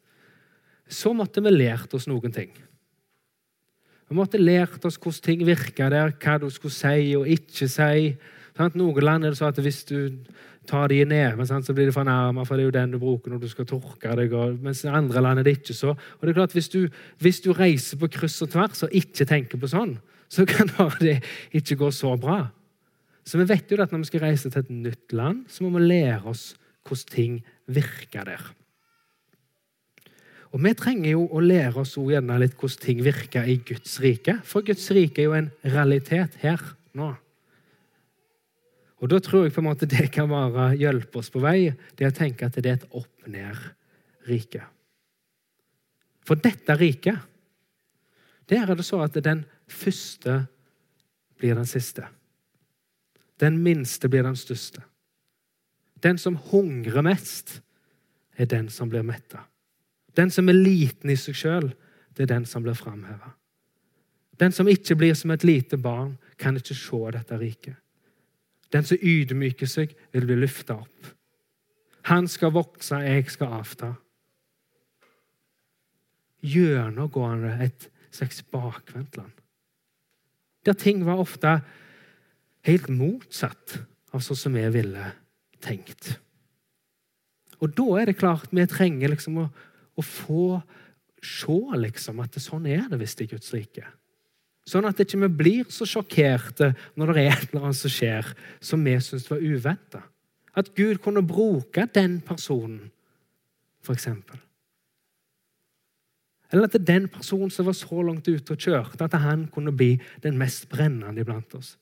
så 0.86 1.10
måtte 1.12 1.42
vi 1.42 1.50
lært 1.50 1.94
oss 1.98 2.06
noen 2.06 2.30
ting. 2.30 2.52
Vi 4.06 4.14
måtte 4.14 4.38
lært 4.38 4.84
oss 4.86 5.00
hvordan 5.02 5.24
ting 5.24 5.42
virka 5.46 5.88
der, 5.90 6.14
hva 6.14 6.36
du 6.38 6.46
skulle 6.54 6.74
si 6.74 7.16
og 7.18 7.26
ikke 7.26 7.66
si. 7.66 8.12
Noen 8.78 9.02
land 9.02 9.26
er 9.26 9.34
det 9.34 9.40
så 9.40 9.50
at 9.50 9.58
hvis 9.58 9.82
du 9.88 9.98
tar 10.68 10.90
de 10.92 10.98
ned, 11.04 11.36
neven, 11.36 11.62
så 11.64 11.74
blir 11.74 11.88
det 11.88 11.94
fornærma, 11.94 12.44
for 12.46 12.56
det 12.56 12.64
er 12.64 12.68
jo 12.70 12.74
den 12.74 12.92
du 12.94 12.98
bruker 13.02 13.32
når 13.32 13.40
du 13.42 13.48
skal 13.48 13.68
tørke 13.68 14.16
deg. 14.18 14.34
mens 14.62 14.84
i 14.84 14.88
andre 14.88 15.22
land 15.22 15.40
er 15.40 15.46
det 15.46 15.58
ikke 15.60 15.74
så. 15.74 15.94
Og 15.94 16.22
det 16.22 16.32
er 16.32 16.40
klart, 16.40 16.52
hvis 16.52 16.68
du, 16.68 16.88
hvis 17.18 17.40
du 17.40 17.52
reiser 17.52 17.98
på 18.00 18.10
kryss 18.12 18.42
og 18.42 18.50
tvers 18.50 18.82
og 18.86 18.92
ikke 18.92 19.26
tenker 19.26 19.58
på 19.58 19.70
sånn, 19.70 19.96
så 20.28 20.46
kan 20.46 20.70
det 21.00 21.20
ikke 21.52 21.78
gå 21.80 21.90
så 21.90 22.16
bra. 22.20 22.46
Så 23.26 23.40
vi 23.40 23.48
vet 23.48 23.70
jo 23.70 23.80
at 23.82 23.90
når 23.90 24.04
vi 24.04 24.10
skal 24.12 24.22
reise 24.22 24.50
til 24.50 24.62
et 24.62 24.70
nytt 24.70 25.12
land, 25.16 25.46
så 25.50 25.64
må 25.64 25.72
vi 25.78 25.86
lære 25.86 26.30
oss 26.30 26.52
hvordan 26.86 27.10
ting 27.10 27.40
virker 27.66 28.24
der. 28.28 28.44
Og 30.54 30.62
Vi 30.62 30.72
trenger 30.78 31.10
jo 31.10 31.26
å 31.26 31.40
lære 31.42 31.82
oss 31.82 31.96
gjerne 31.98 32.38
litt 32.40 32.54
hvordan 32.56 32.80
ting 32.80 33.02
virker 33.04 33.44
i 33.44 33.58
Guds 33.66 33.98
rike. 34.00 34.38
For 34.46 34.64
Guds 34.64 34.86
rike 34.94 35.20
er 35.20 35.26
jo 35.26 35.34
en 35.36 35.50
realitet 35.64 36.38
her 36.40 36.62
nå. 36.96 37.10
Og 39.02 39.10
Da 39.12 39.18
tror 39.20 39.44
jeg 39.44 39.52
på 39.52 39.60
en 39.60 39.68
måte 39.68 39.88
det 39.88 40.08
kan 40.12 40.28
være 40.30 40.70
hjelpe 40.80 41.20
oss 41.20 41.28
på 41.30 41.42
vei, 41.44 41.74
det 41.96 42.08
å 42.08 42.16
tenke 42.16 42.46
at 42.46 42.56
det 42.56 42.70
er 42.70 42.78
et 42.78 42.88
opp-ned-rike. 42.96 44.62
For 46.26 46.40
dette 46.40 46.74
riket, 46.80 47.18
der 48.48 48.64
er 48.64 48.78
det 48.78 48.86
så 48.86 49.02
at 49.04 49.18
den 49.22 49.44
første 49.68 50.46
blir 51.36 51.54
den 51.58 51.68
siste. 51.68 52.06
Den 53.40 53.60
minste 53.62 54.08
blir 54.08 54.24
den 54.24 54.38
største. 54.38 54.80
Den 56.02 56.18
som 56.18 56.38
hungrer 56.50 57.04
mest, 57.04 57.60
er 58.36 58.48
den 58.48 58.68
som 58.68 58.88
blir 58.88 59.04
metta. 59.04 59.44
Den 60.16 60.30
som 60.30 60.48
er 60.48 60.56
liten 60.56 61.10
i 61.12 61.16
seg 61.20 61.36
sjøl, 61.36 61.70
det 62.16 62.24
er 62.24 62.34
den 62.34 62.46
som 62.48 62.64
blir 62.64 62.76
framheva. 62.76 63.34
Den 64.40 64.52
som 64.52 64.68
ikke 64.68 64.96
blir 64.96 65.14
som 65.16 65.32
et 65.32 65.44
lite 65.44 65.76
barn, 65.80 66.16
kan 66.36 66.56
ikke 66.56 66.76
se 66.76 67.00
dette 67.12 67.38
riket. 67.40 67.76
Den 68.76 68.84
som 68.84 69.00
ydmyker 69.00 69.68
seg, 69.70 69.94
vil 70.12 70.26
bli 70.28 70.36
løfta 70.36 70.76
opp. 70.82 71.12
Han 72.10 72.28
skal 72.28 72.52
vokse, 72.54 72.98
jeg 73.00 73.30
skal 73.32 73.54
avta. 73.56 73.94
Gjennomgående 76.44 77.54
et 77.64 77.88
slags 78.14 78.42
bakvendtland. 78.52 79.32
Der 80.66 80.76
ting 80.76 81.06
var 81.06 81.22
ofte 81.22 81.60
helt 82.66 82.88
motsatt 82.92 83.78
av 84.12 84.22
sånn 84.22 84.38
som 84.38 84.56
vi 84.58 84.66
ville 84.74 85.10
tenkt. 85.64 86.16
Og 87.62 87.72
da 87.72 87.86
er 88.00 88.10
det 88.10 88.18
klart 88.20 88.52
vi 88.52 88.66
trenger 88.68 89.14
liksom 89.14 89.40
å, 89.40 89.46
å 89.96 90.04
få 90.04 90.48
se 91.24 91.58
liksom 91.80 92.20
at 92.22 92.36
sånn 92.42 92.68
er 92.68 92.90
det 92.90 93.00
visst 93.00 93.22
i 93.24 93.28
Guds 93.30 93.54
rike. 93.54 93.86
Sånn 94.66 94.86
at 94.88 94.98
vi 94.98 95.06
ikke 95.06 95.28
blir 95.30 95.68
så 95.70 95.86
sjokkerte 95.86 96.72
når 96.98 97.12
det 97.14 97.22
er 97.22 97.36
et 97.36 97.52
eller 97.52 97.68
annet 97.68 97.78
som 97.78 97.92
skjer 97.92 98.32
som 98.58 98.82
vi 98.82 98.96
syns 98.98 99.28
var 99.30 99.44
uventa. 99.44 100.02
At 100.56 100.72
Gud 100.74 100.98
kunne 101.04 101.22
bruke 101.22 101.84
den 101.94 102.18
personen, 102.24 102.88
f.eks. 103.84 104.08
Eller 106.50 106.66
at 106.66 106.78
den 106.88 107.06
personen 107.12 107.52
som 107.52 107.68
var 107.68 107.76
så 107.78 108.02
langt 108.02 108.26
ute 108.26 108.54
og 108.54 108.58
kjørte, 108.58 109.06
at 109.06 109.18
han 109.22 109.46
kunne 109.52 109.74
bli 109.76 109.96
den 110.24 110.38
mest 110.40 110.68
brennende 110.72 111.22
iblant 111.22 111.54
oss. 111.58 111.76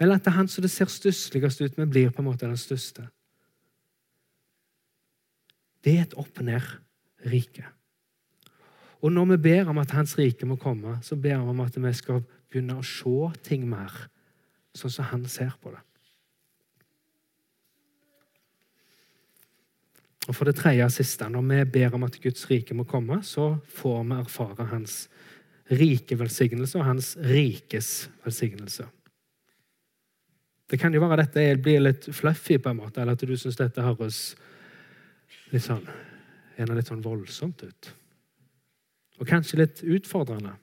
Eller 0.00 0.16
at 0.16 0.24
det 0.24 0.32
er 0.32 0.40
han 0.40 0.48
som 0.48 0.64
det 0.64 0.72
ser 0.72 0.88
stussligst 0.92 1.60
ut 1.60 1.78
med, 1.80 1.92
blir 1.92 2.12
på 2.12 2.22
en 2.22 2.28
måte 2.28 2.48
den 2.48 2.60
største. 2.60 3.08
Det 5.84 5.96
er 5.96 6.04
et 6.04 6.16
opp-ned-rike. 6.18 7.75
Og 9.06 9.12
når 9.14 9.28
vi 9.36 9.42
ber 9.44 9.68
om 9.70 9.78
at 9.78 9.92
Hans 9.94 10.16
rike 10.18 10.46
må 10.50 10.56
komme, 10.58 10.96
så 11.06 11.14
ber 11.14 11.38
vi 11.38 11.52
om 11.52 11.60
at 11.62 11.76
vi 11.78 11.92
skal 11.94 12.24
begynne 12.50 12.74
å 12.80 12.86
se 12.86 13.28
ting 13.46 13.68
mer 13.70 13.92
sånn 14.74 14.90
som 14.90 15.06
han 15.12 15.26
ser 15.30 15.52
på 15.62 15.70
det. 15.70 15.82
Og 20.26 20.34
For 20.34 20.48
det 20.48 20.56
tredje 20.58 20.88
og 20.88 20.90
siste, 20.90 21.28
når 21.30 21.44
vi 21.46 21.58
ber 21.76 21.94
om 21.94 22.02
at 22.08 22.18
Guds 22.18 22.48
rike 22.50 22.74
må 22.74 22.82
komme, 22.88 23.20
så 23.22 23.52
får 23.76 24.00
vi 24.08 24.16
erfare 24.18 24.66
Hans 24.72 24.96
rike 25.70 26.18
velsignelse 26.18 26.80
og 26.80 26.88
Hans 26.88 27.12
rikes 27.22 28.08
velsignelse. 28.24 28.88
Det 30.66 30.80
kan 30.82 30.94
jo 30.94 31.04
være 31.04 31.22
at 31.22 31.36
dette 31.36 31.62
blir 31.62 31.78
litt 31.84 32.08
fluffy, 32.10 32.58
på 32.58 32.72
en 32.72 32.80
måte, 32.80 32.98
eller 33.00 33.14
at 33.14 33.22
du 33.22 33.36
syns 33.38 33.60
dette 33.60 33.86
høres 33.86 34.34
litt 35.52 35.62
sånn, 35.62 35.86
litt 36.58 36.90
sånn 36.90 37.06
voldsomt 37.06 37.62
ut. 37.62 37.92
Og 39.16 39.28
kanskje 39.28 39.60
litt 39.62 39.82
utfordrende. 39.82 40.54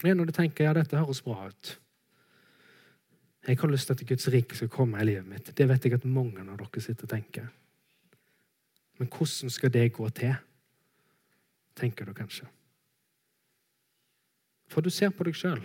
Ja, 0.00 0.14
når 0.14 0.30
du 0.30 0.32
tenker 0.32 0.64
ja, 0.64 0.72
dette 0.72 0.96
høres 0.96 1.20
bra 1.20 1.50
ut 1.50 1.74
Jeg 3.44 3.58
har 3.60 3.68
lyst 3.68 3.88
til 3.88 3.96
at 3.98 4.06
Guds 4.08 4.28
rike 4.32 4.56
skal 4.56 4.68
komme 4.72 5.00
i 5.00 5.04
livet 5.04 5.26
mitt. 5.28 5.50
Det 5.56 5.66
vet 5.68 5.84
jeg 5.84 5.96
at 5.96 6.04
mange 6.04 6.40
av 6.40 6.56
dere 6.60 6.82
sitter 6.84 7.08
og 7.08 7.12
tenker. 7.12 7.46
Men 9.00 9.08
hvordan 9.08 9.50
skal 9.50 9.72
det 9.72 9.92
gå 9.96 10.08
til? 10.12 10.34
Tenker 11.76 12.04
du 12.04 12.12
kanskje. 12.12 12.46
For 14.68 14.84
du 14.84 14.90
ser 14.92 15.10
på 15.10 15.24
deg 15.24 15.34
sjøl. 15.34 15.62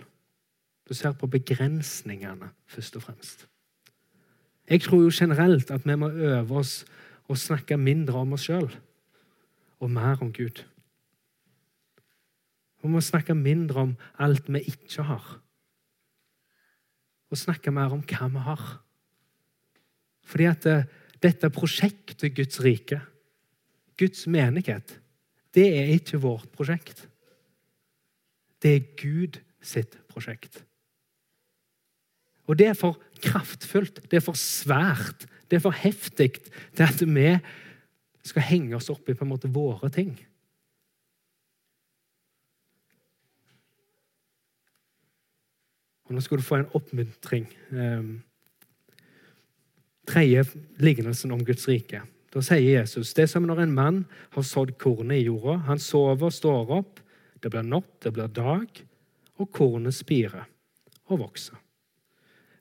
Du 0.88 0.94
ser 0.94 1.12
på 1.12 1.28
begrensningene, 1.30 2.48
først 2.66 2.96
og 2.96 3.04
fremst. 3.04 3.46
Jeg 4.70 4.80
tror 4.82 5.02
jo 5.04 5.12
generelt 5.12 5.70
at 5.70 5.86
vi 5.86 5.94
må 5.94 6.08
øve 6.10 6.58
oss 6.58 6.84
å 7.26 7.36
snakke 7.38 7.78
mindre 7.78 8.22
om 8.22 8.34
oss 8.36 8.46
sjøl 8.46 8.68
og 9.82 9.92
mer 9.92 10.20
om 10.24 10.30
Gud. 10.32 10.62
Vi 12.82 12.90
må 12.92 13.02
snakke 13.02 13.34
mindre 13.34 13.82
om 13.82 13.94
alt 14.22 14.48
vi 14.52 14.62
ikke 14.70 15.04
har, 15.08 15.24
og 17.26 17.40
snakke 17.40 17.72
mer 17.74 17.94
om 17.96 18.04
hva 18.06 18.28
vi 18.30 18.44
har. 18.46 18.64
Fordi 20.26 20.46
at 20.50 20.68
eh, 20.70 20.86
dette 21.22 21.50
prosjektet 21.54 22.34
Guds 22.36 22.60
rike, 22.62 23.00
Guds 23.98 24.26
menighet, 24.30 24.98
det 25.56 25.66
er 25.72 25.92
ikke 25.96 26.20
vårt 26.22 26.50
prosjekt. 26.54 27.06
Det 28.62 28.72
er 28.76 28.88
Gud 29.00 29.40
sitt 29.64 29.96
prosjekt. 30.10 30.62
Og 32.46 32.58
det 32.58 32.70
er 32.70 32.78
for 32.78 32.98
kraftfullt, 33.22 34.04
det 34.10 34.20
er 34.20 34.24
for 34.24 34.38
svært, 34.38 35.26
det 35.50 35.58
er 35.58 35.64
for 35.64 35.74
heftig 35.74 36.32
til 36.38 36.84
at 36.86 37.02
vi 37.02 37.34
skal 38.26 38.46
henge 38.48 38.76
oss 38.76 38.90
opp 38.90 39.08
i 39.08 39.14
på 39.14 39.26
en 39.26 39.32
måte 39.32 39.50
våre 39.52 39.90
ting. 39.94 40.14
Og 46.06 46.14
Nå 46.14 46.22
skal 46.22 46.38
du 46.38 46.46
få 46.46 46.60
en 46.60 46.68
oppmuntring. 46.78 47.48
Um, 47.74 48.10
tredje 50.06 50.44
lignelsen 50.78 51.34
om 51.34 51.42
Guds 51.44 51.66
rike. 51.68 52.04
Da 52.30 52.42
sier 52.44 52.80
Jesus 52.80 53.14
det 53.16 53.26
er 53.26 53.32
som 53.32 53.46
når 53.48 53.64
en 53.64 53.74
mann 53.74 54.02
har 54.36 54.46
sådd 54.46 54.76
kornet 54.78 55.18
i 55.22 55.26
jorda. 55.26 55.58
Han 55.66 55.82
sover 55.82 56.28
og 56.28 56.34
står 56.34 56.74
opp. 56.78 57.02
Det 57.42 57.50
blir 57.50 57.66
natt, 57.66 57.90
det 58.02 58.14
blir 58.14 58.30
dag, 58.32 58.82
og 59.36 59.50
kornet 59.54 59.94
spirer 59.94 60.46
og 61.10 61.20
vokser. 61.26 61.58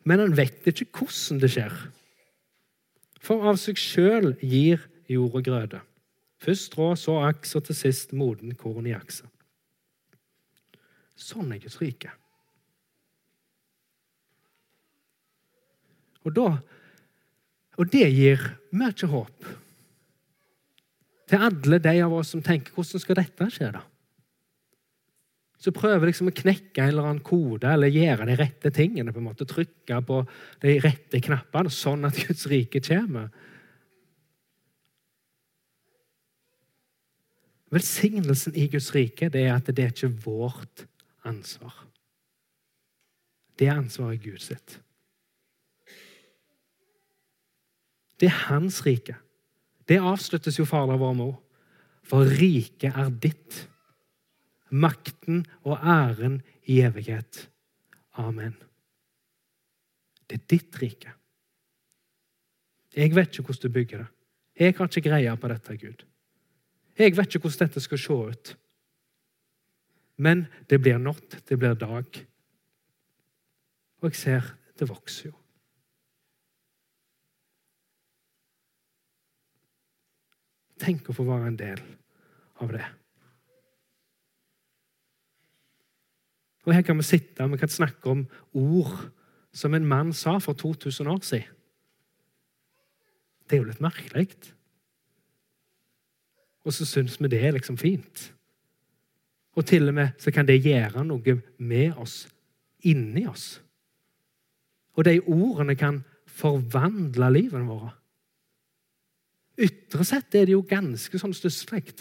Men 0.06 0.22
han 0.22 0.36
vet 0.38 0.68
ikke 0.70 0.88
hvordan 1.02 1.42
det 1.42 1.52
skjer. 1.56 1.76
For 3.26 3.48
av 3.50 3.58
seg 3.58 3.80
sjøl 3.82 4.36
gir 4.42 4.84
jord 5.10 5.40
og 5.40 5.48
grøde. 5.48 5.82
Først 6.42 6.70
strå, 6.70 6.92
så 7.00 7.18
aks, 7.26 7.56
og 7.58 7.66
til 7.66 7.78
sist 7.78 8.14
moden 8.14 8.54
korn 8.60 8.86
i 8.86 8.94
aksa. 8.94 9.26
Sånn 11.16 11.54
er 11.56 11.62
Guds 11.64 11.80
rike. 11.82 12.12
Og, 16.26 16.34
da, 16.36 16.50
og 17.78 17.90
det 17.94 18.08
gir 18.10 18.42
mye 18.74 19.10
håp 19.10 19.52
til 21.30 21.42
alle 21.48 21.80
de 21.82 21.94
av 22.06 22.14
oss 22.14 22.34
som 22.34 22.42
tenker 22.46 22.74
hvordan 22.74 23.02
skal 23.02 23.18
dette 23.18 23.48
skje. 23.54 23.72
da? 23.74 23.82
Så 25.66 25.74
prøver 25.74 26.12
liksom 26.12 26.30
å 26.30 26.36
knekke 26.36 26.84
en 26.84 26.92
eller 26.92 27.08
annen 27.10 27.24
kode 27.26 27.72
eller 27.74 27.90
gjøre 27.90 28.28
de 28.30 28.38
rette 28.38 28.70
tingene. 28.70 29.14
på 29.14 29.18
en 29.18 29.26
måte, 29.26 29.48
Trykke 29.50 29.98
på 30.06 30.20
de 30.62 30.76
rette 30.84 31.22
knappene, 31.26 31.74
sånn 31.74 32.06
at 32.06 32.20
Guds 32.22 32.46
rike 32.52 32.84
kommer. 32.86 33.32
Velsignelsen 37.74 38.54
i 38.54 38.68
Guds 38.70 38.92
rike 38.94 39.32
det 39.34 39.48
er 39.48 39.56
at 39.56 39.74
det 39.74 39.88
er 39.88 39.96
ikke 39.96 40.14
vårt 40.28 40.86
ansvar. 41.26 41.74
Det 43.58 43.66
er 43.66 43.80
ansvaret 43.80 44.22
Gud 44.22 44.44
sitt. 44.44 44.78
Det 48.22 48.30
er 48.30 48.42
hans 48.52 48.84
rike. 48.86 49.18
Det 49.90 49.98
avsluttes 49.98 50.60
jo 50.60 50.70
Fader 50.70 51.02
vår 51.02 51.18
mor. 51.18 51.40
For 52.06 52.30
riket 52.38 52.94
er 52.94 53.10
ditt 53.10 53.66
makten 54.76 55.46
og 55.64 55.80
æren 55.80 56.42
i 56.68 56.82
evighet. 56.84 57.46
Amen. 58.22 58.56
Det 60.26 60.40
er 60.42 60.48
ditt 60.50 60.82
rike. 60.82 61.14
Jeg 62.96 63.16
vet 63.16 63.34
ikke 63.34 63.50
hvordan 63.50 63.62
du 63.62 63.74
bygger 63.74 64.04
det. 64.04 64.12
Jeg 64.56 64.76
har 64.78 64.88
ikke 64.88 65.10
greie 65.10 65.38
på 65.38 65.48
dette, 65.52 65.78
Gud. 65.78 66.06
Jeg 66.98 67.18
vet 67.18 67.36
ikke 67.36 67.44
hvordan 67.44 67.68
dette 67.68 67.84
skal 67.84 68.00
se 68.00 68.14
ut. 68.14 68.54
Men 70.18 70.46
det 70.70 70.80
blir 70.80 70.98
natt, 70.98 71.42
det 71.50 71.60
blir 71.60 71.76
dag. 71.76 72.22
Og 74.00 74.12
jeg 74.12 74.16
ser 74.16 74.54
det 74.80 74.88
vokser 74.90 75.30
jo. 75.30 75.36
Tenk 80.80 81.10
å 81.10 81.16
få 81.16 81.24
være 81.28 81.52
en 81.52 81.60
del 81.60 81.82
av 82.64 82.72
det. 82.76 82.88
Og 86.66 86.74
Her 86.74 86.82
kan 86.82 86.98
vi 86.98 87.06
sitte 87.06 87.50
vi 87.50 87.58
kan 87.58 87.70
snakke 87.70 88.10
om 88.10 88.26
ord 88.54 89.12
som 89.54 89.74
en 89.74 89.86
mann 89.86 90.14
sa 90.14 90.38
for 90.38 90.54
2000 90.54 91.08
år 91.08 91.22
siden. 91.24 91.52
Det 93.46 93.56
er 93.56 93.62
jo 93.62 93.70
litt 93.70 93.82
merkelig. 93.84 94.32
Og 96.66 96.74
så 96.74 96.86
syns 96.86 97.20
vi 97.22 97.30
det 97.30 97.44
er 97.46 97.54
liksom 97.54 97.78
fint. 97.78 98.32
Og 99.56 99.66
til 99.66 99.88
og 99.88 99.94
med 99.94 100.18
så 100.20 100.34
kan 100.34 100.48
det 100.48 100.64
gjøre 100.66 101.06
noe 101.06 101.38
med 101.58 101.94
oss, 102.02 102.26
inni 102.84 103.28
oss. 103.30 103.62
Og 104.98 105.06
de 105.06 105.20
ordene 105.22 105.76
kan 105.76 106.02
forvandle 106.26 107.30
livene 107.32 107.70
våre. 107.70 107.94
Ytre 109.56 110.04
sett 110.04 110.36
er 110.36 110.50
det 110.50 110.56
jo 110.56 110.66
ganske 110.68 111.20
sånn 111.20 111.36
stusslig. 111.36 111.94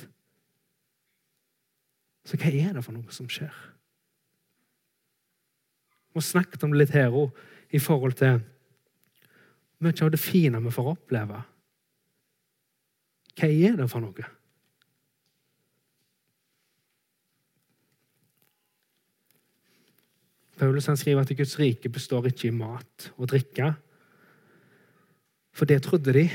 Så 2.24 2.40
hva 2.40 2.50
er 2.50 2.72
det 2.74 2.82
for 2.82 2.96
noe 2.96 3.14
som 3.14 3.28
skjer? 3.30 3.52
Har 6.14 6.22
snakket 6.22 6.62
om 6.62 6.72
det 6.72 6.84
litt 6.84 6.94
her 6.94 7.14
òg, 7.14 7.34
i 7.74 7.80
forhold 7.82 8.14
til 8.20 8.38
mye 9.82 10.04
av 10.06 10.12
det 10.14 10.20
fine 10.22 10.60
vi 10.62 10.72
får 10.72 10.90
oppleve. 10.94 11.42
Hva 13.34 13.50
er 13.50 13.78
det 13.80 13.90
for 13.90 14.04
noe? 14.04 14.26
Paulus 20.54 20.86
han 20.86 20.96
skriver 20.96 21.24
at 21.24 21.32
Guds 21.34 21.56
rike 21.58 21.90
består 21.90 22.28
ikke 22.30 22.48
i 22.48 22.54
mat 22.54 23.08
og 23.16 23.26
drikke. 23.32 23.72
For 25.54 25.66
det 25.66 25.82
trodde 25.82 26.14
de. 26.14 26.28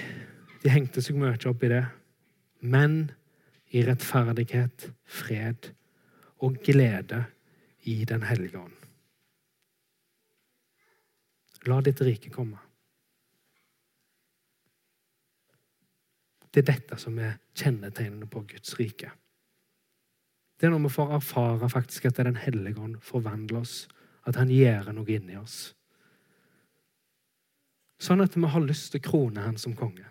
De 0.60 0.74
hengte 0.74 1.02
seg 1.04 1.16
mye 1.16 1.40
opp 1.48 1.64
i 1.64 1.72
det. 1.72 1.86
Men 2.60 3.14
i 3.72 3.86
rettferdighet, 3.88 4.90
fred 5.08 5.72
og 6.44 6.60
glede 6.66 7.24
i 7.88 8.04
Den 8.06 8.28
hellige 8.28 8.60
ånd. 8.60 8.79
La 11.68 11.82
ditt 11.84 12.02
rike 12.02 12.32
komme. 12.32 12.60
Det 16.50 16.64
er 16.64 16.72
dette 16.72 16.98
som 16.98 17.18
er 17.22 17.38
kjennetegnene 17.58 18.30
på 18.30 18.42
Guds 18.50 18.78
rike. 18.80 19.12
Det 20.60 20.68
er 20.68 20.74
når 20.74 20.88
vi 20.88 20.94
får 20.96 21.14
erfare 21.20 21.70
faktisk 21.72 22.06
at 22.10 22.18
Den 22.18 22.36
hellige 22.36 22.80
ånd 22.82 22.98
forvandler 23.02 23.62
oss, 23.62 23.88
at 24.28 24.36
han 24.36 24.50
gjør 24.52 24.92
noe 24.94 25.12
inni 25.14 25.38
oss. 25.40 25.74
Sånn 28.00 28.24
at 28.24 28.36
vi 28.36 28.48
har 28.48 28.64
lyst 28.64 28.92
til 28.92 29.02
å 29.02 29.10
krone 29.10 29.44
han 29.44 29.58
som 29.60 29.76
konge. 29.76 30.08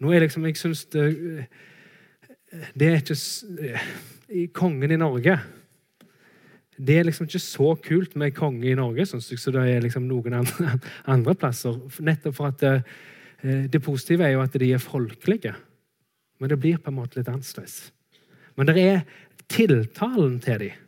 Nå 0.00 0.12
er 0.14 0.24
liksom, 0.24 0.46
Jeg 0.46 0.56
syns 0.56 0.86
det, 0.90 1.46
det 2.74 2.88
er 2.88 3.00
ikke 3.02 4.54
kongen 4.56 4.90
i 4.90 4.98
Norge 4.98 5.36
Det 6.80 6.96
er 6.96 7.06
liksom 7.06 7.26
ikke 7.28 7.42
så 7.42 7.74
kult 7.84 8.14
med 8.16 8.34
konge 8.36 8.70
i 8.70 8.76
Norge 8.78 9.04
sånn 9.08 9.22
så 9.22 9.52
det 9.52 9.64
er 9.68 9.82
liksom 9.84 10.06
noen 10.08 10.38
andre 11.14 11.34
plasser. 11.36 11.76
Nettopp 12.00 12.36
for 12.38 12.50
at 12.50 12.60
det, 12.62 12.74
eh, 13.42 13.66
det, 13.68 13.82
positive 13.84 14.24
er 14.24 14.36
jo 14.36 14.44
at 14.44 14.56
de 14.56 14.70
er 14.72 14.82
folkelige. 14.82 15.54
Men 16.40 16.52
det 16.52 16.60
blir 16.60 16.80
på 16.80 16.88
en 16.92 16.96
måte 16.96 17.20
litt 17.20 17.28
annerledes. 17.28 17.90
Men 18.56 18.70
det 18.70 18.78
er 18.80 19.02
tiltalen 19.50 20.38
til 20.40 20.64
dem. 20.64 20.86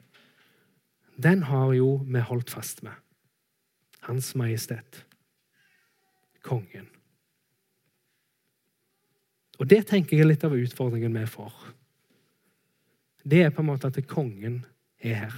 Den 1.23 1.45
har 1.51 1.75
jo 1.77 1.99
vi 2.09 2.25
holdt 2.25 2.51
fast 2.51 2.83
med. 2.83 2.97
Hans 4.09 4.33
Majestet. 4.35 5.05
Kongen. 6.43 6.89
Og 9.61 9.69
det 9.71 9.85
tenker 9.87 10.17
jeg 10.17 10.25
er 10.25 10.33
litt 10.33 10.45
av 10.49 10.57
utfordringen 10.57 11.15
vi 11.15 11.29
får 11.29 11.53
det 13.25 13.43
er 13.43 13.51
på 13.55 13.63
en 13.63 13.71
måte 13.71 13.91
at 13.91 13.99
kongen 14.11 14.63
er 15.03 15.15
her. 15.25 15.35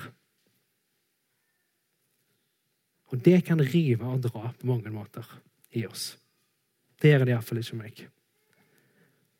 Og 3.14 3.20
det 3.22 3.44
kan 3.46 3.60
rive 3.62 4.08
og 4.10 4.24
dra 4.26 4.48
på 4.50 4.66
mange 4.66 4.90
måter 4.90 5.22
i 5.78 5.84
oss. 5.86 6.16
Det 6.98 7.12
gjør 7.12 7.22
det 7.22 7.34
iallfall 7.36 7.60
ikke 7.60 7.76
meg. 7.78 8.00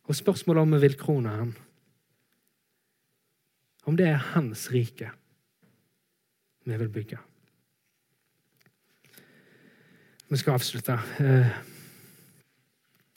Og 0.06 0.14
spørsmålet 0.14 0.62
om 0.62 0.74
vi 0.76 0.82
vil 0.84 0.94
krone 1.00 1.32
han, 1.32 1.50
om 3.84 3.96
det 3.98 4.06
er 4.12 4.28
hans 4.30 4.68
rike 4.72 5.10
vi 6.64 6.76
vil 6.80 6.88
bygge. 6.88 7.18
Vi 10.30 10.38
skal 10.40 10.54
avslutte. 10.54 10.98
Eh, 11.20 11.50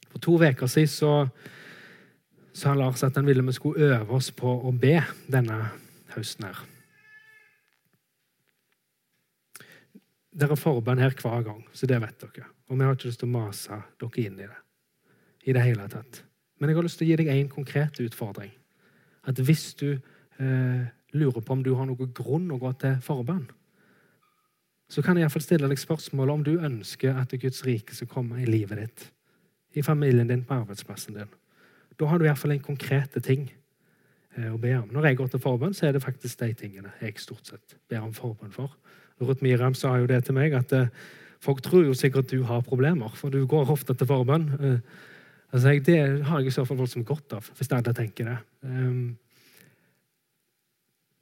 for 0.09 0.19
to 0.25 0.39
uker 0.41 0.67
siden 0.67 0.91
så 0.91 1.11
sa 2.53 2.73
Lars 2.73 3.05
at 3.05 3.15
han 3.15 3.29
ville 3.29 3.45
vi 3.45 3.53
skulle 3.53 3.93
øve 3.93 4.17
oss 4.17 4.31
på 4.31 4.57
å 4.57 4.73
be 4.73 4.97
denne 5.29 5.69
høsten 6.15 6.49
her. 6.49 6.65
Det 10.37 10.45
er 10.45 10.59
forbønn 10.59 11.01
her 11.01 11.15
hver 11.17 11.41
gang, 11.45 11.63
så 11.73 11.87
det 11.89 11.97
vet 12.01 12.21
dere. 12.21 12.45
Og 12.69 12.77
vi 12.77 12.85
har 12.85 12.93
ikke 12.93 13.09
lyst 13.09 13.23
til 13.23 13.29
å 13.29 13.33
mase 13.33 13.79
dere 13.97 14.23
inn 14.23 14.37
i 14.37 14.45
det. 14.45 14.63
i 15.47 15.53
det 15.55 15.63
hele 15.63 15.85
tatt. 15.87 16.23
Men 16.59 16.69
jeg 16.69 16.75
har 16.75 16.83
lyst 16.83 16.97
til 16.99 17.07
å 17.07 17.09
gi 17.09 17.15
deg 17.15 17.29
en 17.31 17.49
konkret 17.49 17.99
utfordring. 18.03 18.51
At 19.23 19.39
hvis 19.39 19.73
du 19.79 19.93
eh, 19.93 20.83
lurer 21.15 21.41
på 21.41 21.53
om 21.53 21.63
du 21.63 21.73
har 21.75 21.87
noen 21.87 22.11
grunn 22.13 22.51
å 22.51 22.59
gå 22.59 22.73
til 22.81 22.97
forbønn, 23.01 23.45
så 24.91 25.03
kan 25.03 25.17
jeg 25.17 25.25
iallfall 25.25 25.43
stille 25.43 25.69
deg 25.71 25.79
spørsmål 25.79 26.33
om 26.33 26.43
du 26.43 26.53
ønsker 26.57 27.15
at 27.19 27.35
Guds 27.39 27.63
rike 27.67 27.95
skal 27.95 28.11
komme 28.11 28.41
i 28.43 28.47
livet 28.47 28.81
ditt, 28.81 29.05
i 29.79 29.83
familien 29.83 30.27
din, 30.27 30.45
på 30.47 30.55
arbeidsplassen 30.61 31.17
din. 31.17 31.31
Da 31.99 32.11
har 32.11 32.19
du 32.19 32.27
iallfall 32.27 32.55
en 32.55 32.63
konkrete 32.63 33.23
ting 33.23 33.49
eh, 34.35 34.51
å 34.51 34.59
be 34.61 34.75
om. 34.77 34.91
Når 34.93 35.09
jeg 35.09 35.19
går 35.21 35.33
til 35.33 35.43
forbønn, 35.43 35.75
så 35.75 35.87
er 35.87 35.97
det 35.97 36.03
faktisk 36.05 36.43
de 36.43 36.53
tingene 36.59 36.93
jeg 37.01 37.19
stort 37.23 37.49
sett 37.49 37.79
ber 37.89 38.05
om 38.05 38.15
forbønn 38.15 38.53
for. 38.55 38.75
Ruth 39.21 39.43
Miriam 39.45 39.75
sa 39.77 39.95
jo 39.97 40.07
det 40.09 40.23
til 40.25 40.37
meg, 40.37 40.55
at 40.57 40.73
eh, 40.77 40.89
folk 41.43 41.61
tror 41.65 41.87
jo 41.87 41.95
sikkert 41.97 42.31
du 42.31 42.43
har 42.47 42.65
problemer, 42.65 43.13
for 43.17 43.33
du 43.33 43.41
går 43.49 43.71
ofte 43.73 43.95
til 43.97 44.09
forbønn. 44.09 44.49
Eh, 44.57 44.97
altså, 45.51 45.77
det 45.85 46.01
har 46.27 46.41
jeg 46.41 46.51
i 46.51 46.57
så 46.57 46.65
fall 46.67 46.81
voldsomt 46.81 47.07
godt 47.07 47.37
av, 47.39 47.49
hvis 47.57 47.71
alle 47.73 47.95
tenker 47.97 48.29
det. 48.31 48.37
Um, 48.61 49.17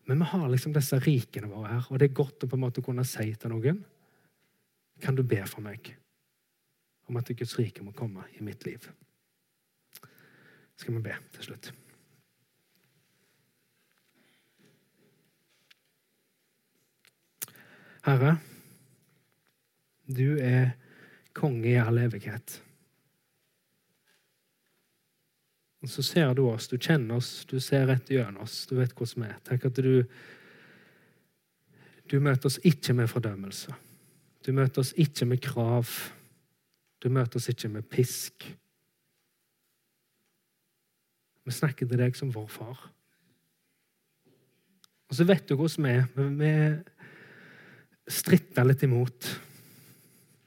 men 0.05 0.21
vi 0.21 0.27
har 0.29 0.49
liksom 0.51 0.75
disse 0.75 0.99
rikene 1.01 1.49
våre 1.49 1.77
her, 1.77 1.87
og 1.89 1.99
det 1.99 2.09
er 2.09 2.19
godt 2.19 2.45
å 2.45 2.49
på 2.51 2.59
en 2.59 2.65
måte 2.67 2.83
kunne 2.85 3.07
si 3.07 3.31
til 3.33 3.53
noen 3.53 3.81
Kan 5.01 5.15
du 5.15 5.23
be 5.23 5.41
for 5.49 5.61
meg 5.65 5.95
om 7.09 7.17
at 7.17 7.27
Guds 7.27 7.57
rike 7.59 7.83
må 7.83 7.91
komme 7.91 8.23
i 8.37 8.43
mitt 8.43 8.65
liv? 8.65 8.85
skal 10.75 10.93
vi 10.93 11.01
be 11.01 11.15
til 11.35 11.49
slutt. 11.49 11.73
Herre, 18.05 18.35
du 20.05 20.37
er 20.37 20.75
konge 21.33 21.71
i 21.71 21.79
all 21.81 21.97
evighet. 22.03 22.59
Og 25.81 25.89
Så 25.89 26.01
ser 26.05 26.33
du 26.33 26.43
oss, 26.49 26.67
du 26.67 26.77
kjenner 26.77 27.17
oss, 27.17 27.45
du 27.49 27.59
ser 27.59 27.87
rett 27.89 28.09
gjennom 28.09 28.43
oss, 28.45 28.63
du 28.69 28.75
vet 28.77 28.93
hvordan 28.93 29.25
vi 29.25 29.29
er. 29.29 29.41
Takk 29.45 29.65
at 29.69 29.81
du, 29.81 30.05
du 32.09 32.15
møter 32.21 32.49
oss 32.49 32.59
ikke 32.65 32.93
med 32.97 33.09
fordømmelse. 33.09 33.73
Du 34.45 34.51
møter 34.53 34.81
oss 34.81 34.93
ikke 34.97 35.25
med 35.25 35.41
krav. 35.41 35.89
Du 37.01 37.09
møter 37.09 37.41
oss 37.41 37.49
ikke 37.49 37.69
med 37.73 37.89
pisk. 37.89 38.45
Vi 41.45 41.53
snakker 41.53 41.89
til 41.89 42.01
deg 42.01 42.17
som 42.17 42.33
vår 42.33 42.49
far. 42.49 42.91
Og 45.09 45.17
så 45.17 45.25
vet 45.25 45.49
du 45.49 45.57
hvordan 45.57 46.37
vi 46.37 46.49
er. 46.49 46.81
Stritter 48.07 48.67
litt 48.67 48.83
imot. 48.85 49.27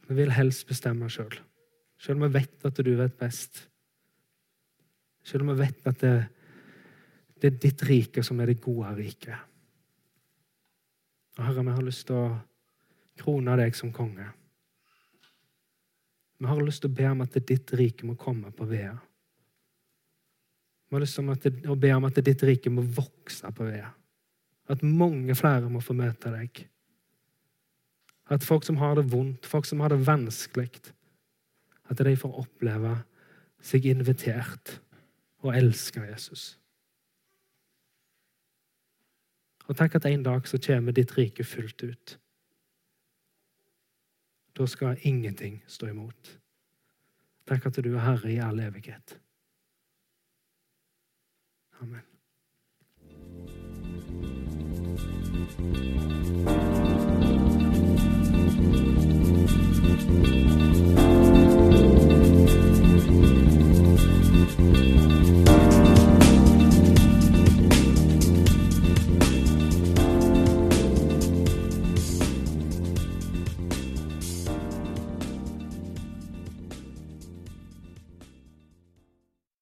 Vi 0.09 0.17
vil 0.17 0.33
helst 0.33 0.67
bestemme 0.69 1.11
sjøl. 1.13 1.35
Selv 1.99 2.21
om 2.21 2.29
vi 2.29 2.39
vet 2.39 2.65
at 2.65 2.81
du 2.85 2.91
vet 2.97 3.19
best. 3.19 3.65
Selv 5.27 5.45
om 5.45 5.53
vi 5.53 5.65
vet 5.65 5.89
at 5.91 6.01
det, 6.01 6.15
det 7.39 7.51
er 7.51 7.61
ditt 7.63 7.83
rike 7.89 8.23
som 8.25 8.41
er 8.41 8.53
det 8.53 8.63
gode 8.63 8.95
riket. 8.99 9.37
Og 11.39 11.45
Herre, 11.47 11.65
vi 11.67 11.75
har 11.75 11.87
lyst 11.87 12.07
til 12.09 12.19
å 12.19 12.29
krone 13.19 13.59
deg 13.59 13.77
som 13.79 13.93
konge. 13.95 14.27
Vi 16.39 16.47
har 16.47 16.63
lyst 16.63 16.85
til 16.85 16.91
å 16.91 16.97
be 16.99 17.07
om 17.11 17.23
at 17.25 17.37
ditt 17.51 17.73
rike 17.75 18.07
må 18.07 18.15
komme 18.19 18.51
på 18.55 18.67
Vea. 18.71 18.95
Vi 20.89 20.97
har 20.97 21.03
lyst 21.03 21.19
til 21.19 21.71
å 21.71 21.77
be 21.79 21.93
om 21.95 22.07
at 22.09 22.19
ditt 22.25 22.43
rike 22.47 22.71
må 22.73 22.83
vokse 22.83 23.51
på 23.55 23.67
Vea. 23.67 23.91
At 24.71 24.85
mange 24.87 25.35
flere 25.37 25.69
må 25.73 25.83
få 25.85 25.97
møte 25.99 26.31
deg. 26.33 26.63
At 28.29 28.45
folk 28.45 28.65
som 28.65 28.77
har 28.77 28.95
det 28.95 29.09
vondt, 29.13 29.47
folk 29.47 29.67
som 29.67 29.81
har 29.81 29.89
det 29.89 30.07
vanskelig, 30.07 30.71
at 31.89 31.99
de 32.05 32.17
får 32.17 32.41
oppleve 32.45 32.95
seg 33.65 33.89
invitert 33.89 34.81
og 35.43 35.57
elske 35.57 36.03
Jesus. 36.05 36.59
Og 39.69 39.77
takk 39.77 39.99
at 39.99 40.07
en 40.09 40.23
dag 40.25 40.49
så 40.49 40.61
kommer 40.67 40.93
ditt 40.97 41.13
rike 41.19 41.45
fullt 41.45 41.83
ut. 41.83 42.19
Da 44.59 44.67
skal 44.67 44.99
ingenting 45.03 45.63
stå 45.67 45.87
imot. 45.93 46.39
Takk 47.49 47.67
at 47.67 47.85
du 47.85 47.95
er 47.95 48.05
Herre 48.05 48.33
i 48.33 48.41
all 48.43 48.61
evighet. 48.61 49.21
Amen. 51.81 52.03
you 60.09 60.58